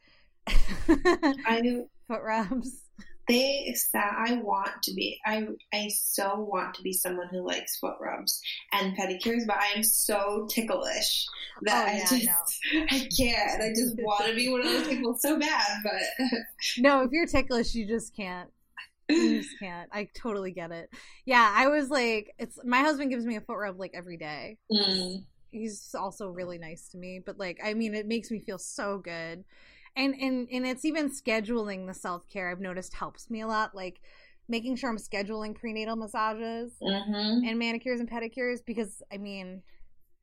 I 0.48 1.84
foot 2.08 2.22
rubs 2.22 2.90
they 3.32 3.76
that 3.94 4.14
I 4.18 4.36
want 4.36 4.84
to 4.84 4.94
be 4.94 5.20
I 5.26 5.48
I 5.74 5.90
so 5.90 6.36
want 6.36 6.76
to 6.76 6.82
be 6.82 6.94
someone 6.94 7.28
who 7.30 7.46
likes 7.46 7.78
foot 7.78 7.96
rubs 8.00 8.42
and 8.74 8.98
pedicures, 8.98 9.48
but 9.48 9.58
I 9.58 9.68
am 9.76 9.84
so 9.84 10.48
ticklish 10.50 11.26
that 11.64 11.88
oh, 11.88 11.92
yeah, 11.92 12.04
I 12.04 12.26
just 12.26 12.60
I 12.92 13.10
can't. 13.18 13.62
I 13.62 13.70
just 13.70 13.96
want 14.00 14.28
to 14.28 14.36
be 14.36 14.50
one 14.50 14.62
of 14.62 14.68
those 14.68 14.88
people 14.88 15.16
so 15.18 15.40
bad, 15.40 15.78
but 15.84 16.28
no, 16.78 17.02
if 17.04 17.12
you're 17.12 17.28
ticklish, 17.28 17.74
you 17.74 17.88
just 17.88 18.16
can't. 18.16 18.50
You 19.10 19.42
just 19.42 19.60
can't. 19.60 19.90
I 19.92 20.08
totally 20.16 20.52
get 20.52 20.72
it. 20.72 20.90
Yeah, 21.26 21.52
I 21.54 21.68
was 21.68 21.90
like, 21.90 22.34
it's 22.40 22.58
my 22.64 22.80
husband 22.80 23.12
gives 23.12 23.26
me 23.26 23.36
a 23.36 23.42
foot 23.42 23.58
rub 23.58 23.80
like 23.80 23.92
every 23.94 24.18
day. 24.18 24.58
Mm. 24.72 25.26
He's 25.52 25.94
also 26.00 26.30
really 26.30 26.58
nice 26.58 26.88
to 26.90 26.98
me, 26.98 27.22
but 27.26 27.38
like, 27.38 27.60
I 27.64 27.74
mean, 27.74 27.94
it 27.94 28.08
makes 28.08 28.32
me 28.32 28.40
feel 28.40 28.58
so 28.58 29.00
good 29.00 29.44
and 29.96 30.14
and 30.16 30.48
and 30.52 30.66
it's 30.66 30.86
even 30.86 31.10
scheduling 31.10 31.88
the 31.88 31.94
self-care 31.94 32.50
i've 32.50 32.60
noticed 32.60 32.94
helps 32.94 33.30
me 33.30 33.42
a 33.42 33.48
lot 33.48 33.76
like 33.76 34.00
making 34.48 34.76
sure 34.76 34.90
i'm 34.90 34.98
scheduling 34.98 35.56
prenatal 35.56 35.96
massages 35.96 36.74
mm-hmm. 36.82 37.48
and 37.48 37.60
manicures 37.60 38.00
and 38.00 38.10
pedicures 38.10 38.60
because 38.66 39.02
i 39.12 39.18
mean 39.18 39.62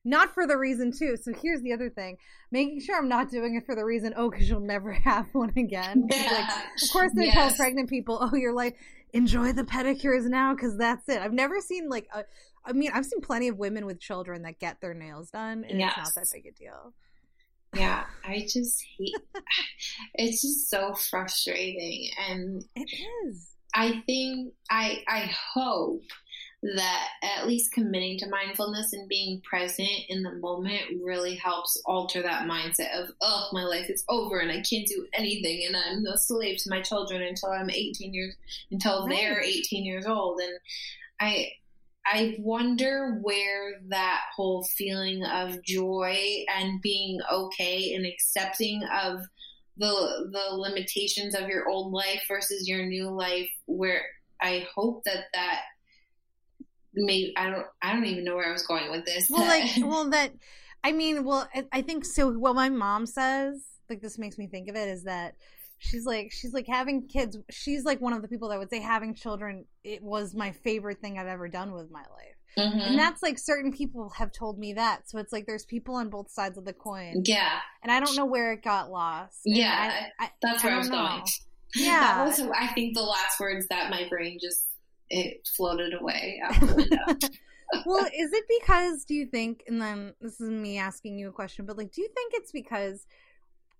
not 0.04 0.32
for 0.32 0.46
the 0.46 0.56
reason 0.56 0.92
too 0.92 1.16
so 1.16 1.32
here's 1.42 1.60
the 1.62 1.72
other 1.72 1.90
thing 1.90 2.16
making 2.50 2.80
sure 2.80 2.96
i'm 2.96 3.08
not 3.08 3.30
doing 3.30 3.56
it 3.56 3.66
for 3.66 3.74
the 3.74 3.84
reason 3.84 4.14
oh 4.16 4.30
because 4.30 4.48
you'll 4.48 4.60
never 4.60 4.92
have 5.04 5.26
one 5.32 5.52
again 5.56 6.06
yeah. 6.10 6.16
like, 6.32 6.48
of 6.82 6.90
course 6.92 7.12
they 7.14 7.26
yes. 7.26 7.34
tell 7.34 7.50
pregnant 7.56 7.88
people 7.88 8.18
oh 8.20 8.34
you're 8.34 8.54
like 8.54 8.76
enjoy 9.12 9.52
the 9.52 9.64
pedicures 9.64 10.24
now 10.24 10.54
because 10.54 10.76
that's 10.76 11.08
it 11.08 11.18
i've 11.20 11.32
never 11.32 11.60
seen 11.60 11.88
like 11.88 12.06
a 12.14 12.24
I 12.68 12.72
mean, 12.72 12.90
I've 12.92 13.06
seen 13.06 13.22
plenty 13.22 13.48
of 13.48 13.56
women 13.56 13.86
with 13.86 13.98
children 13.98 14.42
that 14.42 14.58
get 14.58 14.80
their 14.80 14.92
nails 14.92 15.30
done, 15.30 15.64
and 15.64 15.80
yes. 15.80 15.94
it's 15.96 16.16
not 16.16 16.22
that 16.22 16.28
big 16.32 16.46
a 16.46 16.52
deal. 16.52 16.92
Yeah, 17.74 18.04
I 18.24 18.46
just 18.48 18.82
hate 18.98 19.14
it's 20.14 20.42
just 20.42 20.70
so 20.70 20.94
frustrating 20.94 22.10
and 22.28 22.64
it 22.74 22.90
is. 23.26 23.54
I 23.74 24.02
think 24.06 24.54
I 24.70 25.02
I 25.06 25.30
hope 25.54 26.02
that 26.62 27.08
at 27.22 27.46
least 27.46 27.72
committing 27.72 28.18
to 28.18 28.28
mindfulness 28.28 28.92
and 28.92 29.08
being 29.08 29.40
present 29.42 29.88
in 30.08 30.24
the 30.24 30.32
moment 30.32 30.82
really 31.04 31.36
helps 31.36 31.80
alter 31.86 32.20
that 32.20 32.48
mindset 32.48 32.92
of 33.00 33.10
oh 33.20 33.48
my 33.52 33.62
life 33.62 33.88
is 33.88 34.04
over 34.08 34.40
and 34.40 34.50
I 34.50 34.60
can't 34.62 34.86
do 34.86 35.06
anything 35.12 35.64
and 35.66 35.76
I'm 35.76 36.04
a 36.06 36.18
slave 36.18 36.58
to 36.58 36.70
my 36.70 36.80
children 36.80 37.22
until 37.22 37.50
I'm 37.50 37.70
18 37.70 38.12
years 38.12 38.34
until 38.72 39.06
right. 39.06 39.16
they're 39.16 39.40
18 39.40 39.84
years 39.84 40.06
old 40.06 40.40
and 40.40 40.58
I 41.20 41.52
I 42.10 42.36
wonder 42.38 43.18
where 43.22 43.80
that 43.88 44.22
whole 44.34 44.64
feeling 44.64 45.24
of 45.24 45.62
joy 45.62 46.44
and 46.56 46.80
being 46.80 47.20
okay 47.30 47.94
and 47.94 48.06
accepting 48.06 48.82
of 48.84 49.20
the 49.76 50.30
the 50.32 50.56
limitations 50.56 51.34
of 51.34 51.48
your 51.48 51.68
old 51.68 51.92
life 51.92 52.22
versus 52.26 52.66
your 52.66 52.86
new 52.86 53.10
life 53.10 53.50
where 53.66 54.02
I 54.40 54.66
hope 54.74 55.02
that 55.04 55.24
that 55.34 55.60
maybe 56.94 57.34
I 57.36 57.50
don't 57.50 57.66
I 57.82 57.92
don't 57.92 58.06
even 58.06 58.24
know 58.24 58.36
where 58.36 58.48
I 58.48 58.52
was 58.52 58.66
going 58.66 58.90
with 58.90 59.04
this. 59.04 59.28
Well, 59.28 59.46
like 59.46 59.70
well 59.78 60.08
that 60.10 60.32
I 60.82 60.92
mean, 60.92 61.24
well 61.24 61.48
I 61.72 61.82
think 61.82 62.04
so 62.04 62.32
what 62.32 62.54
my 62.54 62.68
mom 62.68 63.06
says, 63.06 63.62
like 63.90 64.00
this 64.00 64.18
makes 64.18 64.38
me 64.38 64.46
think 64.46 64.68
of 64.68 64.76
it 64.76 64.88
is 64.88 65.04
that 65.04 65.34
she's 65.78 66.04
like 66.04 66.32
she's 66.32 66.52
like 66.52 66.66
having 66.66 67.06
kids 67.06 67.38
she's 67.50 67.84
like 67.84 68.00
one 68.00 68.12
of 68.12 68.22
the 68.22 68.28
people 68.28 68.48
that 68.48 68.58
would 68.58 68.70
say 68.70 68.80
having 68.80 69.14
children 69.14 69.64
it 69.84 70.02
was 70.02 70.34
my 70.34 70.50
favorite 70.50 71.00
thing 71.00 71.18
i've 71.18 71.26
ever 71.26 71.48
done 71.48 71.72
with 71.72 71.90
my 71.90 72.00
life. 72.00 72.34
Mm-hmm. 72.56 72.80
and 72.80 72.98
that's 72.98 73.22
like 73.22 73.38
certain 73.38 73.72
people 73.72 74.08
have 74.16 74.32
told 74.32 74.58
me 74.58 74.72
that. 74.72 75.08
So 75.08 75.18
it's 75.18 75.32
like 75.32 75.46
there's 75.46 75.64
people 75.64 75.94
on 75.94 76.08
both 76.08 76.28
sides 76.28 76.58
of 76.58 76.64
the 76.64 76.72
coin. 76.72 77.22
Yeah. 77.24 77.60
And 77.82 77.92
i 77.92 78.00
don't 78.00 78.16
know 78.16 78.24
where 78.24 78.52
it 78.52 78.62
got 78.62 78.90
lost. 78.90 79.40
Yeah 79.44 80.08
I, 80.18 80.24
I, 80.24 80.30
that's 80.42 80.64
where 80.64 80.72
i, 80.72 80.76
I 80.76 80.78
was 80.78 80.88
know. 80.88 81.08
going. 81.08 81.22
Yeah. 81.76 82.24
That 82.24 82.26
was 82.26 82.40
i 82.58 82.66
think 82.68 82.94
the 82.94 83.02
last 83.02 83.38
words 83.38 83.66
that 83.68 83.90
my 83.90 84.08
brain 84.08 84.38
just 84.40 84.64
it 85.10 85.46
floated 85.56 85.92
away 85.94 86.40
out 86.42 86.58
the 86.58 86.74
window 86.74 87.28
well, 87.86 88.04
is 88.04 88.32
it 88.32 88.44
because 88.60 89.04
do 89.04 89.14
you 89.14 89.26
think 89.26 89.64
and 89.66 89.80
then 89.80 90.14
this 90.20 90.40
is 90.40 90.50
me 90.50 90.78
asking 90.78 91.18
you 91.18 91.28
a 91.28 91.32
question, 91.32 91.66
but 91.66 91.76
like 91.76 91.92
do 91.92 92.00
you 92.00 92.08
think 92.14 92.32
it's 92.34 92.52
because 92.52 93.06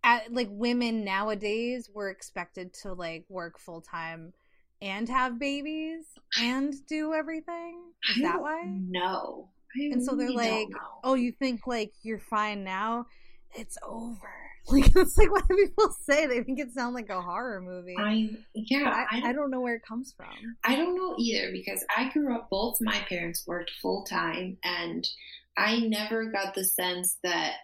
at, 0.04 0.32
like 0.32 0.48
women 0.50 1.04
nowadays 1.04 1.90
were 1.92 2.10
expected 2.10 2.72
to 2.82 2.92
like 2.92 3.24
work 3.28 3.58
full 3.58 3.80
time 3.80 4.32
and 4.80 5.08
have 5.08 5.38
babies 5.38 6.04
and 6.40 6.74
do 6.86 7.14
everything. 7.14 7.80
Is 8.10 8.22
that 8.22 8.40
why? 8.40 8.62
No. 8.66 9.48
And 9.74 10.02
so 10.02 10.14
they're 10.16 10.30
like, 10.30 10.68
"Oh, 11.04 11.14
you 11.14 11.32
think 11.32 11.66
like 11.66 11.92
you're 12.02 12.18
fine 12.18 12.64
now? 12.64 13.06
It's 13.54 13.78
over." 13.82 14.32
Like 14.70 14.94
it's 14.94 15.16
like 15.16 15.30
what 15.30 15.48
people 15.48 15.90
say. 16.02 16.26
They 16.26 16.42
think 16.42 16.58
it 16.58 16.74
sounds 16.74 16.94
like 16.94 17.08
a 17.08 17.22
horror 17.22 17.62
movie. 17.62 17.96
I 17.98 18.28
yeah. 18.52 18.90
I, 19.10 19.16
I, 19.16 19.28
I, 19.30 19.32
don't 19.32 19.50
know 19.50 19.62
where 19.62 19.76
it 19.76 19.82
comes 19.82 20.12
from. 20.14 20.28
I 20.62 20.76
don't 20.76 20.94
know 20.94 21.14
either 21.18 21.50
because 21.52 21.82
I 21.96 22.10
grew 22.10 22.34
up. 22.34 22.50
Both 22.50 22.76
my 22.82 22.98
parents 23.08 23.46
worked 23.46 23.70
full 23.80 24.04
time, 24.04 24.58
and 24.62 25.08
I 25.56 25.80
never 25.80 26.26
got 26.26 26.54
the 26.54 26.64
sense 26.64 27.16
that 27.24 27.54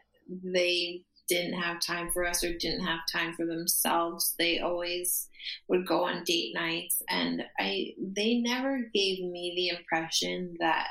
they 0.42 1.02
didn't 1.28 1.58
have 1.58 1.80
time 1.80 2.10
for 2.10 2.26
us 2.26 2.44
or 2.44 2.52
didn't 2.52 2.84
have 2.84 3.00
time 3.10 3.34
for 3.34 3.46
themselves. 3.46 4.34
They 4.38 4.60
always 4.60 5.28
would 5.68 5.86
go 5.86 6.04
on 6.04 6.24
date 6.24 6.54
nights 6.54 7.02
and 7.08 7.44
I 7.58 7.94
they 7.98 8.36
never 8.38 8.78
gave 8.94 9.24
me 9.24 9.52
the 9.56 9.76
impression 9.76 10.56
that 10.60 10.88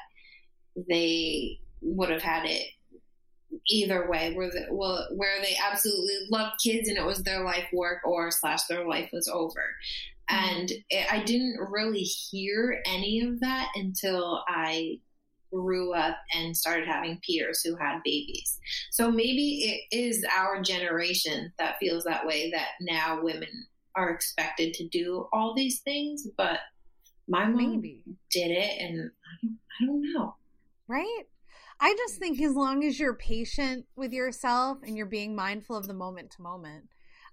they 0.89 1.59
would 1.81 2.09
have 2.09 2.21
had 2.21 2.45
it 2.45 2.67
either 3.67 4.09
way 4.09 4.33
where 4.33 4.49
the, 4.49 4.65
well, 4.71 5.07
where 5.15 5.41
they 5.41 5.55
absolutely 5.63 6.15
loved 6.29 6.55
kids 6.63 6.89
and 6.89 6.97
it 6.97 7.05
was 7.05 7.23
their 7.23 7.43
life 7.43 7.67
work 7.71 7.99
or 8.03 8.31
slash 8.31 8.63
their 8.63 8.87
life 8.87 9.09
was 9.13 9.27
over 9.27 9.61
mm-hmm. 10.31 10.49
and 10.49 10.71
it, 10.89 11.05
i 11.11 11.23
didn't 11.23 11.59
really 11.69 12.01
hear 12.01 12.81
any 12.85 13.21
of 13.21 13.39
that 13.39 13.67
until 13.75 14.43
i 14.47 14.99
grew 15.53 15.93
up 15.93 16.17
and 16.33 16.55
started 16.55 16.87
having 16.87 17.19
peers 17.25 17.61
who 17.61 17.75
had 17.75 17.99
babies. 18.03 18.59
So 18.91 19.11
maybe 19.11 19.85
it 19.91 19.95
is 19.95 20.25
our 20.35 20.61
generation 20.61 21.51
that 21.59 21.77
feels 21.79 22.03
that 22.05 22.25
way 22.25 22.51
that 22.51 22.69
now 22.81 23.21
women 23.21 23.67
are 23.95 24.09
expected 24.09 24.73
to 24.73 24.87
do 24.87 25.27
all 25.31 25.53
these 25.55 25.81
things, 25.81 26.27
but 26.37 26.59
my 27.27 27.45
mom 27.45 27.81
maybe. 27.81 28.03
did 28.31 28.51
it 28.51 28.81
and 28.81 29.11
I 29.11 29.45
don't, 29.45 29.59
I 29.81 29.85
don't 29.85 30.13
know. 30.13 30.35
Right? 30.87 31.23
I 31.79 31.93
just 31.95 32.17
think 32.17 32.41
as 32.41 32.53
long 32.53 32.83
as 32.83 32.99
you're 32.99 33.13
patient 33.13 33.85
with 33.95 34.13
yourself 34.13 34.79
and 34.85 34.97
you're 34.97 35.05
being 35.05 35.35
mindful 35.35 35.75
of 35.75 35.87
the 35.87 35.93
moment 35.93 36.31
to 36.31 36.41
moment, 36.41 36.85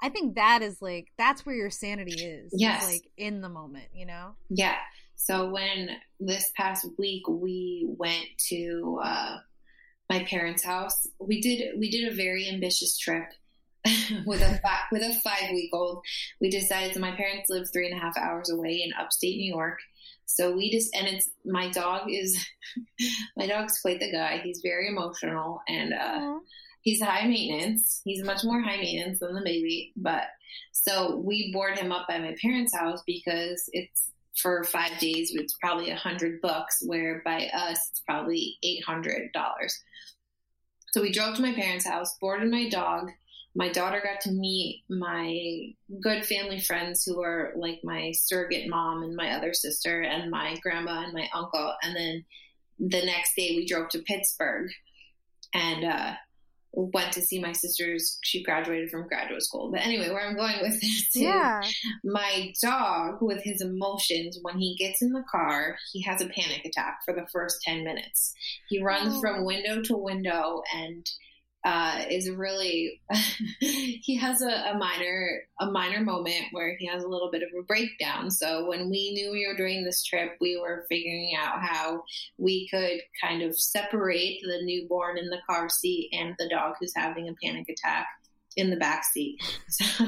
I 0.03 0.09
think 0.09 0.37
that 0.37 0.63
is 0.63 0.81
like 0.81 1.09
that's 1.19 1.45
where 1.45 1.55
your 1.55 1.71
sanity 1.71 2.25
is. 2.25 2.53
Yes. 2.57 2.87
Like 2.87 3.03
in 3.17 3.43
the 3.43 3.49
moment, 3.49 3.87
you 3.95 4.07
know? 4.07 4.33
Yeah. 4.49 4.77
So 5.23 5.51
when 5.51 5.91
this 6.19 6.51
past 6.57 6.87
week 6.99 7.29
we 7.29 7.87
went 7.87 8.25
to 8.49 8.99
uh, 9.05 9.37
my 10.09 10.25
parents' 10.25 10.65
house, 10.65 11.07
we 11.21 11.43
did 11.43 11.79
we 11.79 11.91
did 11.91 12.11
a 12.11 12.17
very 12.17 12.49
ambitious 12.49 12.97
trip 12.97 13.27
with 14.27 14.41
a 14.41 14.59
fi- 14.63 14.87
with 14.91 15.03
a 15.03 15.13
five 15.23 15.51
week 15.53 15.69
old. 15.75 16.03
We 16.41 16.49
decided 16.49 16.95
so 16.95 17.01
my 17.01 17.15
parents 17.15 17.51
live 17.51 17.69
three 17.71 17.87
and 17.87 17.95
a 17.99 18.01
half 18.01 18.17
hours 18.17 18.49
away 18.49 18.83
in 18.83 18.95
upstate 18.99 19.37
New 19.37 19.53
York. 19.53 19.79
So 20.25 20.57
we 20.57 20.71
just 20.71 20.97
and 20.97 21.07
it's 21.07 21.29
my 21.45 21.69
dog 21.69 22.11
is 22.11 22.43
my 23.37 23.47
dog's 23.47 23.79
quite 23.79 24.01
the 24.01 24.11
guy. 24.11 24.41
He's 24.43 24.63
very 24.63 24.89
emotional 24.89 25.61
and 25.69 25.93
uh, 25.93 26.39
he's 26.81 27.03
high 27.03 27.27
maintenance. 27.27 28.01
He's 28.05 28.25
much 28.25 28.43
more 28.43 28.63
high 28.63 28.79
maintenance 28.79 29.19
than 29.19 29.35
the 29.35 29.43
baby. 29.45 29.93
But 29.97 30.29
so 30.73 31.17
we 31.17 31.53
board 31.53 31.79
him 31.79 31.93
up 31.93 32.07
at 32.09 32.23
my 32.23 32.35
parents' 32.41 32.75
house 32.75 33.03
because 33.07 33.69
it's 33.75 34.11
for 34.43 34.65
five 34.65 34.99
days, 34.99 35.33
it's 35.35 35.57
probably 35.61 35.91
a 35.91 35.97
hundred 35.97 36.41
bucks, 36.41 36.83
where 36.85 37.23
by 37.25 37.49
us, 37.55 37.91
it's 37.91 38.01
probably 38.01 38.57
$800. 38.87 39.31
So 40.93 41.03
we 41.03 41.13
drove 41.13 41.37
to 41.37 41.43
my 41.43 41.53
parents' 41.53 41.87
house, 41.87 42.17
boarded 42.21 42.51
my 42.51 42.69
dog. 42.69 43.11
My 43.55 43.69
daughter 43.69 44.01
got 44.03 44.21
to 44.23 44.33
meet 44.33 44.85
my 44.89 45.73
good 46.01 46.25
family 46.25 46.61
friends 46.61 47.05
who 47.05 47.23
are 47.23 47.53
like 47.57 47.81
my 47.83 48.13
surrogate 48.13 48.69
mom 48.69 49.03
and 49.03 49.17
my 49.17 49.33
other 49.33 49.53
sister 49.55 50.03
and 50.03 50.31
my 50.31 50.57
grandma 50.63 51.05
and 51.05 51.13
my 51.13 51.29
uncle. 51.35 51.75
And 51.83 51.97
then 51.97 52.25
the 52.79 53.05
next 53.05 53.35
day 53.37 53.55
we 53.57 53.67
drove 53.67 53.89
to 53.91 54.01
Pittsburgh 54.01 54.71
and, 55.53 55.85
uh, 55.85 56.15
went 56.73 57.13
to 57.13 57.23
see 57.23 57.41
my 57.41 57.53
sister's. 57.53 58.19
She 58.23 58.43
graduated 58.43 58.91
from 58.91 59.09
graduate 59.09 59.43
school. 59.43 59.71
But 59.71 59.81
anyway 59.81 60.11
where 60.11 60.27
i'm 60.27 60.37
going 60.37 60.61
with 60.61 60.81
this 60.81 61.09
yeah. 61.15 61.61
my 62.05 62.53
dog 62.63 63.21
with 63.21 63.43
his 63.43 63.61
emotions 63.61 64.39
when 64.43 64.59
he 64.59 64.77
gets 64.77 65.03
in 65.03 65.13
the 65.13 65.25
car 65.31 65.77
he 65.93 66.03
has 66.03 66.21
a 66.21 66.29
panic 66.29 66.65
attack 66.65 67.01
for 67.05 67.15
the 67.15 67.27
first 67.33 67.63
10 67.63 67.85
minutes. 67.85 68.35
He 68.69 68.83
runs 68.83 69.15
oh. 69.17 69.21
from 69.21 69.45
window 69.45 69.83
to 69.83 69.97
window 69.97 70.63
and 70.75 71.07
uh, 71.65 72.05
is 72.09 72.31
really 72.31 73.01
he 73.61 74.17
has 74.17 74.41
a, 74.41 74.71
a, 74.71 74.79
minor 74.79 75.43
a 75.61 75.71
minor 75.71 76.01
moment 76.01 76.47
where 76.53 76.75
he 76.79 76.87
has 76.87 77.03
a 77.03 77.09
little 77.09 77.31
bit 77.31 77.43
of 77.43 77.49
a 77.59 77.63
breakdown. 77.65 78.31
So 78.31 78.67
when 78.67 78.89
we 78.89 79.13
knew 79.13 79.31
we 79.31 79.47
were 79.47 79.57
doing 79.57 79.85
this 79.85 80.03
trip, 80.03 80.37
we 80.41 80.59
were 80.59 80.87
figuring 80.89 81.33
out 81.39 81.61
how 81.61 82.03
we 82.39 82.69
could 82.71 83.01
kind 83.23 83.43
of 83.43 83.59
separate 83.59 84.41
the 84.43 84.61
newborn 84.63 85.19
in 85.19 85.29
the 85.29 85.41
car 85.49 85.69
seat 85.69 86.11
and 86.13 86.35
the 86.39 86.49
dog 86.49 86.77
who's 86.81 86.95
having 86.97 87.29
a 87.29 87.35
panic 87.43 87.69
attack 87.69 88.07
in 88.57 88.71
the 88.71 88.77
back 88.77 89.05
seat. 89.05 89.41
So, 89.69 90.07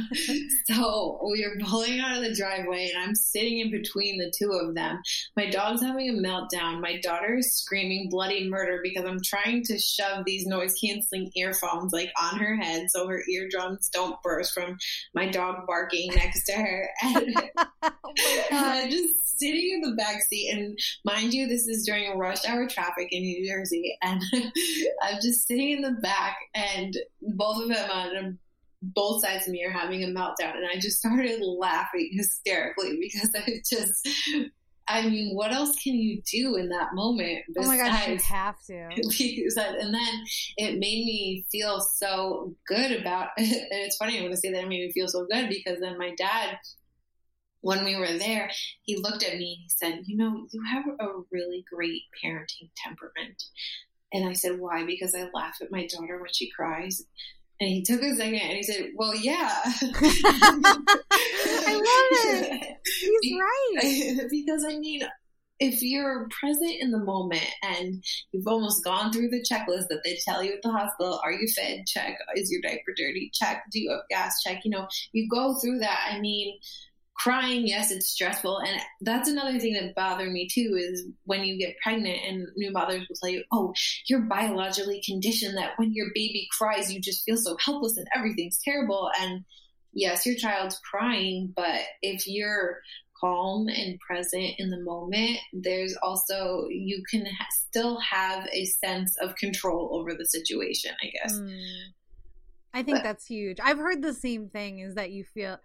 so, 0.70 1.20
we 1.30 1.44
are 1.44 1.56
pulling 1.64 2.00
out 2.00 2.16
of 2.16 2.24
the 2.24 2.34
driveway 2.34 2.90
and 2.92 3.02
I'm 3.02 3.14
sitting 3.14 3.60
in 3.60 3.70
between 3.70 4.18
the 4.18 4.32
two 4.36 4.52
of 4.52 4.74
them. 4.74 5.00
My 5.36 5.48
dog's 5.48 5.82
having 5.82 6.10
a 6.10 6.12
meltdown. 6.12 6.80
My 6.80 6.98
daughter 7.02 7.36
is 7.36 7.54
screaming 7.54 8.08
bloody 8.10 8.48
murder 8.48 8.80
because 8.82 9.04
I'm 9.04 9.20
trying 9.24 9.62
to 9.64 9.78
shove 9.78 10.24
these 10.24 10.46
noise 10.46 10.74
canceling 10.82 11.30
earphones 11.36 11.92
like 11.92 12.10
on 12.20 12.38
her 12.38 12.56
head 12.56 12.90
so 12.90 13.06
her 13.06 13.22
eardrums 13.30 13.88
don't 13.88 14.20
burst 14.22 14.52
from 14.52 14.76
my 15.14 15.28
dog 15.28 15.66
barking 15.66 16.12
next 16.14 16.44
to 16.46 16.52
her. 16.52 16.88
And 17.02 17.34
oh 17.82 17.90
uh, 18.52 18.86
just 18.88 19.38
sitting 19.38 19.80
in 19.82 19.90
the 19.90 19.96
back 19.96 20.22
seat. 20.22 20.50
And 20.50 20.78
mind 21.04 21.34
you, 21.34 21.48
this 21.48 21.66
is 21.66 21.84
during 21.84 22.16
rush 22.18 22.44
hour 22.46 22.68
traffic 22.68 23.08
in 23.10 23.22
New 23.22 23.46
Jersey. 23.48 23.96
And 24.02 24.22
I'm 25.02 25.20
just 25.20 25.46
sitting 25.46 25.70
in 25.70 25.82
the 25.82 26.00
back 26.00 26.36
and 26.54 26.96
both 27.22 27.62
of 27.62 27.68
them 27.68 27.90
on 27.90 28.31
both 28.82 29.22
sides 29.22 29.46
of 29.46 29.52
me 29.52 29.64
are 29.64 29.70
having 29.70 30.02
a 30.02 30.08
meltdown. 30.08 30.56
And 30.56 30.66
I 30.66 30.78
just 30.78 30.98
started 30.98 31.40
laughing 31.40 32.10
hysterically 32.12 32.98
because 33.00 33.30
I 33.34 33.60
just, 33.68 34.08
I 34.88 35.08
mean, 35.08 35.34
what 35.34 35.52
else 35.52 35.76
can 35.82 35.94
you 35.94 36.20
do 36.30 36.56
in 36.56 36.68
that 36.70 36.94
moment? 36.94 37.44
Besides, 37.54 37.66
oh 37.66 37.70
my 37.70 37.76
gosh, 37.78 38.08
you 38.08 38.18
have 38.18 38.56
to. 38.66 38.88
And 39.80 39.94
then 39.94 40.24
it 40.56 40.72
made 40.74 41.04
me 41.04 41.46
feel 41.50 41.80
so 41.80 42.54
good 42.66 42.92
about 43.00 43.28
it. 43.36 43.68
And 43.70 43.80
it's 43.80 43.96
funny, 43.96 44.16
I'm 44.16 44.24
going 44.24 44.32
to 44.32 44.36
say 44.36 44.50
that 44.52 44.64
it 44.64 44.68
made 44.68 44.80
me 44.80 44.92
feel 44.92 45.08
so 45.08 45.26
good 45.30 45.48
because 45.48 45.78
then 45.80 45.98
my 45.98 46.14
dad, 46.16 46.58
when 47.60 47.84
we 47.84 47.96
were 47.96 48.18
there, 48.18 48.50
he 48.82 48.96
looked 48.96 49.22
at 49.22 49.38
me 49.38 49.52
and 49.54 49.62
he 49.62 49.68
said, 49.68 50.02
You 50.06 50.16
know, 50.16 50.46
you 50.50 50.62
have 50.64 50.84
a 51.00 51.06
really 51.30 51.64
great 51.72 52.02
parenting 52.22 52.70
temperament. 52.76 53.42
And 54.12 54.28
I 54.28 54.32
said, 54.32 54.58
Why? 54.58 54.84
Because 54.84 55.14
I 55.14 55.28
laugh 55.32 55.58
at 55.62 55.70
my 55.70 55.86
daughter 55.86 56.20
when 56.20 56.32
she 56.32 56.50
cries. 56.50 57.02
And 57.62 57.70
he 57.70 57.80
took 57.80 58.02
a 58.02 58.12
second 58.16 58.40
and 58.40 58.56
he 58.56 58.62
said, 58.64 58.90
Well, 58.96 59.14
yeah. 59.14 59.62
I 59.64 59.70
love 61.74 62.08
it. 62.10 62.76
He's 63.22 63.40
right. 63.40 64.26
because 64.30 64.64
I 64.68 64.78
mean, 64.78 65.02
if 65.60 65.80
you're 65.80 66.26
present 66.40 66.74
in 66.80 66.90
the 66.90 66.98
moment 66.98 67.46
and 67.62 68.02
you've 68.32 68.48
almost 68.48 68.82
gone 68.82 69.12
through 69.12 69.28
the 69.28 69.46
checklist 69.48 69.86
that 69.90 70.00
they 70.04 70.18
tell 70.24 70.42
you 70.42 70.54
at 70.54 70.62
the 70.62 70.72
hospital, 70.72 71.20
are 71.22 71.30
you 71.30 71.46
fed? 71.54 71.84
Check. 71.86 72.18
Is 72.34 72.50
your 72.50 72.62
diaper 72.62 72.94
dirty? 72.96 73.30
Check. 73.32 73.62
Do 73.70 73.78
you 73.78 73.92
have 73.92 74.00
gas? 74.10 74.42
Check. 74.42 74.62
You 74.64 74.72
know, 74.72 74.88
you 75.12 75.28
go 75.30 75.54
through 75.60 75.78
that. 75.78 76.10
I 76.10 76.18
mean, 76.18 76.58
crying 77.22 77.66
yes 77.66 77.90
it's 77.90 78.08
stressful. 78.08 78.58
And 78.58 78.80
that's 79.00 79.28
another 79.28 79.58
thing 79.58 79.74
that 79.74 79.94
bothered 79.94 80.32
me 80.32 80.48
too 80.52 80.76
is 80.78 81.06
when 81.24 81.44
you 81.44 81.58
get 81.58 81.76
pregnant 81.82 82.18
and 82.26 82.46
new 82.56 82.72
mothers 82.72 83.06
will 83.08 83.16
tell 83.16 83.30
you 83.30 83.44
oh 83.52 83.72
you're 84.08 84.22
biologically 84.22 85.02
conditioned 85.04 85.56
that 85.56 85.72
when 85.76 85.92
your 85.92 86.08
baby 86.14 86.48
cries 86.56 86.92
you 86.92 87.00
just 87.00 87.24
feel 87.24 87.36
so 87.36 87.56
helpless 87.64 87.96
and 87.96 88.06
everything's 88.14 88.60
terrible. 88.64 89.10
And 89.20 89.44
yes 89.92 90.26
your 90.26 90.36
child's 90.36 90.80
crying 90.90 91.52
but 91.54 91.80
if 92.00 92.26
you're 92.26 92.80
calm 93.20 93.68
and 93.68 94.00
present 94.00 94.54
in 94.58 94.70
the 94.70 94.80
moment 94.80 95.38
there's 95.52 95.94
also 96.02 96.66
you 96.70 97.02
can 97.08 97.24
ha- 97.24 97.46
still 97.68 98.00
have 98.00 98.48
a 98.52 98.64
sense 98.64 99.16
of 99.18 99.36
control 99.36 99.90
over 99.92 100.12
the 100.14 100.24
situation 100.24 100.90
i 101.02 101.06
guess. 101.06 101.38
Mm. 101.38 101.60
i 102.74 102.82
think 102.82 102.98
but, 102.98 103.04
that's 103.04 103.26
huge. 103.26 103.58
I've 103.62 103.78
heard 103.78 104.02
the 104.02 104.14
same 104.14 104.48
thing 104.48 104.80
is 104.80 104.96
that 104.96 105.12
you 105.12 105.24
feel 105.24 105.58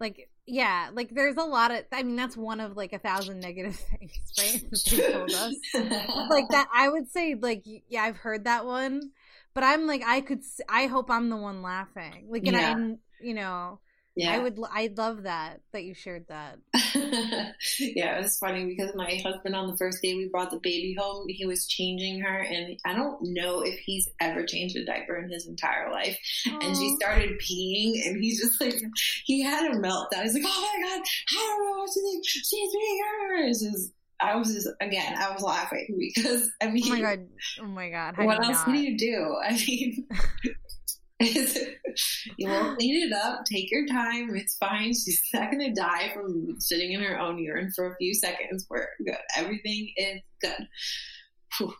like 0.00 0.28
yeah 0.46 0.90
like 0.92 1.10
there's 1.14 1.36
a 1.36 1.44
lot 1.44 1.70
of 1.70 1.84
i 1.92 2.02
mean 2.02 2.16
that's 2.16 2.36
one 2.36 2.60
of 2.60 2.76
like 2.76 2.92
a 2.92 2.98
thousand 2.98 3.40
negative 3.40 3.74
things 3.98 4.18
right 4.38 4.64
they 4.90 5.12
told 5.12 5.30
us 5.30 5.54
like 6.30 6.48
that 6.50 6.68
i 6.74 6.88
would 6.88 7.10
say 7.10 7.34
like 7.34 7.64
yeah 7.88 8.02
i've 8.02 8.16
heard 8.16 8.44
that 8.44 8.66
one 8.66 9.10
but 9.54 9.64
i'm 9.64 9.86
like 9.86 10.02
i 10.06 10.20
could 10.20 10.42
i 10.68 10.86
hope 10.86 11.10
i'm 11.10 11.30
the 11.30 11.36
one 11.36 11.62
laughing 11.62 12.26
like 12.28 12.46
and 12.46 12.56
yeah. 12.56 12.76
i 12.76 13.24
you 13.26 13.34
know 13.34 13.80
yeah. 14.16 14.32
I 14.32 14.38
would. 14.38 14.58
I 14.70 14.90
love 14.96 15.24
that 15.24 15.60
that 15.72 15.84
you 15.84 15.94
shared 15.94 16.26
that. 16.28 16.58
yeah, 17.80 18.18
it 18.18 18.22
was 18.22 18.38
funny 18.38 18.64
because 18.66 18.94
my 18.94 19.20
husband 19.24 19.56
on 19.56 19.70
the 19.70 19.76
first 19.76 20.00
day 20.02 20.14
we 20.14 20.28
brought 20.28 20.50
the 20.50 20.60
baby 20.62 20.96
home, 20.98 21.26
he 21.28 21.46
was 21.46 21.66
changing 21.66 22.20
her, 22.20 22.38
and 22.38 22.78
I 22.84 22.94
don't 22.94 23.18
know 23.22 23.62
if 23.62 23.78
he's 23.80 24.08
ever 24.20 24.46
changed 24.46 24.76
a 24.76 24.84
diaper 24.84 25.16
in 25.16 25.30
his 25.30 25.46
entire 25.48 25.90
life. 25.90 26.16
Aww. 26.46 26.64
And 26.64 26.76
she 26.76 26.94
started 27.00 27.40
peeing, 27.40 28.06
and 28.06 28.22
he's 28.22 28.40
just 28.40 28.60
like, 28.60 28.80
he 29.24 29.42
had 29.42 29.72
a 29.72 29.76
meltdown. 29.76 30.22
He's 30.22 30.34
like, 30.34 30.44
"Oh 30.46 30.72
my 30.72 30.88
god, 30.88 31.02
I 31.02 31.34
don't 31.34 31.64
know 31.64 31.78
what 31.78 31.90
to 31.90 32.00
think. 32.00 32.24
She's 32.26 32.72
being 32.72 33.00
hers." 33.28 33.90
I 34.20 34.36
was 34.36 34.54
just 34.54 34.68
again, 34.80 35.16
I 35.18 35.32
was 35.32 35.42
laughing 35.42 35.96
because 35.98 36.48
I 36.60 36.68
mean, 36.68 36.84
oh 36.86 36.90
my 36.90 37.00
god, 37.00 37.26
oh 37.60 37.66
my 37.66 37.90
god, 37.90 38.14
How 38.16 38.26
what 38.26 38.44
else 38.44 38.58
not? 38.58 38.66
can 38.66 38.76
you 38.76 38.96
do? 38.96 39.36
I 39.44 39.52
mean, 39.66 40.06
you 42.38 42.48
won't 42.48 42.78
clean 42.78 43.02
it 43.02 43.12
up. 43.12 43.44
Take 43.44 43.70
your 43.70 43.86
time. 43.86 44.34
It's 44.34 44.56
fine. 44.56 44.92
She's 44.92 45.20
not 45.34 45.50
going 45.50 45.74
to 45.74 45.80
die 45.80 46.10
from 46.14 46.56
sitting 46.58 46.92
in 46.92 47.02
her 47.02 47.18
own 47.18 47.38
urine 47.38 47.70
for 47.74 47.92
a 47.92 47.96
few 47.96 48.14
seconds. 48.14 48.66
We're 48.68 48.88
good. 49.04 49.16
Everything 49.36 49.92
is 49.96 50.20
good. 50.40 50.68
Whew. 51.58 51.74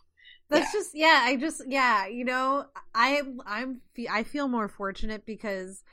That's 0.49 0.73
yeah. 0.73 0.79
just 0.79 0.91
yeah. 0.93 1.21
I 1.23 1.35
just 1.37 1.61
yeah. 1.67 2.07
You 2.07 2.25
know, 2.25 2.65
I 2.93 3.21
I'm 3.45 3.81
I 4.09 4.23
feel 4.23 4.47
more 4.47 4.67
fortunate 4.67 5.25
because 5.25 5.83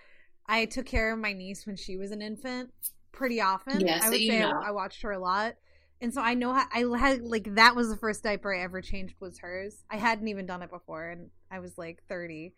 I 0.46 0.66
took 0.66 0.86
care 0.86 1.12
of 1.12 1.18
my 1.18 1.32
niece 1.32 1.66
when 1.66 1.76
she 1.76 1.96
was 1.96 2.10
an 2.10 2.20
infant 2.20 2.70
pretty 3.12 3.40
often. 3.40 3.80
Yeah, 3.80 4.00
I 4.02 4.10
would 4.10 4.18
say 4.18 4.40
know. 4.40 4.60
I, 4.62 4.68
I 4.68 4.70
watched 4.72 5.02
her 5.02 5.12
a 5.12 5.18
lot. 5.18 5.54
And 6.00 6.12
so 6.12 6.20
I 6.20 6.34
know 6.34 6.52
how 6.52 6.66
I 6.72 6.98
had 6.98 7.22
like 7.22 7.54
that 7.54 7.76
was 7.76 7.88
the 7.88 7.96
first 7.96 8.24
diaper 8.24 8.52
I 8.52 8.62
ever 8.62 8.80
changed 8.80 9.14
was 9.20 9.38
hers. 9.38 9.84
I 9.88 9.96
hadn't 9.96 10.26
even 10.26 10.46
done 10.46 10.62
it 10.62 10.70
before 10.70 11.08
and 11.08 11.30
I 11.50 11.60
was 11.60 11.78
like 11.78 12.02
30. 12.08 12.52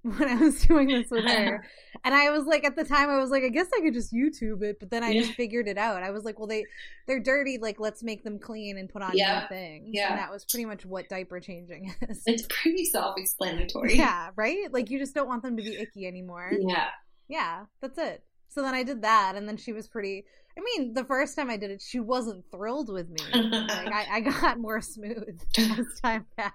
when 0.02 0.28
I 0.28 0.36
was 0.36 0.64
doing 0.64 0.88
this 0.88 1.10
with 1.10 1.24
her. 1.24 1.64
and 2.04 2.14
I 2.14 2.30
was 2.30 2.44
like, 2.44 2.64
at 2.64 2.76
the 2.76 2.84
time, 2.84 3.10
I 3.10 3.18
was 3.18 3.30
like, 3.30 3.42
I 3.42 3.48
guess 3.48 3.66
I 3.76 3.80
could 3.80 3.94
just 3.94 4.12
YouTube 4.12 4.62
it. 4.62 4.78
But 4.78 4.90
then 4.90 5.02
I 5.02 5.10
yeah. 5.10 5.22
just 5.22 5.34
figured 5.34 5.66
it 5.66 5.76
out. 5.76 6.02
I 6.02 6.10
was 6.10 6.24
like, 6.24 6.38
well, 6.38 6.46
they 6.46 6.64
they're 7.06 7.20
dirty. 7.20 7.58
Like, 7.58 7.80
let's 7.80 8.02
make 8.02 8.22
them 8.22 8.38
clean 8.38 8.78
and 8.78 8.88
put 8.88 9.02
on 9.02 9.12
yeah. 9.14 9.40
new 9.40 9.56
things. 9.56 9.90
Yeah, 9.92 10.10
and 10.10 10.18
that 10.18 10.30
was 10.30 10.44
pretty 10.44 10.66
much 10.66 10.86
what 10.86 11.08
diaper 11.08 11.40
changing 11.40 11.92
is. 12.08 12.22
It's 12.26 12.46
pretty 12.48 12.84
self-explanatory. 12.84 13.96
Yeah, 13.96 14.30
right. 14.36 14.72
Like, 14.72 14.88
you 14.90 14.98
just 14.98 15.14
don't 15.14 15.28
want 15.28 15.42
them 15.42 15.56
to 15.56 15.62
be 15.62 15.76
icky 15.76 16.06
anymore. 16.06 16.52
Yeah, 16.56 16.88
yeah, 17.28 17.64
that's 17.80 17.98
it. 17.98 18.22
So 18.50 18.62
then 18.62 18.74
I 18.74 18.84
did 18.84 19.02
that, 19.02 19.34
and 19.34 19.48
then 19.48 19.56
she 19.56 19.72
was 19.72 19.88
pretty. 19.88 20.24
I 20.56 20.60
mean, 20.60 20.94
the 20.94 21.04
first 21.04 21.36
time 21.36 21.50
I 21.50 21.56
did 21.56 21.70
it, 21.70 21.82
she 21.82 22.00
wasn't 22.00 22.44
thrilled 22.50 22.92
with 22.92 23.08
me. 23.10 23.20
like, 23.32 23.92
I, 23.92 24.06
I 24.12 24.20
got 24.20 24.58
more 24.58 24.80
smooth 24.80 25.40
as 25.56 26.00
time 26.02 26.26
passed. 26.36 26.54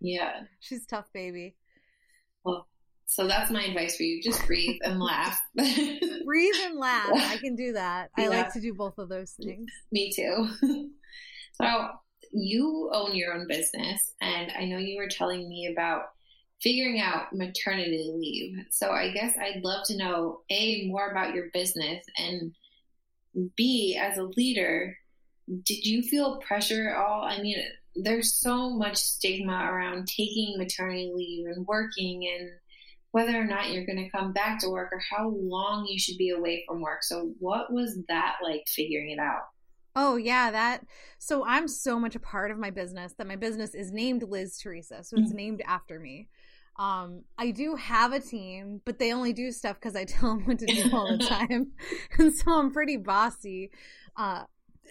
Yeah, 0.00 0.42
she's 0.60 0.86
tough, 0.86 1.06
baby. 1.12 1.54
Well, 2.46 2.68
so 3.06 3.26
that's 3.26 3.50
my 3.50 3.62
advice 3.64 3.96
for 3.96 4.04
you. 4.04 4.22
Just 4.22 4.46
breathe 4.46 4.78
and 4.84 5.00
laugh. 5.00 5.40
breathe 5.56 6.54
and 6.62 6.78
laugh. 6.78 7.10
I 7.12 7.38
can 7.38 7.56
do 7.56 7.72
that. 7.72 8.10
I 8.16 8.28
like 8.28 8.52
to 8.52 8.60
do 8.60 8.72
both 8.72 8.98
of 8.98 9.08
those 9.08 9.32
things. 9.32 9.70
Me 9.90 10.12
too. 10.12 10.48
so 11.52 11.88
you 12.32 12.90
own 12.92 13.16
your 13.16 13.34
own 13.34 13.46
business, 13.48 14.12
and 14.20 14.52
I 14.56 14.64
know 14.64 14.78
you 14.78 14.96
were 14.96 15.08
telling 15.08 15.48
me 15.48 15.68
about 15.72 16.04
figuring 16.62 17.00
out 17.00 17.32
maternity 17.32 18.10
leave. 18.14 18.64
So 18.70 18.90
I 18.90 19.12
guess 19.12 19.36
I'd 19.38 19.64
love 19.64 19.84
to 19.86 19.96
know 19.96 20.40
A, 20.50 20.86
more 20.88 21.10
about 21.10 21.34
your 21.34 21.46
business, 21.52 22.04
and 22.16 22.52
B, 23.56 23.98
as 24.00 24.18
a 24.18 24.24
leader, 24.24 24.96
did 25.64 25.84
you 25.84 26.02
feel 26.02 26.38
pressure 26.38 26.90
at 26.90 26.96
all? 26.96 27.22
I 27.22 27.40
mean, 27.40 27.58
there's 27.96 28.34
so 28.34 28.70
much 28.70 28.96
stigma 28.96 29.68
around 29.70 30.06
taking 30.06 30.58
maternity 30.58 31.12
leave 31.14 31.46
and 31.46 31.66
working 31.66 32.26
and 32.26 32.50
whether 33.12 33.40
or 33.40 33.44
not 33.44 33.70
you're 33.70 33.86
going 33.86 34.02
to 34.02 34.10
come 34.10 34.32
back 34.32 34.60
to 34.60 34.68
work 34.68 34.90
or 34.92 35.00
how 35.10 35.30
long 35.30 35.86
you 35.88 35.98
should 35.98 36.18
be 36.18 36.30
away 36.30 36.64
from 36.68 36.82
work. 36.82 37.02
So, 37.02 37.32
what 37.38 37.72
was 37.72 37.98
that 38.08 38.36
like 38.42 38.64
figuring 38.66 39.10
it 39.10 39.18
out? 39.18 39.42
Oh, 39.94 40.16
yeah, 40.16 40.50
that. 40.50 40.84
So, 41.18 41.44
I'm 41.46 41.66
so 41.66 41.98
much 41.98 42.14
a 42.14 42.20
part 42.20 42.50
of 42.50 42.58
my 42.58 42.70
business 42.70 43.14
that 43.16 43.26
my 43.26 43.36
business 43.36 43.74
is 43.74 43.90
named 43.90 44.22
Liz 44.22 44.58
Theresa. 44.58 45.02
So, 45.02 45.16
it's 45.16 45.28
mm-hmm. 45.28 45.36
named 45.36 45.62
after 45.66 45.98
me. 45.98 46.28
Um, 46.78 47.22
I 47.38 47.52
do 47.52 47.74
have 47.76 48.12
a 48.12 48.20
team, 48.20 48.82
but 48.84 48.98
they 48.98 49.12
only 49.12 49.32
do 49.32 49.50
stuff 49.50 49.76
because 49.76 49.96
I 49.96 50.04
tell 50.04 50.36
them 50.36 50.44
what 50.44 50.58
to 50.58 50.66
do 50.66 50.90
all 50.92 51.16
the 51.16 51.24
time. 51.26 51.72
and 52.18 52.34
so 52.34 52.52
I'm 52.52 52.70
pretty 52.70 52.98
bossy. 52.98 53.70
Uh, 54.14 54.44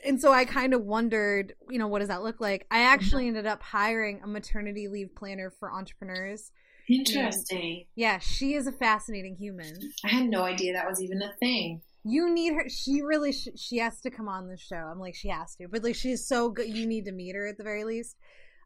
and 0.05 0.21
so 0.21 0.31
I 0.31 0.45
kind 0.45 0.73
of 0.73 0.83
wondered, 0.83 1.53
you 1.69 1.79
know, 1.79 1.87
what 1.87 1.99
does 1.99 2.09
that 2.09 2.23
look 2.23 2.39
like? 2.39 2.65
I 2.71 2.81
actually 2.81 3.23
mm-hmm. 3.23 3.37
ended 3.37 3.45
up 3.47 3.61
hiring 3.61 4.21
a 4.23 4.27
maternity 4.27 4.87
leave 4.87 5.15
planner 5.15 5.51
for 5.59 5.71
entrepreneurs. 5.71 6.51
Interesting. 6.89 7.77
And 7.77 7.85
yeah, 7.95 8.19
she 8.19 8.53
is 8.53 8.67
a 8.67 8.71
fascinating 8.71 9.35
human. 9.35 9.73
I 10.03 10.09
had 10.09 10.27
no 10.27 10.43
idea 10.43 10.73
that 10.73 10.87
was 10.87 11.01
even 11.01 11.21
a 11.21 11.33
thing. 11.39 11.81
You 12.03 12.31
need 12.31 12.53
her. 12.53 12.69
She 12.69 13.01
really. 13.01 13.31
Sh- 13.31 13.49
she 13.55 13.77
has 13.77 13.99
to 14.01 14.11
come 14.11 14.29
on 14.29 14.47
the 14.47 14.57
show. 14.57 14.75
I'm 14.75 14.99
like, 14.99 15.15
she 15.15 15.29
has 15.29 15.55
to. 15.55 15.67
But 15.67 15.83
like, 15.83 15.95
she's 15.95 16.27
so 16.27 16.49
good. 16.49 16.69
You 16.69 16.85
need 16.85 17.05
to 17.05 17.11
meet 17.11 17.35
her 17.35 17.47
at 17.47 17.57
the 17.57 17.63
very 17.63 17.83
least 17.83 18.15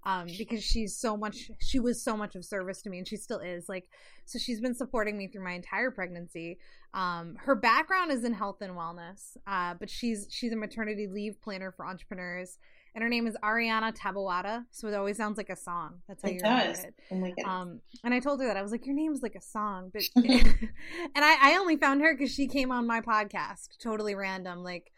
um, 0.10 0.28
because 0.38 0.64
she's 0.64 0.96
so 0.96 1.16
much 1.16 1.52
she 1.60 1.80
was 1.80 2.02
so 2.02 2.18
much 2.18 2.36
of 2.36 2.44
service 2.44 2.82
to 2.82 2.90
me 2.90 2.98
and 2.98 3.08
she 3.08 3.16
still 3.16 3.40
is 3.40 3.70
like 3.70 3.90
so 4.26 4.40
she's 4.40 4.60
been 4.60 4.74
supporting 4.74 5.18
me 5.18 5.28
through 5.28 5.44
my 5.44 5.54
entire 5.54 5.92
pregnancy 5.92 6.58
um, 6.94 7.36
her 7.38 7.56
background 7.56 8.12
is 8.12 8.24
in 8.24 8.34
health 8.34 8.62
and 8.62 8.74
wellness 8.74 9.38
uh, 9.48 9.74
but 9.80 9.90
she's 9.90 10.28
she's 10.30 10.52
a 10.52 10.56
maternity 10.56 11.08
leave 11.08 11.40
planner 11.42 11.72
for 11.72 11.86
entrepreneurs 11.86 12.58
and 12.96 13.04
her 13.04 13.10
name 13.10 13.28
is 13.28 13.38
Ariana 13.44 13.96
Tabawada. 13.96 14.66
So 14.72 14.88
it 14.88 14.96
always 14.96 15.16
sounds 15.16 15.38
like 15.38 15.50
a 15.50 15.56
song. 15.56 16.02
That's 16.08 16.24
how 16.24 16.30
it 16.30 16.34
you 16.34 16.40
does. 16.40 16.84
it. 16.84 16.94
Oh 17.12 17.16
my 17.16 17.34
Um, 17.46 17.82
and 18.04 18.14
I 18.14 18.20
told 18.20 18.42
her 18.42 18.48
that 18.48 18.58
I 18.58 18.64
was 18.64 18.72
like, 18.72 18.86
your 18.86 18.96
name's 18.96 19.22
like 19.22 19.36
a 19.36 19.42
song, 19.42 19.92
but 19.94 20.02
and 20.16 20.60
I, 21.16 21.52
I 21.52 21.58
only 21.60 21.78
found 21.78 22.02
her 22.02 22.16
because 22.16 22.34
she 22.34 22.48
came 22.48 22.72
on 22.72 22.88
my 22.88 23.02
podcast, 23.02 23.78
totally 23.82 24.16
random. 24.16 24.64
Like, 24.64 24.92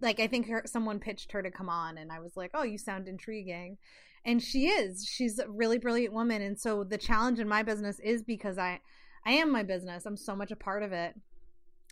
like 0.00 0.18
I 0.18 0.26
think 0.26 0.48
her 0.48 0.64
someone 0.66 0.98
pitched 0.98 1.32
her 1.32 1.42
to 1.42 1.50
come 1.50 1.68
on, 1.68 1.98
and 1.98 2.10
I 2.10 2.18
was 2.18 2.36
like, 2.36 2.50
oh, 2.54 2.64
you 2.64 2.78
sound 2.78 3.06
intriguing 3.06 3.78
and 4.24 4.42
she 4.42 4.68
is 4.68 5.06
she's 5.06 5.38
a 5.38 5.48
really 5.48 5.78
brilliant 5.78 6.12
woman 6.12 6.42
and 6.42 6.58
so 6.58 6.84
the 6.84 6.98
challenge 6.98 7.38
in 7.38 7.48
my 7.48 7.62
business 7.62 7.98
is 8.00 8.22
because 8.22 8.58
i 8.58 8.78
i 9.26 9.32
am 9.32 9.50
my 9.50 9.62
business 9.62 10.06
i'm 10.06 10.16
so 10.16 10.34
much 10.34 10.50
a 10.50 10.56
part 10.56 10.82
of 10.82 10.92
it 10.92 11.14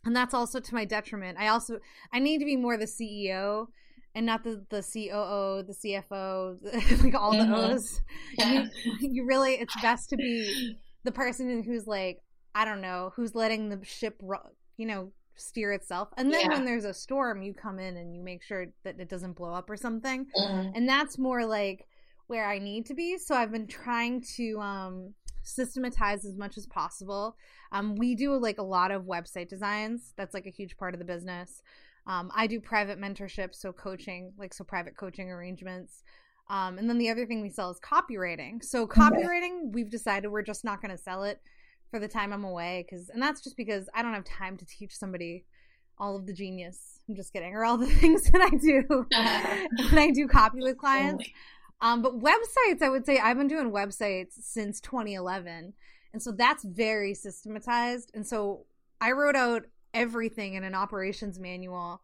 and 0.04 0.14
that's 0.14 0.34
also 0.34 0.60
to 0.60 0.74
my 0.74 0.84
detriment 0.84 1.38
i 1.38 1.48
also 1.48 1.78
i 2.12 2.18
need 2.18 2.38
to 2.38 2.44
be 2.44 2.56
more 2.56 2.76
the 2.76 2.84
ceo 2.84 3.66
and 4.14 4.26
not 4.26 4.44
the 4.44 4.64
the 4.70 4.82
coo 4.82 5.62
the 5.62 5.74
cfo 5.84 6.60
the, 6.60 7.00
like 7.04 7.14
all 7.14 7.32
mm-hmm. 7.32 7.50
the 7.50 7.74
o's 7.74 8.00
yeah. 8.38 8.66
you, 8.84 9.08
you 9.12 9.26
really 9.26 9.54
it's 9.54 9.80
best 9.80 10.10
to 10.10 10.16
be 10.16 10.76
the 11.04 11.12
person 11.12 11.62
who's 11.62 11.86
like 11.86 12.20
i 12.54 12.64
don't 12.64 12.80
know 12.80 13.12
who's 13.16 13.34
letting 13.34 13.68
the 13.68 13.84
ship 13.84 14.20
you 14.76 14.86
know 14.86 15.12
steer 15.38 15.72
itself. 15.72 16.08
And 16.16 16.32
then 16.32 16.42
yeah. 16.42 16.48
when 16.48 16.64
there's 16.64 16.84
a 16.84 16.92
storm, 16.92 17.42
you 17.42 17.54
come 17.54 17.78
in 17.78 17.96
and 17.96 18.14
you 18.14 18.22
make 18.22 18.42
sure 18.42 18.66
that 18.84 19.00
it 19.00 19.08
doesn't 19.08 19.34
blow 19.34 19.54
up 19.54 19.70
or 19.70 19.76
something. 19.76 20.26
Mm-hmm. 20.36 20.70
And 20.74 20.88
that's 20.88 21.18
more 21.18 21.46
like 21.46 21.86
where 22.28 22.46
I 22.46 22.58
need 22.58 22.86
to 22.86 22.94
be. 22.94 23.18
So 23.18 23.34
I've 23.34 23.50
been 23.50 23.66
trying 23.66 24.22
to 24.36 24.60
um, 24.60 25.14
systematize 25.42 26.24
as 26.24 26.36
much 26.36 26.56
as 26.56 26.66
possible. 26.66 27.36
Um, 27.72 27.96
we 27.96 28.14
do 28.14 28.36
like 28.38 28.58
a 28.58 28.62
lot 28.62 28.90
of 28.90 29.02
website 29.02 29.48
designs. 29.48 30.12
That's 30.16 30.34
like 30.34 30.46
a 30.46 30.50
huge 30.50 30.76
part 30.76 30.94
of 30.94 31.00
the 31.00 31.06
business. 31.06 31.62
Um, 32.06 32.30
I 32.34 32.46
do 32.46 32.60
private 32.60 32.98
mentorship, 32.98 33.54
so 33.54 33.72
coaching, 33.72 34.32
like 34.38 34.54
so 34.54 34.64
private 34.64 34.96
coaching 34.96 35.30
arrangements. 35.30 36.02
Um, 36.48 36.78
and 36.78 36.88
then 36.88 36.96
the 36.96 37.10
other 37.10 37.26
thing 37.26 37.42
we 37.42 37.50
sell 37.50 37.70
is 37.70 37.80
copywriting. 37.80 38.64
So 38.64 38.86
copywriting, 38.86 39.72
we've 39.72 39.90
decided 39.90 40.28
we're 40.28 40.42
just 40.42 40.64
not 40.64 40.80
going 40.80 40.96
to 40.96 41.02
sell 41.02 41.24
it 41.24 41.40
for 41.90 41.98
the 41.98 42.08
time 42.08 42.32
I'm 42.32 42.44
away, 42.44 42.86
because 42.86 43.08
and 43.10 43.22
that's 43.22 43.42
just 43.42 43.56
because 43.56 43.88
I 43.94 44.02
don't 44.02 44.14
have 44.14 44.24
time 44.24 44.56
to 44.58 44.66
teach 44.66 44.96
somebody 44.96 45.44
all 45.98 46.16
of 46.16 46.26
the 46.26 46.32
genius. 46.32 47.00
I'm 47.08 47.14
just 47.14 47.32
kidding, 47.32 47.54
or 47.54 47.64
all 47.64 47.76
the 47.76 47.86
things 48.00 48.30
that 48.30 48.40
I 48.40 48.50
do 48.56 48.82
when 49.90 49.98
I 49.98 50.10
do 50.10 50.26
copy 50.28 50.58
with 50.60 50.78
clients. 50.78 51.26
Um, 51.80 52.02
but 52.02 52.18
websites, 52.18 52.82
I 52.82 52.88
would 52.88 53.06
say 53.06 53.18
I've 53.18 53.36
been 53.36 53.48
doing 53.48 53.70
websites 53.70 54.32
since 54.40 54.80
2011. 54.80 55.74
And 56.12 56.22
so 56.22 56.32
that's 56.32 56.64
very 56.64 57.14
systematized. 57.14 58.10
And 58.14 58.26
so 58.26 58.66
I 59.00 59.12
wrote 59.12 59.36
out 59.36 59.62
everything 59.94 60.54
in 60.54 60.64
an 60.64 60.74
operations 60.74 61.38
manual. 61.38 62.02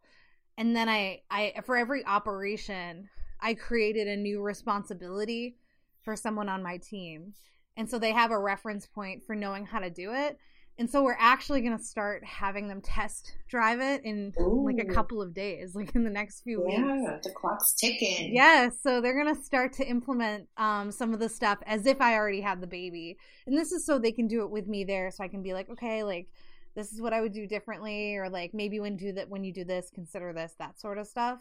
And 0.56 0.76
then 0.76 0.88
I, 0.88 1.22
I 1.30 1.54
for 1.64 1.76
every 1.76 2.04
operation, 2.06 3.08
I 3.40 3.54
created 3.54 4.06
a 4.06 4.16
new 4.16 4.40
responsibility 4.40 5.56
for 6.02 6.14
someone 6.14 6.48
on 6.48 6.62
my 6.62 6.76
team. 6.76 7.34
And 7.76 7.90
so 7.90 7.98
they 7.98 8.12
have 8.12 8.30
a 8.30 8.38
reference 8.38 8.86
point 8.86 9.24
for 9.24 9.34
knowing 9.34 9.66
how 9.66 9.80
to 9.80 9.90
do 9.90 10.12
it. 10.12 10.38
And 10.76 10.90
so 10.90 11.04
we're 11.04 11.16
actually 11.20 11.60
going 11.60 11.76
to 11.76 11.82
start 11.82 12.24
having 12.24 12.66
them 12.66 12.80
test 12.80 13.36
drive 13.48 13.80
it 13.80 14.02
in 14.04 14.32
Ooh. 14.40 14.64
like 14.64 14.78
a 14.78 14.92
couple 14.92 15.22
of 15.22 15.32
days, 15.32 15.74
like 15.76 15.94
in 15.94 16.02
the 16.02 16.10
next 16.10 16.40
few 16.42 16.64
yeah, 16.68 16.82
weeks. 16.82 17.02
Yeah, 17.04 17.18
the 17.22 17.30
clock's 17.30 17.74
ticking. 17.74 18.34
Yeah, 18.34 18.68
so 18.82 19.00
they're 19.00 19.14
going 19.14 19.32
to 19.34 19.40
start 19.40 19.72
to 19.74 19.86
implement 19.86 20.48
um, 20.56 20.90
some 20.90 21.14
of 21.14 21.20
the 21.20 21.28
stuff 21.28 21.58
as 21.66 21.86
if 21.86 22.00
I 22.00 22.14
already 22.14 22.40
had 22.40 22.60
the 22.60 22.66
baby. 22.66 23.16
And 23.46 23.56
this 23.56 23.70
is 23.70 23.86
so 23.86 24.00
they 24.00 24.10
can 24.10 24.26
do 24.26 24.42
it 24.42 24.50
with 24.50 24.66
me 24.66 24.82
there 24.82 25.12
so 25.12 25.22
I 25.22 25.28
can 25.28 25.42
be 25.42 25.52
like, 25.52 25.70
okay, 25.70 26.02
like 26.02 26.26
this 26.74 26.92
is 26.92 27.00
what 27.00 27.12
I 27.12 27.20
would 27.20 27.32
do 27.32 27.46
differently 27.46 28.16
or 28.16 28.28
like 28.28 28.52
maybe 28.52 28.80
when 28.80 28.96
do 28.96 29.12
that 29.12 29.28
when 29.28 29.44
you 29.44 29.52
do 29.52 29.64
this, 29.64 29.90
consider 29.94 30.32
this, 30.32 30.54
that 30.58 30.80
sort 30.80 30.98
of 30.98 31.06
stuff. 31.06 31.38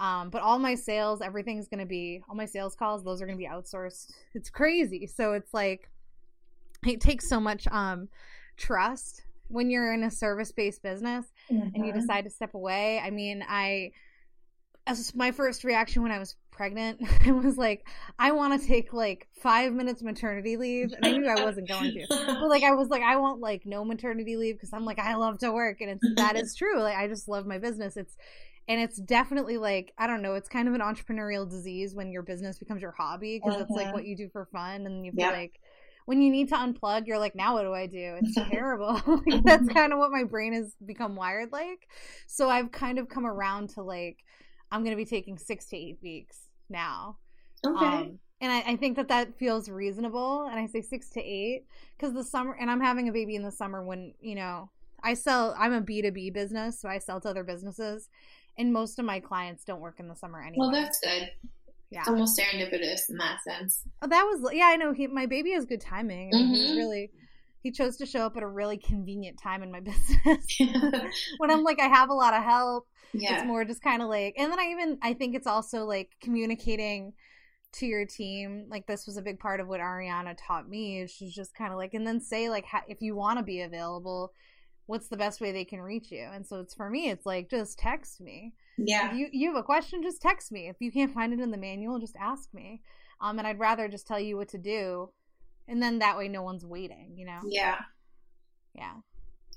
Um, 0.00 0.30
but 0.30 0.40
all 0.40 0.58
my 0.58 0.74
sales, 0.74 1.20
everything's 1.20 1.68
going 1.68 1.80
to 1.80 1.86
be 1.86 2.22
all 2.26 2.34
my 2.34 2.46
sales 2.46 2.74
calls, 2.74 3.04
those 3.04 3.20
are 3.20 3.26
going 3.26 3.36
to 3.36 3.42
be 3.42 3.48
outsourced. 3.50 4.12
It's 4.34 4.48
crazy. 4.48 5.06
So 5.06 5.34
it's 5.34 5.52
like 5.52 5.90
it 6.86 7.00
takes 7.00 7.28
so 7.28 7.38
much 7.38 7.68
um 7.70 8.08
trust 8.62 9.22
when 9.48 9.70
you're 9.70 9.92
in 9.92 10.04
a 10.04 10.10
service-based 10.10 10.82
business 10.82 11.26
mm-hmm. 11.50 11.74
and 11.74 11.86
you 11.86 11.92
mm-hmm. 11.92 12.00
decide 12.00 12.24
to 12.24 12.30
step 12.30 12.54
away. 12.54 13.00
I 13.04 13.10
mean, 13.10 13.44
I 13.46 13.92
as 14.86 15.14
my 15.14 15.30
first 15.30 15.62
reaction 15.62 16.02
when 16.02 16.10
I 16.10 16.18
was 16.18 16.34
pregnant, 16.50 17.00
I 17.26 17.32
was 17.32 17.56
like, 17.56 17.86
I 18.18 18.32
want 18.32 18.60
to 18.60 18.66
take 18.66 18.92
like 18.92 19.28
five 19.40 19.72
minutes 19.72 20.02
maternity 20.02 20.56
leave, 20.56 20.92
and 20.92 21.06
I 21.06 21.16
knew 21.16 21.28
I 21.28 21.44
wasn't 21.44 21.68
going 21.68 21.92
to. 21.92 22.06
But 22.08 22.48
like, 22.48 22.64
I 22.64 22.72
was 22.72 22.88
like, 22.88 23.02
I 23.02 23.16
want 23.16 23.40
like 23.40 23.62
no 23.64 23.84
maternity 23.84 24.36
leave 24.36 24.56
because 24.56 24.72
I'm 24.72 24.84
like, 24.84 24.98
I 24.98 25.14
love 25.14 25.38
to 25.38 25.52
work, 25.52 25.80
and 25.80 25.90
it's 25.90 26.14
that 26.16 26.36
is 26.36 26.54
true. 26.54 26.80
Like, 26.80 26.96
I 26.96 27.08
just 27.08 27.28
love 27.28 27.46
my 27.46 27.58
business. 27.58 27.96
It's 27.96 28.16
and 28.68 28.80
it's 28.80 28.96
definitely 28.96 29.58
like 29.58 29.92
I 29.98 30.06
don't 30.06 30.22
know. 30.22 30.34
It's 30.34 30.48
kind 30.48 30.68
of 30.68 30.74
an 30.74 30.80
entrepreneurial 30.80 31.48
disease 31.48 31.94
when 31.94 32.10
your 32.10 32.22
business 32.22 32.58
becomes 32.58 32.82
your 32.82 32.92
hobby 32.92 33.40
because 33.42 33.60
it's 33.60 33.70
like 33.70 33.86
mm-hmm. 33.86 33.94
what 33.94 34.06
you 34.06 34.16
do 34.16 34.28
for 34.28 34.46
fun, 34.46 34.86
and 34.86 35.04
you 35.04 35.12
feel 35.12 35.26
yep. 35.26 35.32
like 35.32 35.60
when 36.06 36.20
you 36.20 36.30
need 36.30 36.48
to 36.48 36.56
unplug, 36.56 37.06
you're 37.06 37.18
like, 37.18 37.34
now 37.34 37.54
what 37.54 37.62
do 37.62 37.72
I 37.72 37.86
do? 37.86 38.18
It's 38.20 38.34
terrible. 38.50 39.00
like, 39.26 39.42
that's 39.44 39.68
kind 39.68 39.92
of 39.92 39.98
what 39.98 40.10
my 40.10 40.24
brain 40.24 40.52
has 40.52 40.74
become 40.84 41.16
wired 41.16 41.52
like. 41.52 41.88
So 42.26 42.48
I've 42.48 42.72
kind 42.72 42.98
of 42.98 43.08
come 43.08 43.26
around 43.26 43.70
to 43.70 43.82
like, 43.82 44.18
I'm 44.70 44.82
going 44.82 44.96
to 44.96 45.02
be 45.02 45.08
taking 45.08 45.38
six 45.38 45.66
to 45.66 45.76
eight 45.76 45.98
weeks 46.02 46.48
now. 46.68 47.18
Okay. 47.64 47.84
Um, 47.84 48.18
and 48.40 48.50
I, 48.50 48.72
I, 48.72 48.76
think 48.76 48.96
that 48.96 49.06
that 49.08 49.38
feels 49.38 49.68
reasonable. 49.68 50.48
And 50.50 50.58
I 50.58 50.66
say 50.66 50.80
six 50.80 51.10
to 51.10 51.20
eight 51.20 51.64
because 51.96 52.12
the 52.12 52.24
summer, 52.24 52.56
and 52.58 52.70
I'm 52.70 52.80
having 52.80 53.08
a 53.08 53.12
baby 53.12 53.36
in 53.36 53.42
the 53.42 53.52
summer 53.52 53.84
when, 53.84 54.14
you 54.20 54.34
know, 54.34 54.70
I 55.04 55.14
sell, 55.14 55.54
I'm 55.58 55.72
a 55.72 55.80
B2B 55.80 56.32
business, 56.32 56.80
so 56.80 56.88
I 56.88 56.98
sell 56.98 57.20
to 57.20 57.28
other 57.28 57.44
businesses. 57.44 58.08
And 58.58 58.72
most 58.72 58.98
of 58.98 59.04
my 59.04 59.20
clients 59.20 59.64
don't 59.64 59.80
work 59.80 60.00
in 60.00 60.08
the 60.08 60.16
summer 60.16 60.40
anyway. 60.40 60.56
Well, 60.58 60.72
that's 60.72 60.98
good 61.00 61.30
yeah. 61.92 62.00
It's 62.00 62.08
almost 62.08 62.38
serendipitous 62.38 63.10
in 63.10 63.18
that 63.18 63.42
sense. 63.42 63.82
Oh, 64.00 64.06
that 64.08 64.22
was 64.22 64.50
yeah. 64.54 64.66
I 64.66 64.76
know 64.76 64.92
he, 64.92 65.06
my 65.08 65.26
baby 65.26 65.52
has 65.52 65.66
good 65.66 65.82
timing. 65.82 66.30
I 66.32 66.38
mean, 66.38 66.54
mm-hmm. 66.54 66.76
really, 66.78 67.10
he 67.60 67.70
chose 67.70 67.98
to 67.98 68.06
show 68.06 68.24
up 68.24 68.36
at 68.36 68.42
a 68.42 68.48
really 68.48 68.78
convenient 68.78 69.38
time 69.38 69.62
in 69.62 69.70
my 69.70 69.80
business. 69.90 70.58
when 71.36 71.50
I'm 71.50 71.62
like, 71.62 71.80
I 71.80 71.88
have 71.88 72.08
a 72.08 72.14
lot 72.14 72.32
of 72.32 72.42
help. 72.42 72.86
Yeah. 73.12 73.34
It's 73.34 73.44
more 73.44 73.66
just 73.66 73.82
kind 73.82 74.00
of 74.00 74.08
like, 74.08 74.34
and 74.38 74.50
then 74.50 74.58
I 74.58 74.70
even 74.70 74.98
I 75.02 75.12
think 75.12 75.36
it's 75.36 75.46
also 75.46 75.84
like 75.84 76.08
communicating 76.22 77.12
to 77.74 77.86
your 77.86 78.06
team. 78.06 78.64
Like 78.70 78.86
this 78.86 79.06
was 79.06 79.18
a 79.18 79.22
big 79.22 79.38
part 79.38 79.60
of 79.60 79.68
what 79.68 79.80
Ariana 79.80 80.34
taught 80.46 80.66
me. 80.66 81.06
She's 81.06 81.34
just 81.34 81.54
kind 81.54 81.72
of 81.72 81.78
like, 81.78 81.92
and 81.92 82.06
then 82.06 82.22
say 82.22 82.48
like, 82.48 82.64
if 82.88 83.02
you 83.02 83.14
want 83.14 83.38
to 83.38 83.44
be 83.44 83.60
available, 83.60 84.32
what's 84.86 85.08
the 85.08 85.16
best 85.16 85.40
way 85.40 85.52
they 85.52 85.64
can 85.64 85.80
reach 85.80 86.10
you? 86.10 86.28
And 86.32 86.46
so 86.46 86.60
it's 86.60 86.74
for 86.74 86.90
me, 86.90 87.10
it's 87.10 87.26
like 87.26 87.50
just 87.50 87.78
text 87.78 88.20
me. 88.20 88.54
Yeah. 88.78 89.10
If 89.10 89.16
you 89.16 89.28
you 89.32 89.48
have 89.48 89.60
a 89.60 89.62
question, 89.62 90.02
just 90.02 90.22
text 90.22 90.52
me. 90.52 90.68
If 90.68 90.76
you 90.80 90.90
can't 90.90 91.14
find 91.14 91.32
it 91.32 91.40
in 91.40 91.50
the 91.50 91.56
manual, 91.56 91.98
just 91.98 92.16
ask 92.16 92.52
me. 92.52 92.82
Um, 93.20 93.38
and 93.38 93.46
I'd 93.46 93.58
rather 93.58 93.88
just 93.88 94.06
tell 94.06 94.18
you 94.18 94.36
what 94.36 94.48
to 94.48 94.58
do, 94.58 95.10
and 95.68 95.80
then 95.80 96.00
that 96.00 96.18
way 96.18 96.28
no 96.28 96.42
one's 96.42 96.64
waiting. 96.64 97.14
You 97.16 97.26
know. 97.26 97.40
Yeah. 97.46 97.78
Yeah. 98.74 98.94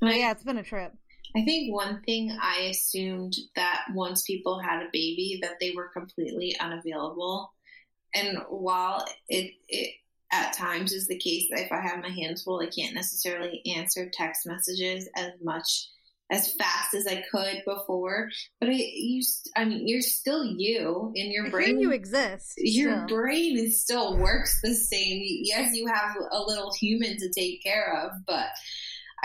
But 0.01 0.17
yeah, 0.17 0.31
it's 0.31 0.43
been 0.43 0.57
a 0.57 0.63
trip. 0.63 0.93
I 1.35 1.43
think 1.43 1.73
one 1.73 2.01
thing 2.05 2.37
I 2.41 2.67
assumed 2.69 3.35
that 3.55 3.85
once 3.93 4.23
people 4.23 4.59
had 4.59 4.81
a 4.81 4.89
baby 4.93 5.39
that 5.41 5.55
they 5.59 5.71
were 5.75 5.89
completely 5.89 6.55
unavailable. 6.59 7.51
And 8.13 8.37
while 8.49 9.03
it 9.27 9.51
it 9.67 9.95
at 10.35 10.53
times 10.53 10.93
is 10.93 11.07
the 11.07 11.17
case 11.17 11.47
that 11.49 11.61
if 11.61 11.71
I 11.71 11.81
have 11.81 12.01
my 12.01 12.09
hands 12.09 12.43
full, 12.43 12.61
I 12.61 12.67
can't 12.67 12.93
necessarily 12.93 13.61
answer 13.75 14.09
text 14.11 14.45
messages 14.45 15.07
as 15.15 15.31
much 15.41 15.87
as 16.31 16.53
fast 16.53 16.93
as 16.95 17.05
I 17.07 17.23
could 17.31 17.61
before. 17.65 18.29
But 18.59 18.69
I, 18.69 18.73
you, 18.73 19.21
I 19.55 19.65
mean, 19.65 19.87
you're 19.87 20.01
still 20.01 20.43
you 20.43 21.11
in 21.15 21.31
your 21.31 21.49
brain. 21.49 21.79
you 21.79 21.91
exist. 21.91 22.53
Your 22.57 23.05
still. 23.05 23.17
brain 23.17 23.57
is 23.57 23.81
still 23.81 24.17
works 24.17 24.59
the 24.61 24.73
same. 24.73 25.21
Yes, 25.23 25.75
you 25.75 25.87
have 25.87 26.15
a 26.31 26.39
little 26.41 26.73
human 26.73 27.17
to 27.17 27.29
take 27.31 27.63
care 27.63 28.03
of, 28.03 28.11
but 28.25 28.47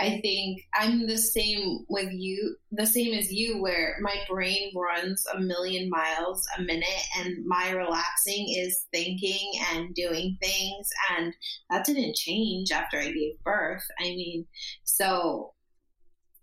I 0.01 0.19
think 0.21 0.63
I'm 0.73 1.05
the 1.05 1.17
same 1.17 1.85
with 1.87 2.11
you, 2.11 2.55
the 2.71 2.87
same 2.87 3.13
as 3.13 3.31
you, 3.31 3.61
where 3.61 3.97
my 4.01 4.15
brain 4.27 4.71
runs 4.75 5.23
a 5.31 5.39
million 5.39 5.91
miles 5.91 6.43
a 6.57 6.63
minute 6.63 7.03
and 7.19 7.45
my 7.45 7.69
relaxing 7.69 8.47
is 8.57 8.87
thinking 8.91 9.51
and 9.71 9.93
doing 9.93 10.39
things. 10.41 10.89
And 11.11 11.35
that 11.69 11.85
didn't 11.85 12.15
change 12.15 12.71
after 12.71 12.97
I 12.97 13.11
gave 13.11 13.43
birth. 13.43 13.85
I 13.99 14.05
mean, 14.05 14.47
so 14.85 15.53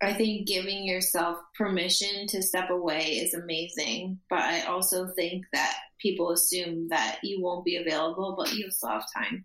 I 0.01 0.13
think 0.13 0.47
giving 0.47 0.85
yourself 0.85 1.39
permission 1.57 2.27
to 2.27 2.41
step 2.41 2.69
away 2.69 3.01
is 3.17 3.33
amazing, 3.33 4.19
but 4.29 4.39
I 4.39 4.61
also 4.61 5.09
think 5.17 5.43
that 5.51 5.75
people 5.99 6.31
assume 6.31 6.87
that 6.87 7.19
you 7.23 7.41
won't 7.41 7.65
be 7.65 7.75
available, 7.75 8.35
but 8.37 8.53
you'll 8.53 8.71
still 8.71 8.89
have 8.91 9.03
time. 9.13 9.43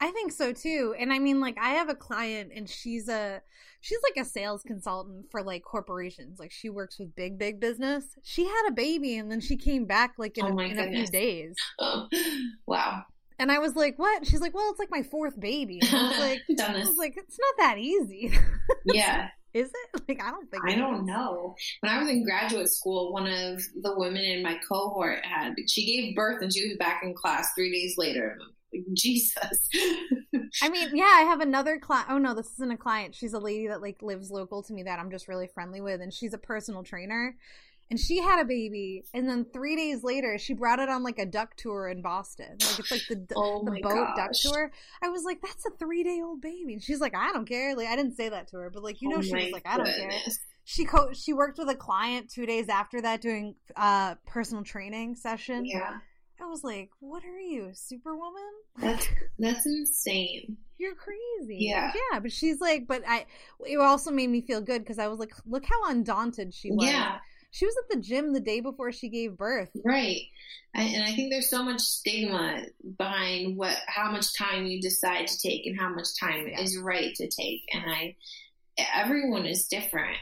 I 0.00 0.10
think 0.10 0.32
so 0.32 0.52
too. 0.52 0.94
And 0.98 1.12
I 1.12 1.18
mean, 1.18 1.40
like, 1.40 1.56
I 1.60 1.70
have 1.70 1.88
a 1.88 1.94
client 1.94 2.52
and 2.54 2.68
she's 2.68 3.08
a, 3.08 3.40
she's 3.80 3.98
like 4.02 4.22
a 4.22 4.28
sales 4.28 4.62
consultant 4.62 5.26
for 5.30 5.42
like 5.42 5.62
corporations. 5.62 6.38
Like, 6.38 6.52
she 6.52 6.68
works 6.68 6.98
with 6.98 7.14
big, 7.14 7.38
big 7.38 7.60
business. 7.60 8.04
She 8.22 8.44
had 8.44 8.68
a 8.68 8.72
baby 8.72 9.16
and 9.16 9.30
then 9.30 9.40
she 9.40 9.56
came 9.56 9.86
back 9.86 10.14
like 10.18 10.36
in, 10.36 10.44
oh 10.44 10.58
a, 10.58 10.64
in 10.64 10.78
a 10.78 10.90
few 10.90 11.06
days. 11.06 11.54
Oh, 11.80 12.08
wow. 12.66 13.02
And 13.38 13.52
I 13.52 13.58
was 13.58 13.76
like, 13.76 13.98
"What?" 13.98 14.26
She's 14.26 14.40
like, 14.40 14.54
"Well, 14.54 14.70
it's 14.70 14.78
like 14.78 14.90
my 14.90 15.02
fourth 15.02 15.38
baby." 15.38 15.78
And 15.82 15.94
I 15.94 16.08
was 16.08 16.18
like, 16.18 16.40
"I 16.68 16.78
was 16.78 16.96
like, 16.96 17.16
it's 17.16 17.38
not 17.38 17.54
that 17.58 17.78
easy." 17.78 18.32
yeah, 18.86 19.28
is 19.52 19.68
it? 19.68 20.02
Like, 20.08 20.22
I 20.22 20.30
don't 20.30 20.50
think. 20.50 20.64
I 20.66 20.74
don't 20.74 21.00
is. 21.00 21.06
know. 21.06 21.54
When 21.80 21.92
I 21.92 21.98
was 21.98 22.08
in 22.08 22.24
graduate 22.24 22.72
school, 22.72 23.12
one 23.12 23.26
of 23.26 23.62
the 23.82 23.94
women 23.96 24.22
in 24.22 24.42
my 24.42 24.58
cohort 24.66 25.24
had 25.24 25.54
she 25.68 25.84
gave 25.84 26.16
birth 26.16 26.42
and 26.42 26.52
she 26.52 26.66
was 26.66 26.78
back 26.78 27.02
in 27.02 27.14
class 27.14 27.50
three 27.54 27.70
days 27.70 27.98
later. 27.98 28.38
Jesus. 28.94 29.68
I 30.62 30.68
mean, 30.68 30.90
yeah, 30.94 31.12
I 31.14 31.22
have 31.22 31.40
another 31.40 31.78
client. 31.78 32.08
Oh 32.10 32.18
no, 32.18 32.34
this 32.34 32.52
isn't 32.52 32.70
a 32.70 32.76
client. 32.76 33.14
She's 33.14 33.32
a 33.32 33.38
lady 33.38 33.68
that 33.68 33.82
like 33.82 34.02
lives 34.02 34.30
local 34.30 34.62
to 34.64 34.72
me 34.72 34.82
that 34.84 34.98
I'm 34.98 35.10
just 35.10 35.28
really 35.28 35.46
friendly 35.46 35.80
with, 35.80 36.00
and 36.00 36.12
she's 36.12 36.34
a 36.34 36.38
personal 36.38 36.82
trainer 36.82 37.36
and 37.90 38.00
she 38.00 38.18
had 38.18 38.40
a 38.40 38.44
baby 38.44 39.04
and 39.14 39.28
then 39.28 39.46
three 39.52 39.76
days 39.76 40.02
later 40.02 40.38
she 40.38 40.54
brought 40.54 40.78
it 40.78 40.88
on 40.88 41.02
like 41.02 41.18
a 41.18 41.26
duck 41.26 41.54
tour 41.56 41.88
in 41.88 42.02
boston 42.02 42.50
like 42.50 42.78
it's 42.78 42.90
like 42.90 43.02
the, 43.08 43.26
oh 43.36 43.64
the 43.64 43.80
boat 43.82 44.08
gosh. 44.14 44.16
duck 44.16 44.30
tour 44.32 44.72
i 45.02 45.08
was 45.08 45.24
like 45.24 45.40
that's 45.40 45.64
a 45.66 45.70
three 45.78 46.02
day 46.02 46.20
old 46.22 46.40
baby 46.40 46.72
and 46.72 46.82
she's 46.82 47.00
like 47.00 47.14
i 47.14 47.32
don't 47.32 47.48
care 47.48 47.76
like 47.76 47.88
i 47.88 47.96
didn't 47.96 48.16
say 48.16 48.28
that 48.28 48.48
to 48.48 48.56
her 48.56 48.70
but 48.70 48.82
like 48.82 49.00
you 49.00 49.08
know 49.08 49.18
oh 49.18 49.22
she 49.22 49.34
was 49.34 49.52
like 49.52 49.66
i 49.66 49.76
don't 49.76 49.86
care 49.86 50.10
she 50.64 50.84
co- 50.84 51.12
she 51.12 51.32
worked 51.32 51.58
with 51.58 51.68
a 51.68 51.74
client 51.74 52.30
two 52.30 52.46
days 52.46 52.68
after 52.68 53.00
that 53.00 53.20
doing 53.20 53.54
uh 53.76 54.14
personal 54.26 54.64
training 54.64 55.14
session 55.14 55.64
yeah 55.64 55.98
I 56.40 56.46
was 56.46 56.62
like, 56.64 56.90
"What 57.00 57.24
are 57.24 57.40
you, 57.40 57.70
Superwoman?" 57.72 58.42
That's 58.78 59.08
that's 59.38 59.66
insane. 59.66 60.56
You're 60.78 60.94
crazy. 60.94 61.58
Yeah, 61.60 61.92
yeah. 62.12 62.20
But 62.20 62.32
she's 62.32 62.60
like, 62.60 62.86
but 62.86 63.02
I. 63.06 63.26
It 63.66 63.78
also 63.78 64.10
made 64.10 64.28
me 64.28 64.42
feel 64.42 64.60
good 64.60 64.82
because 64.82 64.98
I 64.98 65.08
was 65.08 65.18
like, 65.18 65.32
"Look 65.46 65.64
how 65.64 65.88
undaunted 65.88 66.52
she 66.52 66.70
was." 66.70 66.86
Yeah, 66.86 67.18
she 67.56 67.64
was 67.64 67.74
at 67.82 67.88
the 67.88 68.02
gym 68.02 68.34
the 68.34 68.40
day 68.40 68.60
before 68.60 68.92
she 68.92 69.08
gave 69.08 69.36
birth. 69.36 69.70
Right. 69.82 70.22
and 70.74 71.02
I 71.02 71.14
think 71.14 71.32
there's 71.32 71.48
so 71.48 71.62
much 71.62 71.80
stigma 71.80 72.64
behind 72.98 73.56
what 73.56 73.78
how 73.86 74.12
much 74.12 74.36
time 74.36 74.66
you 74.66 74.80
decide 74.80 75.26
to 75.26 75.38
take 75.38 75.64
and 75.66 75.78
how 75.78 75.88
much 75.88 76.08
time 76.20 76.48
yeah. 76.48 76.60
is 76.60 76.78
right 76.78 77.14
to 77.14 77.28
take. 77.28 77.62
And 77.72 77.84
I 77.86 78.16
everyone 78.94 79.46
is 79.46 79.68
different. 79.68 80.18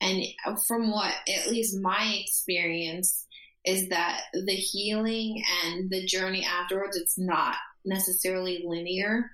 And 0.00 0.22
from 0.66 0.90
what 0.90 1.14
at 1.28 1.50
least 1.50 1.80
my 1.80 2.18
experience 2.20 3.26
is 3.64 3.88
that 3.88 4.22
the 4.32 4.54
healing 4.54 5.42
and 5.64 5.90
the 5.90 6.06
journey 6.06 6.44
afterwards 6.44 6.96
it's 6.96 7.18
not 7.18 7.56
necessarily 7.84 8.64
linear. 8.66 9.30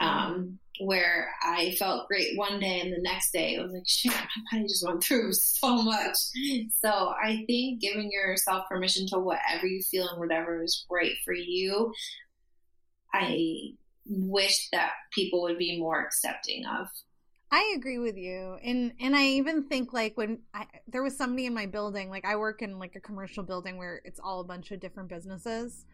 Um, 0.00 0.58
where 0.80 1.32
I 1.40 1.76
felt 1.78 2.08
great 2.08 2.36
one 2.36 2.58
day 2.58 2.80
and 2.80 2.92
the 2.92 3.00
next 3.00 3.30
day 3.32 3.56
I 3.56 3.62
was 3.62 3.72
like, 3.72 3.84
shit, 3.86 4.12
my 4.12 4.26
body 4.50 4.64
just 4.64 4.84
went 4.86 5.04
through 5.04 5.32
so 5.32 5.82
much. 5.82 6.16
So 6.80 6.90
I 6.90 7.44
think 7.46 7.80
giving 7.80 8.10
yourself 8.10 8.64
permission 8.68 9.06
to 9.08 9.18
whatever 9.18 9.66
you 9.66 9.82
feel 9.82 10.08
and 10.08 10.18
whatever 10.18 10.62
is 10.62 10.84
right 10.90 11.14
for 11.24 11.32
you, 11.32 11.92
I 13.12 13.74
wish 14.06 14.68
that 14.72 14.90
people 15.12 15.42
would 15.42 15.58
be 15.58 15.78
more 15.78 16.04
accepting 16.04 16.64
of. 16.66 16.88
I 17.54 17.74
agree 17.76 17.98
with 17.98 18.16
you. 18.16 18.58
And 18.64 18.94
and 18.98 19.14
I 19.14 19.26
even 19.26 19.68
think 19.68 19.92
like 19.92 20.16
when 20.16 20.40
I, 20.52 20.66
there 20.88 21.04
was 21.04 21.16
somebody 21.16 21.46
in 21.46 21.54
my 21.54 21.66
building, 21.66 22.10
like 22.10 22.24
I 22.24 22.34
work 22.34 22.62
in 22.62 22.80
like 22.80 22.96
a 22.96 23.00
commercial 23.00 23.44
building 23.44 23.78
where 23.78 24.00
it's 24.04 24.18
all 24.18 24.40
a 24.40 24.44
bunch 24.44 24.72
of 24.72 24.80
different 24.80 25.08
businesses. 25.08 25.84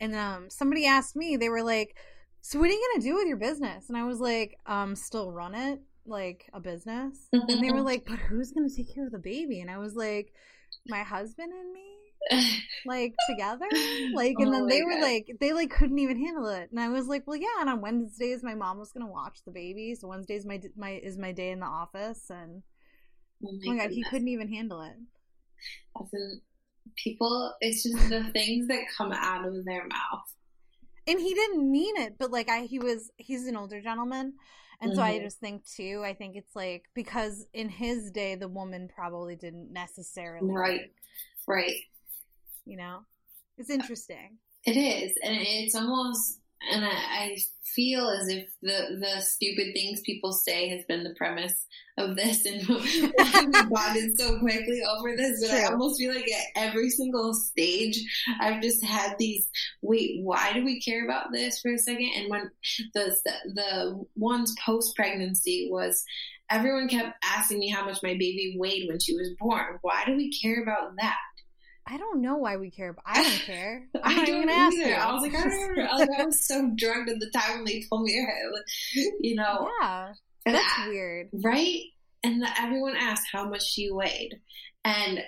And 0.00 0.14
um 0.14 0.48
somebody 0.48 0.86
asked 0.86 1.16
me, 1.16 1.36
they 1.36 1.48
were 1.48 1.64
like, 1.64 1.96
so 2.40 2.60
what 2.60 2.70
are 2.70 2.72
you 2.72 2.90
gonna 2.92 3.02
do 3.02 3.16
with 3.16 3.26
your 3.26 3.36
business? 3.36 3.88
And 3.88 3.98
I 3.98 4.04
was 4.04 4.20
like, 4.20 4.56
um, 4.66 4.94
still 4.94 5.32
run 5.32 5.56
it 5.56 5.80
like 6.06 6.48
a 6.52 6.60
business. 6.60 7.28
and 7.32 7.60
they 7.60 7.72
were 7.72 7.82
like, 7.90 8.04
but 8.06 8.20
who's 8.20 8.52
gonna 8.52 8.70
take 8.70 8.94
care 8.94 9.06
of 9.06 9.10
the 9.10 9.18
baby? 9.18 9.58
And 9.58 9.68
I 9.72 9.78
was 9.78 9.96
like, 9.96 10.32
my 10.86 11.02
husband 11.02 11.52
and 11.52 11.72
me, 11.72 11.91
like 12.86 13.14
together, 13.28 13.66
like. 14.14 14.36
And 14.38 14.48
oh 14.48 14.52
then 14.52 14.66
they 14.66 14.82
were 14.82 15.00
like, 15.00 15.36
they 15.40 15.52
like 15.52 15.70
couldn't 15.70 15.98
even 15.98 16.18
handle 16.18 16.48
it. 16.48 16.70
And 16.70 16.80
I 16.80 16.88
was 16.88 17.06
like, 17.06 17.26
well, 17.26 17.36
yeah. 17.36 17.60
And 17.60 17.70
on 17.70 17.80
Wednesdays, 17.80 18.42
my 18.42 18.54
mom 18.54 18.78
was 18.78 18.92
gonna 18.92 19.10
watch 19.10 19.38
the 19.44 19.52
baby. 19.52 19.94
So 19.94 20.08
Wednesdays 20.08 20.46
my 20.46 20.60
my 20.76 21.00
is 21.02 21.18
my 21.18 21.32
day 21.32 21.50
in 21.50 21.60
the 21.60 21.66
office, 21.66 22.30
and 22.30 22.62
oh 23.44 23.52
my, 23.52 23.58
oh 23.66 23.74
my 23.74 23.82
God, 23.82 23.90
he 23.90 24.02
couldn't 24.04 24.28
even 24.28 24.48
handle 24.52 24.82
it. 24.82 24.96
people, 26.96 27.54
it's 27.60 27.82
just 27.82 28.08
the 28.08 28.24
things 28.32 28.68
that 28.68 28.82
come 28.96 29.12
out 29.12 29.46
of 29.46 29.64
their 29.64 29.86
mouth 29.86 30.32
and 31.06 31.20
he 31.20 31.34
didn't 31.34 31.70
mean 31.70 31.96
it 31.96 32.14
but 32.18 32.30
like 32.30 32.48
i 32.48 32.62
he 32.62 32.78
was 32.78 33.10
he's 33.16 33.46
an 33.46 33.56
older 33.56 33.80
gentleman 33.80 34.34
and 34.80 34.90
mm-hmm. 34.90 34.98
so 34.98 35.02
i 35.02 35.14
mm-hmm. 35.14 35.24
just 35.24 35.38
think 35.38 35.64
too 35.66 36.02
i 36.04 36.14
think 36.14 36.36
it's 36.36 36.54
like 36.54 36.84
because 36.94 37.46
in 37.52 37.68
his 37.68 38.10
day 38.10 38.34
the 38.34 38.48
woman 38.48 38.88
probably 38.94 39.36
didn't 39.36 39.72
necessarily 39.72 40.50
right 40.50 40.92
right 41.46 41.74
you 42.64 42.76
know 42.76 43.00
it's 43.58 43.70
uh, 43.70 43.74
interesting 43.74 44.38
it 44.64 44.76
is 44.76 45.12
and 45.22 45.36
it's 45.40 45.74
almost 45.74 46.38
and 46.70 46.84
I, 46.84 46.88
I, 46.88 47.36
feel 47.74 48.10
as 48.10 48.28
if 48.28 48.48
the 48.60 48.98
the 49.00 49.20
stupid 49.22 49.72
things 49.72 50.02
people 50.02 50.32
say 50.32 50.68
has 50.68 50.84
been 50.84 51.04
the 51.04 51.14
premise 51.14 51.66
of 51.96 52.16
this, 52.16 52.44
and 52.44 52.66
we 52.68 53.10
bonded 53.70 54.18
so 54.18 54.38
quickly 54.40 54.82
over 54.82 55.16
this. 55.16 55.40
But 55.40 55.58
I 55.58 55.64
almost 55.64 55.98
feel 55.98 56.14
like 56.14 56.30
at 56.30 56.68
every 56.68 56.90
single 56.90 57.32
stage, 57.32 57.98
I've 58.40 58.60
just 58.60 58.84
had 58.84 59.16
these. 59.18 59.48
Wait, 59.80 60.20
why 60.22 60.52
do 60.52 60.64
we 60.64 60.80
care 60.80 61.04
about 61.04 61.32
this 61.32 61.60
for 61.60 61.72
a 61.72 61.78
second? 61.78 62.10
And 62.16 62.30
when 62.30 62.50
the 62.94 63.16
the, 63.24 63.32
the 63.54 64.04
ones 64.16 64.54
post 64.64 64.94
pregnancy 64.96 65.68
was. 65.70 66.04
Everyone 66.50 66.86
kept 66.86 67.16
asking 67.24 67.60
me 67.60 67.70
how 67.70 67.86
much 67.86 68.02
my 68.02 68.12
baby 68.12 68.56
weighed 68.58 68.86
when 68.86 69.00
she 69.00 69.14
was 69.14 69.30
born. 69.38 69.78
Why 69.80 70.02
do 70.04 70.14
we 70.14 70.30
care 70.38 70.62
about 70.62 70.90
that? 70.98 71.16
I 71.86 71.96
don't 71.96 72.22
know 72.22 72.36
why 72.36 72.56
we 72.56 72.70
care, 72.70 72.92
but 72.92 73.04
I 73.06 73.22
don't 73.22 73.40
care. 73.40 73.88
I'm 74.02 74.26
even 74.26 74.46
gonna 74.46 74.74
you. 74.74 74.92
I 74.92 75.12
was 75.12 75.22
like, 75.22 75.34
I 75.34 75.42
don't 75.42 75.52
remember. 75.68 75.82
I 75.82 75.92
was, 75.92 76.08
like, 76.08 76.20
I 76.20 76.24
was 76.24 76.46
so 76.46 76.70
drugged 76.76 77.10
at 77.10 77.20
the 77.20 77.30
time 77.30 77.56
when 77.56 77.64
they 77.64 77.84
told 77.88 78.04
me, 78.04 78.26
you 79.20 79.34
know. 79.34 79.68
Yeah, 79.80 80.12
that's 80.44 80.74
I, 80.78 80.88
weird, 80.88 81.28
right? 81.32 81.80
And 82.22 82.42
the, 82.42 82.48
everyone 82.60 82.96
asked 82.96 83.26
how 83.32 83.48
much 83.48 83.64
she 83.64 83.90
weighed, 83.90 84.40
and 84.84 85.22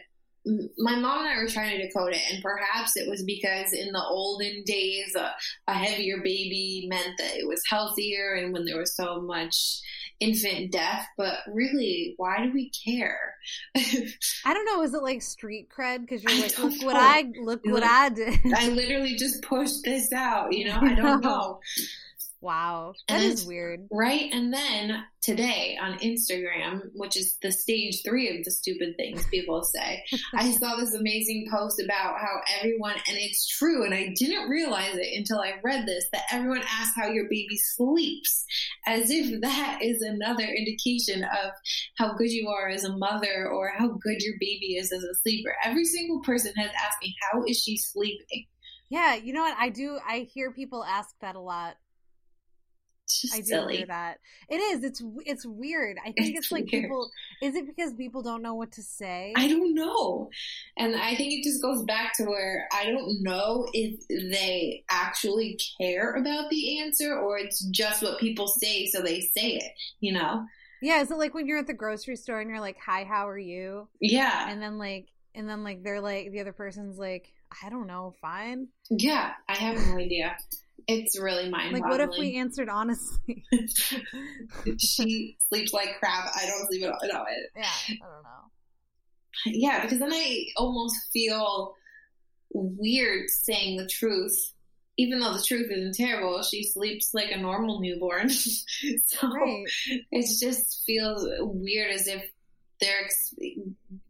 my 0.76 0.94
mom 0.96 1.24
and 1.24 1.28
I 1.28 1.36
were 1.38 1.48
trying 1.48 1.76
to 1.76 1.86
decode 1.86 2.12
it, 2.12 2.20
and 2.30 2.42
perhaps 2.42 2.96
it 2.96 3.08
was 3.08 3.22
because 3.22 3.72
in 3.72 3.92
the 3.92 4.02
olden 4.02 4.62
days, 4.64 5.14
a, 5.16 5.32
a 5.66 5.74
heavier 5.74 6.18
baby 6.18 6.86
meant 6.88 7.16
that 7.18 7.36
it 7.36 7.48
was 7.48 7.62
healthier, 7.68 8.34
and 8.34 8.52
when 8.52 8.64
there 8.64 8.78
was 8.78 8.94
so 8.94 9.20
much 9.20 9.80
infant 10.20 10.72
death, 10.72 11.06
but 11.16 11.34
really, 11.52 12.14
why 12.16 12.44
do 12.44 12.52
we 12.52 12.70
care? 12.70 13.34
I 13.76 14.54
don't 14.54 14.64
know. 14.66 14.82
Is 14.82 14.94
it 14.94 15.02
like 15.02 15.22
street 15.22 15.68
cred? 15.76 16.00
Because 16.00 16.22
you're 16.22 16.40
like, 16.40 16.58
look 16.58 16.80
know. 16.80 16.86
what 16.86 16.96
I 16.96 17.30
look 17.42 17.60
what 17.64 17.82
I 17.82 18.08
did. 18.08 18.38
I 18.54 18.68
literally 18.68 19.16
just 19.16 19.42
pushed 19.42 19.84
this 19.84 20.12
out. 20.12 20.52
You 20.52 20.66
know, 20.66 20.78
I 20.80 20.94
don't 20.94 21.20
know. 21.22 21.60
Wow, 22.44 22.92
that 23.08 23.22
and 23.22 23.32
is 23.32 23.46
weird. 23.46 23.88
Right. 23.90 24.28
And 24.30 24.52
then 24.52 25.02
today 25.22 25.78
on 25.80 25.98
Instagram, 26.00 26.82
which 26.92 27.16
is 27.16 27.38
the 27.40 27.50
stage 27.50 28.02
three 28.04 28.36
of 28.36 28.44
the 28.44 28.50
stupid 28.50 28.98
things 28.98 29.26
people 29.28 29.62
say, 29.64 30.04
I 30.34 30.50
saw 30.50 30.76
this 30.76 30.92
amazing 30.92 31.48
post 31.50 31.80
about 31.82 32.20
how 32.20 32.42
everyone, 32.60 32.96
and 33.08 33.16
it's 33.16 33.48
true, 33.48 33.86
and 33.86 33.94
I 33.94 34.12
didn't 34.14 34.50
realize 34.50 34.94
it 34.94 35.16
until 35.16 35.40
I 35.40 35.54
read 35.64 35.86
this, 35.86 36.04
that 36.12 36.24
everyone 36.30 36.60
asks 36.68 36.94
how 36.94 37.08
your 37.08 37.24
baby 37.30 37.56
sleeps, 37.56 38.44
as 38.86 39.10
if 39.10 39.40
that 39.40 39.78
is 39.80 40.02
another 40.02 40.44
indication 40.44 41.24
of 41.24 41.50
how 41.96 42.12
good 42.12 42.30
you 42.30 42.50
are 42.50 42.68
as 42.68 42.84
a 42.84 42.94
mother 42.94 43.48
or 43.48 43.72
how 43.74 43.88
good 43.88 44.20
your 44.20 44.34
baby 44.38 44.76
is 44.76 44.92
as 44.92 45.02
a 45.02 45.14
sleeper. 45.22 45.54
Every 45.64 45.86
single 45.86 46.20
person 46.20 46.52
has 46.58 46.68
asked 46.68 46.98
me, 47.00 47.14
How 47.32 47.42
is 47.44 47.58
she 47.62 47.78
sleeping? 47.78 48.44
Yeah, 48.90 49.14
you 49.14 49.32
know 49.32 49.40
what? 49.40 49.56
I 49.58 49.70
do. 49.70 49.98
I 50.06 50.28
hear 50.30 50.52
people 50.52 50.84
ask 50.84 51.08
that 51.22 51.36
a 51.36 51.40
lot 51.40 51.76
I 53.32 53.38
do 53.38 53.44
silly. 53.44 53.76
hear 53.78 53.86
that. 53.86 54.18
It 54.48 54.56
is. 54.56 54.84
It's 54.84 55.02
it's 55.26 55.46
weird. 55.46 55.98
I 56.00 56.12
think 56.12 56.36
it's, 56.36 56.38
it's 56.46 56.52
like 56.52 56.70
weird. 56.70 56.84
people. 56.84 57.10
Is 57.42 57.54
it 57.54 57.66
because 57.66 57.92
people 57.94 58.22
don't 58.22 58.42
know 58.42 58.54
what 58.54 58.72
to 58.72 58.82
say? 58.82 59.32
I 59.36 59.48
don't 59.48 59.74
know, 59.74 60.30
and 60.78 60.96
I 60.96 61.14
think 61.14 61.32
it 61.32 61.44
just 61.44 61.60
goes 61.62 61.82
back 61.84 62.16
to 62.16 62.24
where 62.24 62.66
I 62.72 62.84
don't 62.86 63.22
know 63.22 63.68
if 63.72 64.00
they 64.08 64.84
actually 64.90 65.58
care 65.80 66.14
about 66.14 66.50
the 66.50 66.80
answer 66.80 67.18
or 67.18 67.38
it's 67.38 67.64
just 67.66 68.02
what 68.02 68.18
people 68.18 68.48
say, 68.48 68.86
so 68.86 69.02
they 69.02 69.20
say 69.20 69.56
it. 69.56 69.72
You 70.00 70.12
know? 70.12 70.46
Yeah. 70.80 71.00
Is 71.02 71.10
it 71.10 71.18
like 71.18 71.34
when 71.34 71.46
you're 71.46 71.58
at 71.58 71.66
the 71.66 71.74
grocery 71.74 72.16
store 72.16 72.40
and 72.40 72.48
you're 72.48 72.60
like, 72.60 72.78
"Hi, 72.84 73.04
how 73.04 73.28
are 73.28 73.38
you?" 73.38 73.88
Yeah, 74.00 74.50
and 74.50 74.62
then 74.62 74.78
like, 74.78 75.08
and 75.34 75.48
then 75.48 75.62
like 75.64 75.82
they're 75.82 76.00
like, 76.00 76.30
the 76.32 76.40
other 76.40 76.52
person's 76.52 76.98
like, 76.98 77.32
"I 77.62 77.68
don't 77.70 77.86
know, 77.86 78.14
fine." 78.20 78.68
Yeah, 78.90 79.32
I 79.48 79.56
have 79.56 79.76
no 79.76 79.98
idea. 79.98 80.36
It's 80.86 81.18
really 81.18 81.48
mind 81.48 81.72
Like, 81.72 81.84
what 81.84 82.00
if 82.00 82.10
we 82.18 82.36
answered 82.36 82.68
honestly? 82.68 83.44
she 84.78 85.36
sleeps 85.48 85.72
like 85.72 85.98
crap. 85.98 86.30
I 86.36 86.46
don't 86.46 86.66
sleep 86.66 86.84
at 86.84 86.90
all. 86.90 86.98
No, 87.02 87.24
yeah, 87.56 87.64
I 87.88 87.92
don't 87.92 88.22
know. 88.22 88.44
Yeah, 89.46 89.82
because 89.82 89.98
then 89.98 90.12
I 90.12 90.44
almost 90.56 90.96
feel 91.12 91.74
weird 92.52 93.30
saying 93.30 93.76
the 93.76 93.86
truth, 93.86 94.52
even 94.96 95.18
though 95.18 95.32
the 95.32 95.42
truth 95.42 95.70
isn't 95.70 95.94
terrible. 95.94 96.42
She 96.42 96.62
sleeps 96.62 97.14
like 97.14 97.30
a 97.30 97.36
normal 97.36 97.80
newborn, 97.80 98.30
so 98.30 99.28
right. 99.28 99.64
it 100.10 100.38
just 100.40 100.84
feels 100.84 101.26
weird 101.40 101.90
as 101.92 102.06
if 102.06 102.30
they're 102.80 103.08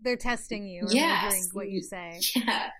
they're 0.01 0.17
testing 0.17 0.67
you. 0.67 0.87
Yeah, 0.89 1.31
what 1.53 1.71
you 1.71 1.83
say. 1.83 2.21
Yeah, 2.35 2.71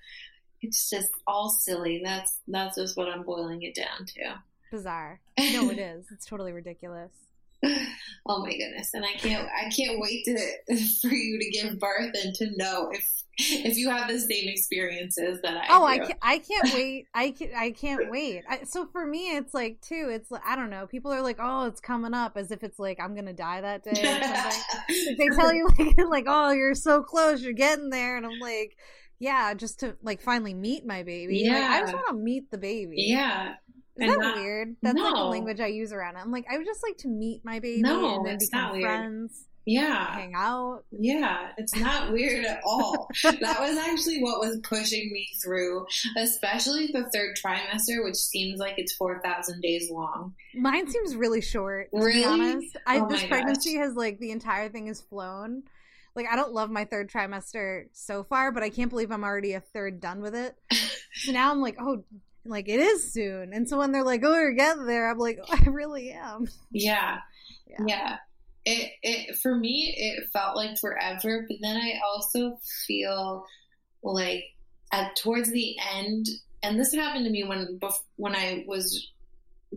it's 0.67 0.91
just 0.91 1.11
all 1.27 1.49
silly. 1.49 2.01
That's 2.05 2.41
that's 2.49 2.77
just 2.77 2.97
what 2.97 3.09
I'm 3.09 3.23
boiling 3.23 3.63
it 3.63 3.75
down 3.75 4.07
to. 4.07 4.41
Bizarre. 4.71 5.21
No, 5.53 5.71
it 5.71 5.79
is. 5.79 6.07
It's 6.13 6.27
totally 6.27 6.53
ridiculous. 6.53 7.11
oh 7.65 8.43
my 8.43 8.51
goodness! 8.51 8.91
And 8.95 9.05
I 9.05 9.13
can't 9.13 9.49
I 9.49 9.71
can't 9.71 9.99
wait 9.99 10.25
to 10.27 10.77
for 11.03 11.09
you 11.09 11.39
to 11.39 11.51
give 11.51 11.79
birth 11.79 12.13
and 12.23 12.35
to 12.35 12.57
know 12.57 12.91
if 12.93 13.25
if 13.37 13.77
you 13.77 13.91
have 13.91 14.09
the 14.09 14.19
same 14.19 14.49
experiences 14.49 15.41
that 15.43 15.57
I 15.57 15.67
oh 15.71 15.81
do. 15.81 15.85
I 15.87 15.99
can't, 15.99 16.19
I 16.23 16.39
can't 16.39 16.75
wait 16.75 17.07
I 17.15 17.31
can 17.31 17.49
I 17.57 17.71
can't 17.73 18.11
wait 18.11 18.45
I, 18.49 18.63
so 18.63 18.87
for 18.87 19.05
me 19.05 19.37
it's 19.37 19.53
like 19.53 19.81
too 19.81 20.09
it's 20.11 20.31
I 20.47 20.55
don't 20.55 20.71
know 20.71 20.87
people 20.87 21.13
are 21.13 21.23
like 21.23 21.39
oh 21.41 21.67
it's 21.67 21.81
coming 21.81 22.15
up 22.15 22.37
as 22.37 22.53
if 22.53 22.63
it's 22.63 22.79
like 22.79 23.01
I'm 23.01 23.17
gonna 23.17 23.33
die 23.33 23.61
that 23.61 23.83
day 23.83 23.91
or 23.91 24.23
something 24.23 25.17
they 25.19 25.29
tell 25.35 25.53
you 25.53 25.69
like 25.79 25.97
like 26.09 26.25
oh 26.29 26.53
you're 26.53 26.77
so 26.77 27.03
close 27.03 27.43
you're 27.43 27.53
getting 27.53 27.91
there 27.91 28.17
and 28.17 28.25
I'm 28.25 28.39
like 28.39 28.77
yeah 29.25 29.55
just 29.55 29.81
to 29.81 29.97
like 30.03 30.21
finally 30.21 30.55
meet 30.55 30.87
my 30.87 31.03
baby 31.03 31.39
yeah 31.39 31.61
like, 31.61 31.71
I 31.71 31.81
just 31.81 31.95
want 31.95 32.09
to 32.09 32.15
meet 32.15 32.51
the 32.51 32.59
baby 32.59 32.97
yeah 32.99 33.55
is 33.97 34.11
that 34.11 34.19
not, 34.19 34.37
weird? 34.37 34.75
That's 34.83 34.97
no. 34.97 35.05
like 35.05 35.15
the 35.15 35.23
language 35.23 35.61
I 35.61 35.69
use 35.69 35.93
around 35.93 36.17
it. 36.17 36.19
I'm 36.19 36.33
like, 36.33 36.47
I 36.51 36.59
would 36.59 36.67
just 36.67 36.83
like 36.83 36.99
to 36.99 37.09
meet 37.09 37.45
my 37.45 37.61
baby 37.61 37.81
no, 37.81 38.17
and 38.17 38.27
then 38.27 38.39
become 38.41 38.81
friends. 38.81 39.47
Yeah. 39.67 40.13
Hang 40.15 40.35
out. 40.35 40.85
Yeah. 40.91 41.49
It's 41.57 41.75
not 41.75 42.13
weird 42.13 42.45
at 42.45 42.61
all. 42.65 43.09
that 43.23 43.61
was 43.61 43.79
actually 43.79 44.21
what 44.21 44.41
was 44.41 44.59
pushing 44.63 45.11
me 45.13 45.29
through, 45.43 45.87
especially 46.19 46.89
the 46.89 47.09
third 47.15 47.37
trimester, 47.43 48.05
which 48.05 48.17
seems 48.17 48.59
like 48.59 48.75
it's 48.77 48.93
4,000 48.95 49.61
days 49.61 49.91
long. 49.91 50.35
Mine 50.55 50.91
seems 50.91 51.17
really 51.17 51.41
short. 51.41 51.89
To 51.93 52.05
really? 52.05 52.21
be 52.21 52.25
honest. 52.25 52.77
I, 52.87 52.99
oh 52.99 53.09
this 53.09 53.25
pregnancy 53.25 53.75
gosh. 53.75 53.87
has 53.87 53.95
like 53.95 54.19
the 54.19 54.33
entire 54.33 54.69
thing 54.69 54.89
is 54.89 55.01
flown. 55.01 55.63
Like, 56.17 56.27
I 56.31 56.37
don't 56.37 56.53
love 56.53 56.71
my 56.71 56.85
third 56.85 57.11
trimester 57.11 57.87
so 57.93 58.23
far, 58.23 58.53
but 58.53 58.63
I 58.63 58.71
can't 58.71 58.91
believe 58.91 59.11
I'm 59.11 59.25
already 59.25 59.55
a 59.55 59.61
third 59.61 60.01
done 60.01 60.21
with 60.21 60.35
it. 60.35 60.55
so 61.15 61.33
now 61.33 61.51
I'm 61.51 61.61
like, 61.61 61.77
oh, 61.81 62.05
like 62.45 62.69
it 62.69 62.81
is 62.81 63.13
soon. 63.13 63.53
And 63.53 63.69
so 63.69 63.79
when 63.79 63.93
they're 63.93 64.05
like, 64.05 64.23
"Oh, 64.25 64.35
you're 64.35 64.53
getting 64.53 64.87
there," 64.87 65.11
I'm 65.11 65.19
like, 65.19 65.39
oh, 65.43 65.59
"I 65.67 65.69
really 65.69 66.11
am." 66.11 66.49
Yeah. 66.71 67.19
yeah, 67.67 67.85
yeah. 67.87 68.17
It 68.65 68.93
it 69.03 69.37
for 69.43 69.55
me 69.55 69.95
it 69.97 70.31
felt 70.33 70.57
like 70.57 70.79
forever, 70.79 71.45
but 71.49 71.59
then 71.61 71.77
I 71.77 72.01
also 72.07 72.59
feel 72.87 73.45
like 74.03 74.45
at 74.93 75.17
towards 75.17 75.51
the 75.51 75.77
end, 75.95 76.27
and 76.63 76.79
this 76.79 76.95
happened 76.95 77.25
to 77.25 77.31
me 77.31 77.45
when 77.45 77.79
when 78.17 78.35
I 78.35 78.65
was 78.67 79.07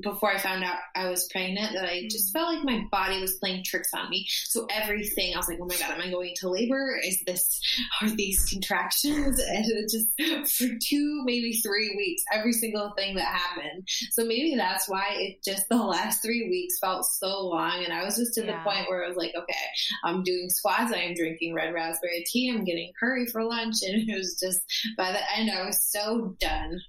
before 0.02 0.32
I 0.32 0.38
found 0.38 0.64
out 0.64 0.78
I 0.96 1.10
was 1.10 1.28
pregnant 1.32 1.74
that 1.74 1.86
I 1.86 2.08
just 2.10 2.30
mm. 2.30 2.40
felt 2.40 2.56
like 2.56 2.64
my 2.64 2.84
body 2.92 3.20
was 3.22 3.36
playing 3.36 3.64
tricks 3.64 3.90
on 3.94 4.10
me. 4.10 4.28
So 4.46 4.68
everything, 4.72 5.34
I 5.34 5.38
was 5.38 5.48
like, 5.48 5.60
oh 5.62 5.66
my 5.66 5.76
God, 5.76 5.92
am 5.92 6.02
I 6.02 6.10
going 6.10 6.34
to 6.38 6.50
labor? 6.50 7.00
Is 7.04 7.22
this, 7.26 7.60
are 8.02 8.10
these 8.10 8.46
contractions? 8.46 9.40
And 9.40 9.66
it 9.66 9.90
just 9.90 10.58
for 10.58 10.68
two, 10.84 11.24
maybe 11.26 11.54
three 11.54 11.96
weeks, 11.98 12.24
every 12.34 12.54
single 12.54 12.94
thing 12.98 13.16
that 13.16 13.26
happened. 13.26 13.88
So 14.12 14.24
maybe 14.24 14.56
that's 14.56 14.88
why 14.90 15.06
it 15.12 15.44
just 15.44 15.68
the 15.70 15.76
last 15.76 16.22
three 16.22 16.48
weeks 16.50 16.80
felt 16.80 17.06
so 17.06 17.48
long. 17.48 17.84
And 17.84 17.94
I 17.94 18.04
was 18.04 18.18
just 18.18 18.34
to 18.36 18.46
yeah. 18.46 18.58
the 18.58 18.70
point 18.70 18.90
where 18.90 19.04
I 19.04 19.08
was 19.08 19.18
like, 19.18 19.34
okay, 19.36 19.56
I'm 20.04 20.24
doing 20.24 20.50
squats. 20.50 20.94
I 20.94 21.00
am 21.00 21.16
drinking 21.16 21.54
red 21.54 21.74
raspberry 21.74 22.24
tea. 22.28 22.52
I'm 22.54 22.64
getting 22.64 22.92
curry 23.00 23.26
for 23.26 23.44
lunch. 23.44 23.76
And 23.88 24.10
it 24.10 24.16
was 24.18 24.38
just 24.40 24.60
by 24.98 25.12
the 25.12 25.38
end, 25.38 25.50
I 25.50 25.66
was 25.66 25.82
so 25.82 26.36
done. 26.40 26.80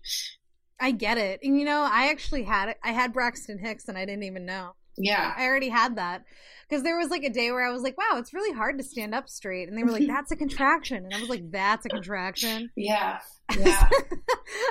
I 0.81 0.93
get 0.93 1.19
it. 1.19 1.41
And 1.43 1.59
you 1.59 1.65
know, 1.65 1.83
I 1.83 2.11
actually 2.11 2.45
had 2.45 2.69
it. 2.69 2.79
I 2.83 2.93
had 2.93 3.13
Braxton 3.13 3.59
Hicks 3.59 3.89
and 3.89 3.99
I 3.99 4.05
didn't 4.05 4.25
even 4.25 4.47
know. 4.47 4.75
Yeah. 4.97 5.33
I 5.37 5.45
already 5.45 5.69
had 5.69 5.97
that. 5.97 6.25
Because 6.69 6.83
there 6.83 6.99
was 6.99 7.09
like 7.09 7.23
a 7.25 7.31
day 7.31 7.51
where 7.51 7.67
I 7.67 7.73
was 7.73 7.83
like, 7.83 7.97
wow, 7.97 8.19
it's 8.19 8.35
really 8.35 8.55
hard 8.55 8.77
to 8.77 8.85
stand 8.85 9.15
up 9.15 9.29
straight. 9.29 9.69
And 9.69 9.79
they 9.79 9.83
were 9.83 9.91
like, 9.91 10.03
mm-hmm. 10.03 10.13
that's 10.13 10.33
a 10.33 10.37
contraction. 10.37 11.05
And 11.05 11.15
I 11.15 11.19
was 11.19 11.31
like, 11.31 11.51
that's 11.51 11.87
a 11.87 11.89
contraction. 11.89 12.71
Yeah. 12.77 13.21
Yeah. 13.59 13.89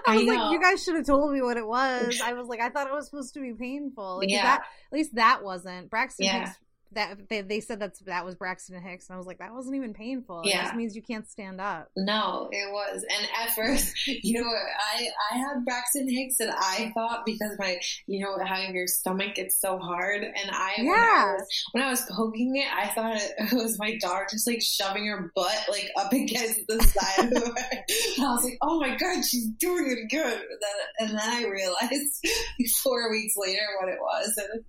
I 0.05 0.17
was 0.17 0.27
I 0.27 0.35
like, 0.35 0.51
you 0.51 0.61
guys 0.61 0.83
should 0.83 0.95
have 0.95 1.07
told 1.07 1.33
me 1.33 1.41
what 1.41 1.57
it 1.57 1.65
was. 1.65 2.21
I 2.23 2.33
was 2.33 2.47
like, 2.47 2.59
I 2.59 2.69
thought 2.69 2.85
it 2.85 2.93
was 2.93 3.07
supposed 3.07 3.33
to 3.33 3.39
be 3.39 3.51
painful. 3.53 4.17
Like, 4.19 4.29
yeah. 4.29 4.43
That, 4.43 4.59
at 4.61 4.93
least 4.93 5.15
that 5.15 5.43
wasn't. 5.43 5.89
Braxton 5.89 6.27
yeah. 6.27 6.45
Hicks 6.45 6.59
that 6.93 7.29
they, 7.29 7.41
they 7.41 7.59
said 7.59 7.79
that's 7.79 7.99
that 8.01 8.25
was 8.25 8.35
Braxton 8.35 8.81
Hicks, 8.81 9.09
and 9.09 9.15
I 9.15 9.17
was 9.17 9.27
like, 9.27 9.39
that 9.39 9.53
wasn't 9.53 9.75
even 9.75 9.93
painful. 9.93 10.41
Yeah. 10.45 10.59
It 10.59 10.63
just 10.63 10.75
means 10.75 10.95
you 10.95 11.01
can't 11.01 11.27
stand 11.29 11.59
up. 11.59 11.89
No, 11.95 12.49
it 12.51 12.71
was. 12.71 13.03
And 13.03 13.27
at 13.41 13.55
first, 13.55 13.93
you 14.07 14.41
know, 14.41 14.47
I 14.47 15.07
I 15.31 15.37
had 15.37 15.65
Braxton 15.65 16.09
Hicks, 16.09 16.39
and 16.39 16.51
I 16.51 16.91
thought 16.93 17.25
because 17.25 17.55
my, 17.59 17.79
you 18.05 18.23
know, 18.23 18.37
how 18.43 18.59
your 18.59 18.87
stomach 18.87 19.35
gets 19.35 19.59
so 19.59 19.77
hard, 19.79 20.23
and 20.23 20.51
I 20.51 20.73
yeah. 20.77 20.83
when 20.83 20.99
I 20.99 21.33
was, 21.33 21.63
when 21.71 21.83
I 21.83 21.89
was 21.89 22.05
poking 22.09 22.55
it, 22.55 22.67
I 22.73 22.87
thought 22.87 23.15
it 23.15 23.31
was 23.53 23.77
my 23.79 23.97
daughter 23.97 24.27
just 24.29 24.47
like 24.47 24.61
shoving 24.61 25.07
her 25.07 25.31
butt 25.35 25.65
like 25.69 25.89
up 25.97 26.11
against 26.13 26.61
the 26.67 26.81
side 26.83 27.33
of 27.33 27.53
it. 27.57 28.17
And 28.17 28.25
I 28.25 28.31
was 28.31 28.43
like, 28.43 28.57
oh 28.61 28.79
my 28.79 28.95
god, 28.95 29.23
she's 29.23 29.47
doing 29.59 29.85
it 29.87 30.09
good. 30.09 30.25
And 30.33 30.59
then, 30.61 31.09
and 31.09 31.09
then 31.11 31.19
I 31.19 31.47
realized 31.47 32.27
four 32.83 33.11
weeks 33.11 33.33
later 33.37 33.61
what 33.79 33.89
it 33.89 33.99
was, 33.99 34.33
and 34.37 34.63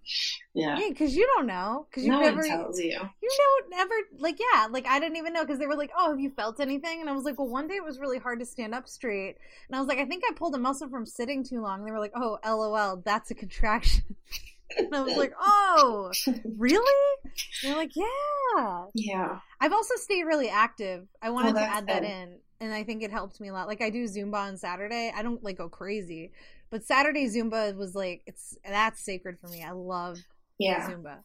yeah. 0.54 0.78
Because 0.88 1.14
you 1.14 1.26
don't 1.36 1.46
know. 1.46 1.86
Because 1.90 2.04
you 2.04 2.10
no 2.10 2.20
never 2.20 2.42
tells 2.42 2.80
you. 2.80 2.98
You 3.22 3.30
don't 3.36 3.80
ever 3.80 3.94
like 4.18 4.38
yeah. 4.40 4.66
Like 4.70 4.86
I 4.86 4.98
didn't 4.98 5.16
even 5.16 5.32
know 5.32 5.44
because 5.44 5.58
they 5.58 5.66
were 5.66 5.76
like, 5.76 5.90
oh, 5.96 6.10
have 6.10 6.20
you 6.20 6.30
felt 6.30 6.60
anything? 6.60 7.00
And 7.00 7.08
I 7.08 7.12
was 7.12 7.24
like, 7.24 7.38
well, 7.38 7.48
one 7.48 7.68
day 7.68 7.74
it 7.74 7.84
was 7.84 7.98
really 7.98 8.18
hard 8.18 8.40
to 8.40 8.46
stand 8.46 8.74
up 8.74 8.88
straight, 8.88 9.36
and 9.68 9.76
I 9.76 9.78
was 9.78 9.88
like, 9.88 9.98
I 9.98 10.04
think 10.04 10.24
I 10.28 10.32
pulled 10.34 10.54
a 10.54 10.58
muscle 10.58 10.88
from 10.88 11.06
sitting 11.06 11.44
too 11.44 11.60
long. 11.60 11.80
And 11.80 11.88
they 11.88 11.92
were 11.92 12.00
like, 12.00 12.14
oh, 12.16 12.38
lol, 12.44 13.02
that's 13.04 13.30
a 13.30 13.34
contraction. 13.34 14.02
and 14.76 14.94
I 14.94 15.02
was 15.02 15.16
like, 15.16 15.32
oh, 15.40 16.12
really? 16.56 17.18
And 17.26 17.32
they're 17.62 17.76
like, 17.76 17.94
yeah, 17.94 18.84
yeah. 18.94 19.38
I've 19.60 19.72
also 19.72 19.94
stayed 19.96 20.24
really 20.24 20.48
active. 20.48 21.06
I 21.22 21.28
oh, 21.28 21.32
wanted 21.32 21.56
oh, 21.56 21.60
to 21.60 21.64
add 21.64 21.86
good. 21.86 21.94
that 21.94 22.04
in, 22.04 22.38
and 22.60 22.72
I 22.72 22.84
think 22.84 23.02
it 23.02 23.10
helped 23.10 23.40
me 23.40 23.48
a 23.48 23.52
lot. 23.52 23.68
Like 23.68 23.82
I 23.82 23.90
do 23.90 24.04
Zumba 24.04 24.34
on 24.34 24.56
Saturday. 24.56 25.12
I 25.14 25.22
don't 25.22 25.42
like 25.44 25.58
go 25.58 25.68
crazy, 25.68 26.32
but 26.70 26.84
Saturday 26.84 27.26
Zumba 27.26 27.76
was 27.76 27.94
like 27.94 28.22
it's 28.26 28.56
that's 28.64 29.00
sacred 29.00 29.38
for 29.38 29.48
me. 29.48 29.62
I 29.62 29.72
love 29.72 30.18
yeah. 30.58 30.88
Zumba. 30.88 31.18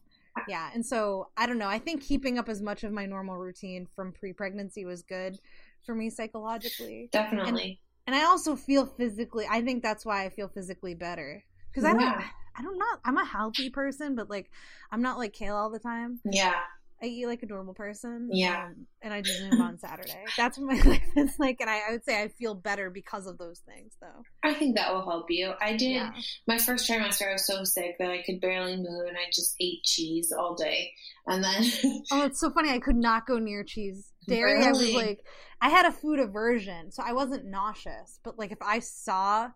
Yeah. 0.47 0.69
And 0.73 0.86
so 0.86 1.29
I 1.38 1.45
don't 1.45 1.57
know. 1.57 1.67
I 1.67 1.79
think 1.79 2.01
keeping 2.01 2.38
up 2.38 2.49
as 2.49 2.61
much 2.61 2.84
of 2.84 2.91
my 2.91 3.05
normal 3.05 3.38
routine 3.38 3.88
from 3.95 4.11
pre 4.11 4.34
pregnancy 4.34 4.86
was 4.86 5.03
good 5.03 5.38
for 5.86 5.93
me 5.93 6.09
psychologically. 6.09 7.09
Definitely. 7.11 7.79
And, 8.07 8.15
and, 8.15 8.15
I 8.15 8.25
also 8.25 8.55
feel 8.55 8.86
physically 8.86 9.45
I 9.49 9.61
think 9.61 9.84
that's 9.84 10.05
why 10.05 10.25
I 10.25 10.29
feel 10.29 10.47
physically 10.47 10.95
better. 10.95 11.43
Because 11.71 11.86
I 11.86 11.93
don't 11.93 12.23
I 12.55 12.61
don't 12.61 12.77
not 12.77 12.99
I'm 13.05 13.17
a 13.17 13.25
healthy 13.25 13.69
person, 13.69 14.15
but 14.15 14.29
like 14.29 14.49
I'm 14.91 15.01
not 15.01 15.17
like 15.17 15.34
kale 15.34 15.55
all 15.55 15.69
the 15.69 15.79
time. 15.79 16.19
Yeah. 16.25 16.55
I 17.03 17.07
eat 17.07 17.27
like 17.27 17.43
a 17.43 17.47
normal 17.47 17.73
person. 17.73 18.29
Yeah. 18.31 18.67
Um, 18.67 18.87
and 19.01 19.13
I 19.13 19.21
just 19.21 19.43
move 19.43 19.59
on 19.59 19.77
Saturday. 19.79 20.23
That's 20.37 20.57
what 20.57 20.67
my 20.67 20.81
life 20.89 21.03
is 21.17 21.37
like. 21.37 21.57
And 21.59 21.69
I, 21.69 21.81
I, 21.89 21.91
would 21.91 22.05
say 22.05 22.21
I 22.21 22.29
feel 22.29 22.55
better 22.55 22.89
because 22.89 23.27
of 23.27 23.37
those 23.37 23.59
things, 23.59 23.91
though. 23.99 24.23
I 24.41 24.53
think 24.53 24.77
that 24.77 24.93
will 24.93 25.03
help 25.03 25.25
you. 25.29 25.51
I 25.61 25.75
did 25.75 25.91
yeah. 25.91 26.11
my 26.47 26.57
first 26.57 26.89
trimester, 26.89 27.29
I 27.29 27.33
was 27.33 27.45
so 27.45 27.65
sick 27.65 27.97
that 27.99 28.09
I 28.09 28.21
could 28.21 28.39
barely 28.39 28.77
move 28.77 29.07
and 29.07 29.17
I 29.17 29.29
just 29.33 29.55
ate 29.59 29.83
cheese 29.83 30.31
all 30.31 30.55
day. 30.55 30.91
And 31.27 31.43
then. 31.43 31.63
oh, 32.11 32.25
it's 32.25 32.39
so 32.39 32.49
funny. 32.51 32.69
I 32.69 32.79
could 32.79 32.95
not 32.95 33.27
go 33.27 33.37
near 33.37 33.65
cheese. 33.65 34.11
Dairy, 34.25 34.53
really? 34.53 34.67
I 34.67 34.71
was 34.71 34.93
like, 34.93 35.25
I 35.59 35.69
had 35.69 35.85
a 35.85 35.91
food 35.91 36.19
aversion. 36.19 36.91
So 36.91 37.03
I 37.05 37.11
wasn't 37.11 37.45
nauseous. 37.45 38.19
But 38.23 38.39
like 38.39 38.53
if 38.53 38.61
I 38.61 38.79
saw 38.79 39.49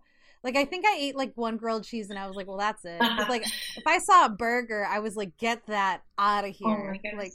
like 0.44 0.56
I 0.56 0.66
think 0.66 0.86
I 0.86 0.98
ate 1.00 1.16
like 1.16 1.34
one 1.36 1.58
grilled 1.58 1.84
cheese 1.84 2.10
and 2.10 2.20
I 2.20 2.28
was 2.28 2.36
like, 2.36 2.48
well, 2.48 2.58
that's 2.58 2.86
it. 2.86 3.00
But, 3.00 3.30
like 3.30 3.44
if 3.76 3.86
I 3.86 4.00
saw 4.00 4.26
a 4.26 4.30
burger, 4.30 4.86
I 4.86 5.00
was 5.00 5.16
like, 5.16 5.38
get 5.38 5.66
that 5.68 6.04
out 6.18 6.46
of 6.46 6.56
oh 6.64 6.76
here. 6.76 7.00
Oh 7.14 7.18
like 7.18 7.34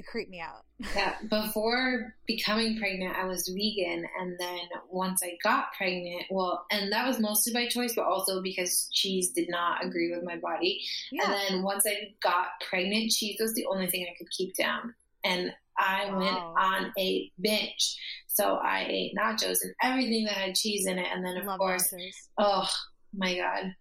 it 0.00 0.06
creeped 0.06 0.30
me 0.30 0.40
out. 0.40 0.64
yeah, 0.96 1.16
before 1.28 2.14
becoming 2.26 2.78
pregnant, 2.78 3.16
I 3.16 3.26
was 3.26 3.48
vegan, 3.48 4.06
and 4.18 4.36
then 4.38 4.60
once 4.90 5.20
I 5.22 5.36
got 5.44 5.72
pregnant, 5.76 6.22
well, 6.30 6.64
and 6.70 6.90
that 6.90 7.06
was 7.06 7.20
mostly 7.20 7.52
by 7.52 7.68
choice, 7.68 7.94
but 7.94 8.06
also 8.06 8.40
because 8.40 8.88
cheese 8.92 9.30
did 9.32 9.50
not 9.50 9.84
agree 9.84 10.10
with 10.10 10.24
my 10.24 10.36
body. 10.36 10.80
Yeah. 11.12 11.24
And 11.24 11.32
then 11.34 11.62
once 11.62 11.84
I 11.86 12.14
got 12.22 12.46
pregnant, 12.66 13.10
cheese 13.10 13.36
was 13.38 13.52
the 13.54 13.66
only 13.66 13.88
thing 13.88 14.06
I 14.10 14.16
could 14.16 14.30
keep 14.30 14.56
down, 14.56 14.94
and 15.22 15.52
I 15.76 16.06
wow. 16.06 16.18
went 16.18 16.38
on 16.38 16.92
a 16.98 17.30
binge. 17.40 17.98
So 18.40 18.54
I 18.54 18.86
ate 18.88 19.12
nachos 19.14 19.58
and 19.62 19.74
everything 19.82 20.24
that 20.24 20.34
had 20.34 20.54
cheese 20.54 20.86
in 20.86 20.98
it, 20.98 21.06
and 21.12 21.24
then 21.24 21.36
of 21.36 21.44
Love 21.44 21.58
course, 21.58 21.92
nachos. 21.92 22.14
oh 22.38 22.68
my 23.14 23.36
god, 23.36 23.74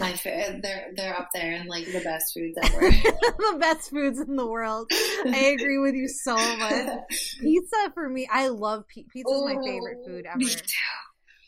my 0.00 0.18
they're 0.24 0.92
they're 0.96 1.18
up 1.18 1.28
there 1.34 1.52
and 1.52 1.68
like 1.68 1.84
the 1.86 2.00
best 2.00 2.32
foods 2.32 2.56
ever. 2.62 2.90
the 2.90 3.56
best 3.60 3.90
foods 3.90 4.18
in 4.20 4.36
the 4.36 4.46
world. 4.46 4.90
I 5.26 5.56
agree 5.58 5.78
with 5.78 5.94
you 5.94 6.08
so 6.08 6.34
much. 6.34 7.04
Pizza 7.40 7.92
for 7.92 8.08
me, 8.08 8.26
I 8.32 8.48
love 8.48 8.88
pizza. 8.88 9.10
Pizza 9.12 9.34
is 9.34 9.42
my 9.42 9.56
favorite 9.62 9.98
oh, 10.02 10.06
food 10.06 10.26
ever. 10.26 10.38
Me 10.38 10.46
too. 10.46 10.62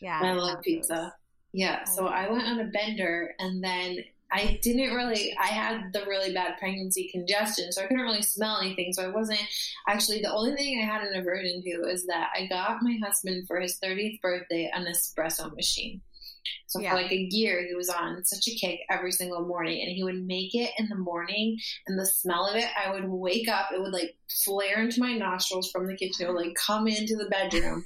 Yeah, 0.01 0.19
I, 0.21 0.27
I 0.27 0.33
love, 0.33 0.53
love 0.53 0.61
pizza. 0.61 1.13
Yeah. 1.53 1.83
So 1.85 2.05
oh. 2.05 2.11
I 2.11 2.29
went 2.29 2.43
on 2.43 2.59
a 2.59 2.65
bender 2.65 3.33
and 3.39 3.63
then 3.63 3.97
I 4.31 4.59
didn't 4.61 4.93
really, 4.95 5.35
I 5.39 5.47
had 5.47 5.91
the 5.91 6.01
really 6.01 6.33
bad 6.33 6.57
pregnancy 6.59 7.09
congestion, 7.11 7.71
so 7.71 7.81
I 7.81 7.87
couldn't 7.87 8.03
really 8.03 8.21
smell 8.21 8.59
anything. 8.61 8.93
So 8.93 9.03
I 9.03 9.07
wasn't 9.07 9.41
actually, 9.87 10.21
the 10.21 10.31
only 10.31 10.55
thing 10.55 10.79
I 10.79 10.85
had 10.85 11.01
an 11.01 11.19
aversion 11.19 11.61
to 11.63 11.89
is 11.89 12.05
that 12.07 12.29
I 12.35 12.47
got 12.47 12.81
my 12.81 12.99
husband 13.03 13.47
for 13.47 13.59
his 13.59 13.79
30th 13.83 14.21
birthday 14.21 14.69
an 14.73 14.85
espresso 14.85 15.53
machine. 15.55 16.01
So 16.67 16.79
yeah. 16.79 16.91
for 16.91 17.01
like 17.01 17.11
a 17.11 17.27
year, 17.31 17.65
he 17.67 17.75
was 17.75 17.89
on 17.89 18.23
such 18.23 18.47
a 18.47 18.55
kick 18.55 18.81
every 18.89 19.11
single 19.11 19.45
morning, 19.45 19.81
and 19.81 19.91
he 19.91 20.03
would 20.03 20.25
make 20.25 20.53
it 20.53 20.71
in 20.77 20.87
the 20.87 20.95
morning, 20.95 21.57
and 21.87 21.97
the 21.97 22.05
smell 22.05 22.45
of 22.45 22.55
it, 22.55 22.67
I 22.77 22.91
would 22.91 23.09
wake 23.09 23.47
up, 23.47 23.69
it 23.73 23.81
would 23.81 23.93
like 23.93 24.15
flare 24.45 24.81
into 24.81 24.99
my 24.99 25.13
nostrils 25.13 25.71
from 25.71 25.87
the 25.87 25.95
kitchen, 25.95 26.25
it 26.25 26.29
would 26.29 26.39
like 26.39 26.55
come 26.55 26.87
into 26.87 27.15
the 27.15 27.29
bedroom 27.29 27.85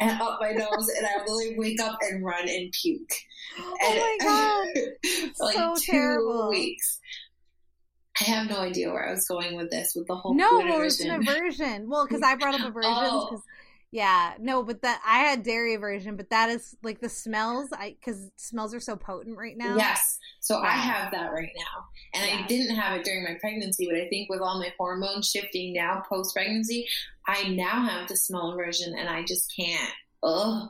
and 0.00 0.20
up 0.20 0.38
my 0.40 0.52
nose, 0.52 0.88
and 0.96 1.06
I 1.06 1.20
literally 1.20 1.54
wake 1.56 1.80
up 1.80 1.98
and 2.02 2.24
run 2.24 2.48
and 2.48 2.72
puke. 2.72 3.12
Oh 3.58 3.76
and, 3.82 3.98
oh 3.98 4.16
my 4.18 4.72
god! 4.74 5.32
for 5.36 5.44
like 5.44 5.54
so 5.54 5.74
two 5.76 5.92
terrible. 5.92 6.50
weeks. 6.50 7.00
I 8.20 8.24
have 8.24 8.48
no 8.48 8.58
idea 8.58 8.90
where 8.90 9.08
I 9.08 9.10
was 9.10 9.26
going 9.26 9.56
with 9.56 9.70
this, 9.70 9.92
with 9.96 10.06
the 10.06 10.14
whole 10.14 10.34
no, 10.34 10.58
well, 10.58 10.82
it's 10.82 11.00
an 11.00 11.10
aversion. 11.10 11.88
Well, 11.88 12.06
because 12.06 12.22
I 12.22 12.36
brought 12.36 12.54
up 12.60 12.66
aversions 12.66 12.94
because. 12.94 13.40
Oh 13.50 13.50
yeah, 13.94 14.32
no, 14.40 14.64
but 14.64 14.82
that 14.82 15.00
I 15.06 15.20
had 15.20 15.44
dairy 15.44 15.74
aversion, 15.74 16.16
but 16.16 16.30
that 16.30 16.50
is 16.50 16.76
like 16.82 17.00
the 17.00 17.08
smells. 17.08 17.68
I 17.72 17.94
because 18.00 18.28
smells 18.34 18.74
are 18.74 18.80
so 18.80 18.96
potent 18.96 19.38
right 19.38 19.56
now. 19.56 19.76
Yes, 19.76 20.18
so 20.40 20.60
yeah. 20.60 20.66
I 20.66 20.72
have 20.72 21.12
that 21.12 21.32
right 21.32 21.52
now, 21.56 22.20
and 22.20 22.28
yeah. 22.28 22.42
I 22.42 22.46
didn't 22.48 22.74
have 22.74 22.98
it 22.98 23.04
during 23.04 23.22
my 23.22 23.36
pregnancy. 23.40 23.86
But 23.88 24.00
I 24.00 24.08
think 24.08 24.28
with 24.28 24.40
all 24.40 24.58
my 24.58 24.72
hormones 24.76 25.30
shifting 25.30 25.74
now 25.74 26.02
post 26.08 26.34
pregnancy, 26.34 26.88
I 27.28 27.50
now 27.50 27.86
have 27.86 28.08
the 28.08 28.16
smell 28.16 28.50
aversion, 28.50 28.98
and 28.98 29.08
I 29.08 29.22
just 29.22 29.54
can't. 29.54 29.92
Ugh, 30.24 30.68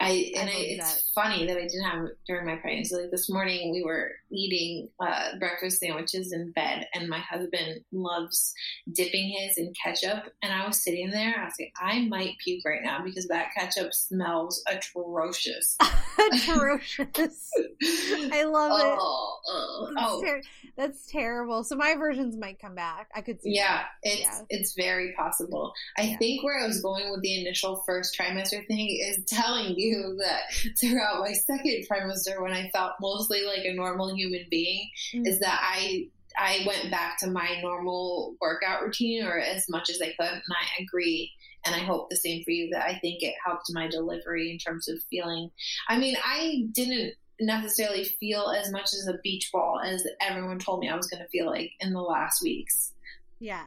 I 0.00 0.32
and 0.36 0.50
I 0.50 0.52
I, 0.52 0.56
it's 0.56 0.94
that. 0.94 1.02
funny 1.14 1.46
that 1.46 1.56
I 1.56 1.62
didn't 1.62 1.84
have 1.84 2.04
it 2.04 2.18
during 2.26 2.46
my 2.46 2.56
pregnancy. 2.56 2.94
Like 2.94 3.10
this 3.10 3.30
morning, 3.30 3.72
we 3.72 3.82
were 3.82 4.12
eating 4.30 4.88
uh, 5.00 5.38
breakfast 5.38 5.80
sandwiches 5.80 6.32
in 6.32 6.52
bed, 6.52 6.86
and 6.94 7.08
my 7.08 7.18
husband 7.18 7.80
loves 7.92 8.52
dipping 8.92 9.30
his 9.30 9.58
in 9.58 9.72
ketchup. 9.82 10.24
And 10.42 10.52
I 10.52 10.66
was 10.66 10.82
sitting 10.82 11.10
there, 11.10 11.34
I 11.40 11.44
was 11.44 11.54
like, 11.58 11.72
I 11.80 12.06
might 12.06 12.38
puke 12.42 12.64
right 12.64 12.82
now 12.82 13.02
because 13.02 13.26
that 13.28 13.54
ketchup 13.54 13.94
smells 13.94 14.62
atrocious. 14.68 15.76
atrocious. 16.32 17.50
I 18.32 18.44
love 18.44 18.72
oh, 18.74 18.86
it. 18.86 18.98
Oh, 19.48 19.94
oh. 19.98 20.22
Ter- 20.22 20.42
that's 20.76 21.10
terrible. 21.10 21.64
So 21.64 21.76
my 21.76 21.94
versions 21.94 22.36
might 22.36 22.60
come 22.60 22.74
back. 22.74 23.08
I 23.14 23.22
could 23.22 23.40
see. 23.40 23.54
Yeah, 23.54 23.78
that. 23.78 23.88
it's 24.02 24.20
yeah. 24.20 24.40
it's 24.50 24.74
very 24.74 25.14
possible. 25.16 25.72
I 25.96 26.02
yeah. 26.02 26.18
think 26.18 26.44
where 26.44 26.62
I 26.62 26.66
was 26.66 26.80
going 26.82 27.10
with 27.10 27.22
the 27.22 27.40
initial 27.40 27.82
first 27.86 28.18
trimester 28.18 28.66
thing 28.66 28.98
is 29.02 29.24
telling 29.26 29.74
you 29.76 29.85
you 29.86 30.16
that 30.18 30.42
throughout 30.80 31.20
my 31.20 31.32
second 31.32 31.84
trimester, 31.90 32.42
when 32.42 32.52
I 32.52 32.70
felt 32.70 32.92
mostly 33.00 33.44
like 33.44 33.64
a 33.64 33.74
normal 33.74 34.14
human 34.14 34.46
being, 34.50 34.88
mm-hmm. 35.14 35.26
is 35.26 35.40
that 35.40 35.60
I 35.62 36.08
I 36.38 36.64
went 36.66 36.90
back 36.90 37.18
to 37.20 37.30
my 37.30 37.60
normal 37.62 38.36
workout 38.40 38.82
routine 38.82 39.24
or 39.24 39.38
as 39.38 39.68
much 39.68 39.88
as 39.88 40.00
I 40.02 40.12
could, 40.18 40.32
and 40.32 40.42
I 40.50 40.82
agree. 40.82 41.32
And 41.64 41.74
I 41.74 41.78
hope 41.78 42.10
the 42.10 42.16
same 42.16 42.44
for 42.44 42.50
you 42.50 42.68
that 42.72 42.84
I 42.84 42.98
think 42.98 43.22
it 43.22 43.34
helped 43.44 43.72
my 43.72 43.88
delivery 43.88 44.52
in 44.52 44.58
terms 44.58 44.86
of 44.86 45.02
feeling. 45.10 45.50
I 45.88 45.98
mean, 45.98 46.16
I 46.22 46.66
didn't 46.72 47.14
necessarily 47.40 48.04
feel 48.04 48.50
as 48.50 48.70
much 48.70 48.92
as 48.92 49.08
a 49.08 49.18
beach 49.22 49.50
ball 49.52 49.80
as 49.84 50.06
everyone 50.20 50.58
told 50.58 50.80
me 50.80 50.88
I 50.88 50.96
was 50.96 51.08
going 51.08 51.22
to 51.22 51.28
feel 51.28 51.46
like 51.46 51.72
in 51.80 51.92
the 51.92 52.00
last 52.00 52.42
weeks. 52.42 52.92
Yeah. 53.40 53.64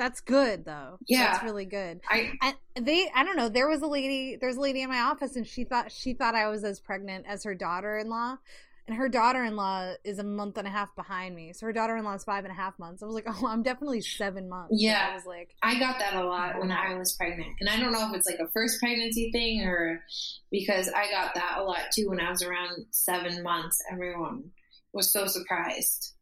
That's 0.00 0.22
good 0.22 0.64
though. 0.64 0.96
Yeah, 1.06 1.32
that's 1.32 1.44
really 1.44 1.66
good. 1.66 2.00
I 2.08 2.32
and 2.74 2.86
they, 2.86 3.10
I 3.14 3.22
don't 3.22 3.36
know. 3.36 3.50
There 3.50 3.68
was 3.68 3.82
a 3.82 3.86
lady. 3.86 4.38
There's 4.40 4.56
a 4.56 4.60
lady 4.60 4.80
in 4.80 4.88
my 4.88 5.00
office, 5.00 5.36
and 5.36 5.46
she 5.46 5.64
thought 5.64 5.92
she 5.92 6.14
thought 6.14 6.34
I 6.34 6.48
was 6.48 6.64
as 6.64 6.80
pregnant 6.80 7.26
as 7.28 7.44
her 7.44 7.54
daughter-in-law, 7.54 8.38
and 8.86 8.96
her 8.96 9.10
daughter-in-law 9.10 9.96
is 10.02 10.18
a 10.18 10.24
month 10.24 10.56
and 10.56 10.66
a 10.66 10.70
half 10.70 10.96
behind 10.96 11.36
me. 11.36 11.52
So 11.52 11.66
her 11.66 11.74
daughter-in-law 11.74 12.14
is 12.14 12.24
five 12.24 12.46
and 12.46 12.50
a 12.50 12.56
half 12.56 12.78
months. 12.78 13.02
I 13.02 13.06
was 13.06 13.14
like, 13.14 13.26
oh, 13.28 13.46
I'm 13.46 13.62
definitely 13.62 14.00
seven 14.00 14.48
months. 14.48 14.72
Yeah, 14.72 15.06
I 15.10 15.14
was 15.14 15.26
like, 15.26 15.50
I 15.62 15.78
got 15.78 15.98
that 15.98 16.14
a 16.14 16.24
lot 16.24 16.58
when 16.58 16.72
I 16.72 16.94
was 16.94 17.12
pregnant, 17.12 17.50
and 17.60 17.68
I 17.68 17.78
don't 17.78 17.92
know 17.92 18.08
if 18.08 18.16
it's 18.16 18.26
like 18.26 18.40
a 18.40 18.50
first 18.52 18.80
pregnancy 18.80 19.30
thing 19.32 19.60
or 19.66 20.02
because 20.50 20.88
I 20.88 21.10
got 21.10 21.34
that 21.34 21.58
a 21.58 21.62
lot 21.62 21.90
too 21.94 22.08
when 22.08 22.20
I 22.20 22.30
was 22.30 22.42
around 22.42 22.86
seven 22.90 23.42
months. 23.42 23.76
Everyone 23.92 24.44
was 24.94 25.12
so 25.12 25.26
surprised. 25.26 26.14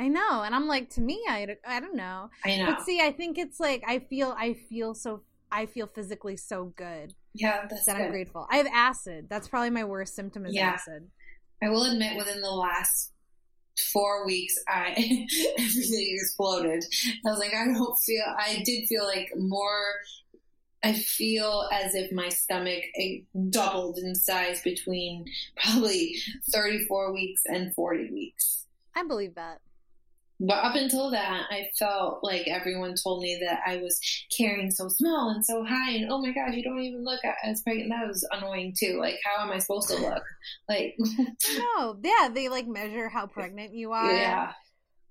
I 0.00 0.08
know, 0.08 0.42
and 0.44 0.54
I'm 0.54 0.66
like, 0.66 0.88
to 0.90 1.02
me, 1.02 1.22
I, 1.28 1.56
I 1.66 1.78
don't 1.78 1.94
know. 1.94 2.30
I 2.42 2.56
know. 2.56 2.66
But 2.66 2.86
see, 2.86 3.02
I 3.02 3.12
think 3.12 3.36
it's 3.36 3.60
like 3.60 3.84
I 3.86 3.98
feel 3.98 4.34
I 4.36 4.54
feel 4.54 4.94
so 4.94 5.20
I 5.52 5.66
feel 5.66 5.86
physically 5.86 6.38
so 6.38 6.72
good. 6.76 7.12
Yeah, 7.34 7.66
that's 7.68 7.84
that 7.84 7.98
good. 7.98 8.04
I'm 8.06 8.10
grateful. 8.10 8.46
I 8.50 8.56
have 8.56 8.66
acid. 8.72 9.26
That's 9.28 9.46
probably 9.46 9.68
my 9.68 9.84
worst 9.84 10.16
symptom 10.16 10.46
is 10.46 10.54
yeah. 10.54 10.70
acid. 10.70 11.08
I 11.62 11.68
will 11.68 11.84
admit, 11.84 12.16
within 12.16 12.40
the 12.40 12.50
last 12.50 13.12
four 13.92 14.24
weeks, 14.24 14.54
I 14.66 14.88
everything 15.58 16.16
exploded. 16.18 16.82
I 17.26 17.30
was 17.30 17.38
like, 17.38 17.52
I 17.52 17.66
don't 17.66 17.98
feel. 17.98 18.24
I 18.38 18.62
did 18.64 18.86
feel 18.88 19.04
like 19.04 19.28
more. 19.36 19.84
I 20.82 20.94
feel 20.94 21.68
as 21.74 21.94
if 21.94 22.10
my 22.10 22.30
stomach 22.30 22.84
doubled 23.50 23.98
in 23.98 24.14
size 24.14 24.62
between 24.62 25.26
probably 25.62 26.16
34 26.50 27.12
weeks 27.12 27.42
and 27.44 27.74
40 27.74 28.10
weeks. 28.10 28.64
I 28.94 29.02
believe 29.02 29.34
that. 29.34 29.60
But 30.40 30.64
up 30.64 30.74
until 30.74 31.10
that, 31.10 31.46
I 31.50 31.68
felt 31.78 32.24
like 32.24 32.48
everyone 32.48 32.94
told 32.94 33.22
me 33.22 33.38
that 33.42 33.60
I 33.66 33.76
was 33.76 34.00
carrying 34.34 34.70
so 34.70 34.88
small 34.88 35.30
and 35.30 35.44
so 35.44 35.62
high, 35.62 35.90
and 35.92 36.10
oh 36.10 36.18
my 36.18 36.32
gosh, 36.32 36.54
you 36.54 36.62
don't 36.62 36.80
even 36.80 37.04
look 37.04 37.20
as 37.44 37.60
pregnant. 37.60 37.90
That 37.90 38.08
was 38.08 38.26
annoying 38.32 38.74
too. 38.78 38.98
Like, 38.98 39.16
how 39.22 39.44
am 39.44 39.50
I 39.50 39.58
supposed 39.58 39.88
to 39.90 39.96
look? 39.96 40.22
Like, 40.66 40.96
no, 41.58 41.98
yeah, 42.02 42.30
they 42.32 42.48
like 42.48 42.66
measure 42.66 43.10
how 43.10 43.26
pregnant 43.26 43.74
you 43.74 43.92
are. 43.92 44.12
Yeah. 44.12 44.52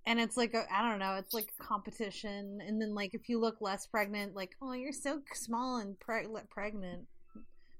And 0.07 0.19
it's 0.19 0.35
like 0.35 0.55
I 0.55 0.89
don't 0.89 0.97
know, 0.97 1.15
it's 1.15 1.35
like 1.35 1.53
competition. 1.59 2.59
And 2.65 2.81
then 2.81 2.95
like 2.95 3.13
if 3.13 3.29
you 3.29 3.39
look 3.39 3.57
less 3.61 3.85
pregnant, 3.85 4.35
like 4.35 4.55
oh 4.63 4.73
you're 4.73 4.91
so 4.91 5.21
small 5.33 5.77
and 5.77 5.99
pre- 5.99 6.25
pregnant. 6.49 7.05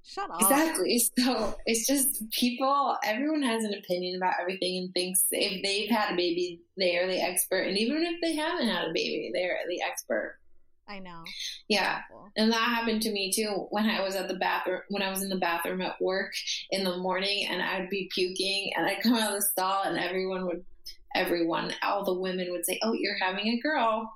Shut 0.04 0.30
up. 0.30 0.42
Exactly. 0.42 1.00
So 1.18 1.56
it's 1.66 1.86
just 1.86 2.30
people, 2.32 2.98
everyone 3.04 3.44
has 3.44 3.64
an 3.64 3.74
opinion 3.74 4.18
about 4.18 4.36
everything 4.42 4.78
and 4.78 4.94
thinks 4.94 5.26
if 5.32 5.62
they've 5.64 5.90
had 5.90 6.14
a 6.14 6.16
baby, 6.16 6.62
they 6.78 6.98
are 6.98 7.08
the 7.08 7.22
expert. 7.22 7.68
And 7.68 7.78
even 7.78 8.04
if 8.04 8.20
they 8.22 8.36
haven't 8.36 8.68
had 8.68 8.86
a 8.86 8.94
baby, 8.94 9.32
they're 9.34 9.60
the 9.70 9.82
expert. 9.82 10.40
I 10.88 10.98
know. 10.98 11.24
Yeah. 11.68 12.00
And 12.36 12.52
that 12.52 12.58
happened 12.58 13.04
to 13.04 13.12
me 13.12 13.32
too 13.32 13.68
when 13.70 13.88
I 13.88 14.02
was 14.02 14.16
at 14.16 14.28
the 14.28 14.34
bathroom, 14.34 14.82
when 14.90 15.04
I 15.04 15.12
was 15.12 15.22
in 15.22 15.30
the 15.30 15.38
bathroom 15.38 15.82
at 15.82 16.02
work 16.02 16.34
in 16.72 16.84
the 16.84 16.98
morning 16.98 17.46
and 17.48 17.62
I'd 17.62 17.92
be 17.92 18.10
puking 18.12 18.72
and 18.76 18.88
I'd 18.88 19.04
come 19.04 19.14
out 19.14 19.30
of 19.30 19.36
the 19.36 19.44
stall 19.44 19.84
and 19.84 20.00
everyone 20.00 20.48
would, 20.48 20.66
everyone, 21.14 21.74
all 21.84 22.04
the 22.04 22.20
women 22.20 22.48
would 22.50 22.66
say, 22.66 22.80
Oh, 22.82 22.94
you're 22.94 23.18
having 23.22 23.48
a 23.48 23.60
girl. 23.60 24.12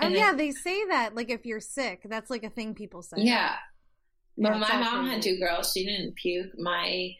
Oh, 0.00 0.08
yeah. 0.08 0.32
they 0.34 0.52
say 0.52 0.86
that. 0.86 1.16
Like 1.16 1.30
if 1.30 1.44
you're 1.44 1.60
sick, 1.60 2.02
that's 2.04 2.30
like 2.30 2.44
a 2.44 2.50
thing 2.50 2.74
people 2.74 3.02
say. 3.02 3.16
Yeah. 3.18 3.56
But 4.36 4.58
my 4.58 4.76
mom 4.78 5.06
had 5.06 5.22
two 5.22 5.38
girls. 5.38 5.72
She 5.72 5.84
didn't 5.84 6.16
puke. 6.16 6.58
My 6.58 7.14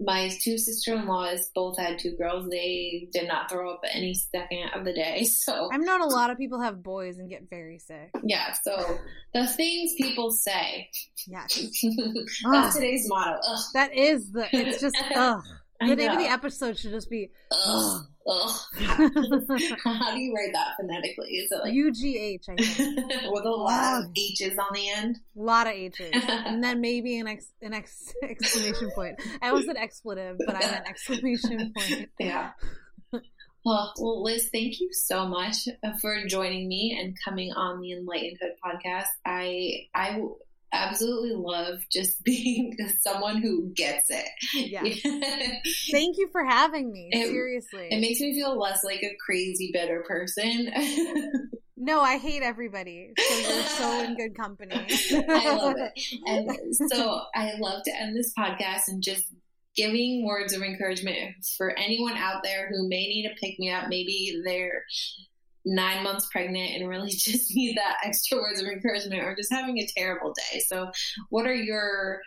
my 0.00 0.30
two 0.40 0.58
sister 0.58 0.94
in 0.94 1.06
laws 1.06 1.50
both 1.54 1.78
had 1.78 1.98
two 1.98 2.12
girls. 2.12 2.48
They 2.48 3.08
did 3.12 3.26
not 3.26 3.50
throw 3.50 3.72
up 3.72 3.80
any 3.90 4.14
second 4.14 4.70
of 4.74 4.84
the 4.84 4.92
day. 4.92 5.26
So 5.48 5.68
I've 5.72 5.80
known 5.80 6.02
a 6.02 6.06
lot 6.06 6.30
of 6.30 6.38
people 6.38 6.60
have 6.60 6.82
boys 6.82 7.18
and 7.18 7.28
get 7.28 7.48
very 7.48 7.78
sick. 7.78 8.10
Yeah. 8.22 8.52
So 8.62 8.98
the 9.32 9.46
things 9.46 9.94
people 9.96 10.30
say. 10.30 10.90
Yeah. 11.26 11.46
That's 12.52 12.74
today's 12.74 13.08
motto. 13.08 13.38
Ugh. 13.42 13.58
That 13.74 13.94
is 13.94 14.30
the. 14.32 14.48
It's 14.52 14.80
just 14.80 14.96
ugh. 15.14 15.42
The 15.80 15.94
name 15.94 16.10
of 16.10 16.18
the 16.18 16.30
episode 16.30 16.76
should 16.76 16.90
just 16.90 17.08
be 17.08 17.30
ugh. 17.52 17.58
ugh. 17.66 18.06
How 19.84 20.14
do 20.14 20.20
you 20.20 20.34
write 20.34 20.52
that 20.52 20.74
phonetically? 20.78 21.28
Is 21.30 21.50
it 21.50 21.60
like 21.62 21.72
U 21.72 21.92
G 21.92 22.18
H? 22.18 22.46
I 22.48 22.56
think 22.56 22.96
with 23.30 23.44
a 23.44 23.50
lot 23.50 24.02
of 24.02 24.10
H's 24.14 24.58
on 24.58 24.72
the 24.72 24.88
end. 24.90 25.18
A 25.36 25.40
lot 25.40 25.66
of 25.66 25.72
H's, 25.72 26.10
and 26.28 26.62
then 26.62 26.80
maybe 26.80 27.18
an 27.18 27.26
ex, 27.26 27.46
an 27.62 27.74
ex, 27.74 28.12
exclamation 28.22 28.90
point. 28.94 29.20
I 29.40 29.48
almost 29.48 29.66
said 29.66 29.76
expletive, 29.76 30.36
but 30.46 30.56
I 30.56 30.60
meant 30.60 30.88
exclamation 30.88 31.72
point. 31.76 32.10
Yeah. 32.18 32.50
Well, 33.64 33.92
well, 33.98 34.22
Liz, 34.22 34.48
thank 34.52 34.80
you 34.80 34.90
so 34.92 35.26
much 35.26 35.68
uh, 35.84 35.92
for 36.00 36.24
joining 36.26 36.68
me 36.68 36.96
and 36.98 37.16
coming 37.22 37.52
on 37.52 37.80
the 37.80 37.92
Enlightenedhood 37.92 38.54
podcast. 38.64 39.08
I 39.26 39.88
I 39.94 40.22
absolutely 40.72 41.32
love 41.34 41.80
just 41.90 42.22
being 42.24 42.76
someone 43.00 43.40
who 43.42 43.72
gets 43.74 44.10
it. 44.10 44.28
Yeah. 44.54 44.82
Thank 45.90 46.18
you 46.18 46.28
for 46.30 46.44
having 46.44 46.92
me. 46.92 47.10
It, 47.12 47.28
Seriously. 47.28 47.88
It 47.90 48.00
makes 48.00 48.20
me 48.20 48.34
feel 48.34 48.58
less 48.58 48.84
like 48.84 49.02
a 49.02 49.16
crazy 49.24 49.70
bitter 49.72 50.04
person. 50.06 50.70
no, 51.76 52.00
I 52.00 52.18
hate 52.18 52.42
everybody. 52.42 53.12
So 53.18 53.38
you're 53.38 53.62
so 53.64 54.04
in 54.04 54.16
good 54.16 54.36
company. 54.36 54.74
I 54.76 55.54
love 55.54 55.76
it. 55.78 55.92
And 56.26 56.74
so 56.92 57.22
I 57.34 57.54
love 57.58 57.82
to 57.84 57.94
end 57.94 58.16
this 58.16 58.32
podcast 58.38 58.88
and 58.88 59.02
just 59.02 59.24
giving 59.76 60.26
words 60.26 60.52
of 60.52 60.62
encouragement 60.62 61.36
for 61.56 61.70
anyone 61.78 62.16
out 62.16 62.42
there 62.42 62.68
who 62.68 62.88
may 62.88 63.06
need 63.06 63.28
to 63.28 63.34
pick 63.40 63.58
me 63.60 63.70
up. 63.70 63.88
Maybe 63.88 64.40
they're 64.44 64.82
nine 65.68 66.02
months 66.02 66.26
pregnant 66.32 66.74
and 66.74 66.88
really 66.88 67.10
just 67.12 67.54
need 67.54 67.76
that 67.76 67.98
extra 68.04 68.38
words 68.38 68.60
of 68.60 68.66
encouragement 68.66 69.22
or 69.22 69.36
just 69.36 69.52
having 69.52 69.78
a 69.78 69.86
terrible 69.86 70.32
day. 70.32 70.60
So, 70.60 70.90
what 71.30 71.46
are 71.46 71.54
your 71.54 72.20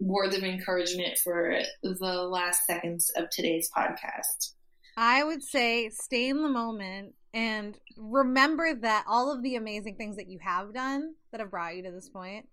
words 0.00 0.36
of 0.36 0.42
encouragement 0.42 1.18
for 1.18 1.60
the 1.82 1.94
last 1.94 2.66
seconds 2.66 3.10
of 3.16 3.28
today's 3.30 3.70
podcast? 3.76 4.54
I 4.96 5.22
would 5.22 5.42
say 5.42 5.90
stay 5.90 6.28
in 6.28 6.42
the 6.42 6.48
moment 6.48 7.14
and 7.34 7.78
remember 7.96 8.74
that 8.74 9.04
all 9.06 9.32
of 9.32 9.42
the 9.42 9.56
amazing 9.56 9.96
things 9.96 10.16
that 10.16 10.28
you 10.28 10.38
have 10.40 10.72
done 10.72 11.14
that 11.30 11.40
have 11.40 11.50
brought 11.50 11.76
you 11.76 11.82
to 11.84 11.90
this 11.90 12.08
point 12.08 12.48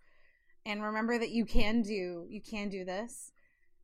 and 0.66 0.84
remember 0.84 1.18
that 1.18 1.30
you 1.30 1.46
can 1.46 1.82
do 1.82 2.26
you 2.30 2.42
can 2.42 2.70
do 2.70 2.84
this 2.84 3.32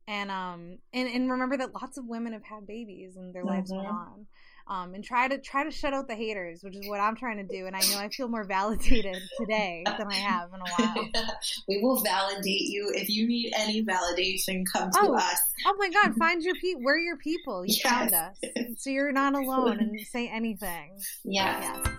and 0.06 0.30
um 0.30 0.78
and, 0.92 1.08
and 1.08 1.30
remember 1.30 1.56
that 1.56 1.74
lots 1.74 1.96
of 1.96 2.06
women 2.06 2.32
have 2.32 2.44
had 2.44 2.66
babies 2.66 3.16
and 3.16 3.34
their 3.34 3.44
lives 3.44 3.72
mm-hmm. 3.72 3.84
went 3.84 3.88
on 3.88 4.26
um 4.66 4.94
and 4.94 5.04
try 5.04 5.28
to 5.28 5.38
try 5.38 5.64
to 5.64 5.70
shut 5.70 5.92
out 5.94 6.08
the 6.08 6.14
haters 6.14 6.62
which 6.62 6.76
is 6.76 6.88
what 6.88 7.00
i'm 7.00 7.16
trying 7.16 7.36
to 7.36 7.44
do. 7.44 7.66
And 7.66 7.76
i 7.76 7.80
know 7.80 7.98
i 7.98 8.08
feel 8.08 8.28
more 8.28 8.44
validated 8.44 9.16
today 9.38 9.84
than 9.86 10.06
i 10.08 10.14
have 10.14 10.50
in 10.52 10.60
a 10.60 10.84
while. 10.84 11.08
We 11.68 11.80
will 11.82 12.02
validate 12.02 12.68
you 12.68 12.90
if 12.94 13.08
you 13.08 13.26
need 13.26 13.52
any 13.56 13.84
validation 13.84 14.64
come 14.72 14.90
to 14.90 14.98
oh, 15.00 15.14
us. 15.14 15.38
oh 15.66 15.74
my 15.78 15.88
god 15.90 16.14
find 16.18 16.42
your 16.42 16.54
people 16.54 16.82
we're 16.82 16.98
your 16.98 17.16
people. 17.16 17.64
You 17.64 17.76
yes. 17.82 17.92
found 17.92 18.14
us. 18.14 18.36
So 18.78 18.90
you're 18.90 19.12
not 19.12 19.34
alone 19.34 19.78
and 19.78 20.00
say 20.00 20.28
anything. 20.28 20.98
Yes. 21.24 21.62
yes. 21.84 21.96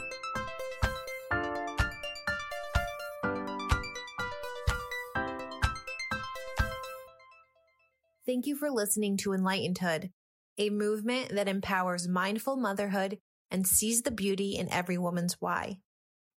Thank 8.26 8.46
you 8.46 8.56
for 8.56 8.70
listening 8.70 9.18
to 9.18 9.32
Enlightenedhood, 9.32 10.12
a 10.58 10.70
movement 10.70 11.30
that 11.36 11.48
empowers 11.48 12.08
mindful 12.08 12.56
motherhood 12.56 13.18
and 13.52 13.68
sees 13.68 14.02
the 14.02 14.12
beauty 14.12 14.56
in 14.56 14.72
every 14.72 14.98
woman's 14.98 15.38
why. 15.40 15.78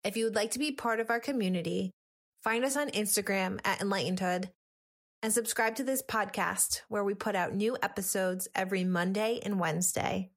If 0.04 0.18
you 0.18 0.26
would 0.26 0.36
like 0.36 0.52
to 0.52 0.60
be 0.60 0.72
part 0.72 1.00
of 1.00 1.10
our 1.10 1.20
community, 1.20 1.92
find 2.44 2.64
us 2.64 2.78
on 2.78 2.90
Instagram 2.90 3.60
at 3.64 3.80
Enlightenedhood 3.80 4.50
and 5.24 5.34
subscribe 5.34 5.76
to 5.76 5.84
this 5.84 6.04
podcast 6.04 6.82
where 6.90 7.04
we 7.04 7.16
put 7.16 7.36
out 7.36 7.56
new 7.56 7.78
episodes 7.82 8.48
every 8.54 8.84
Monday 8.84 9.40
and 9.44 9.60
Wednesday. 9.60 10.30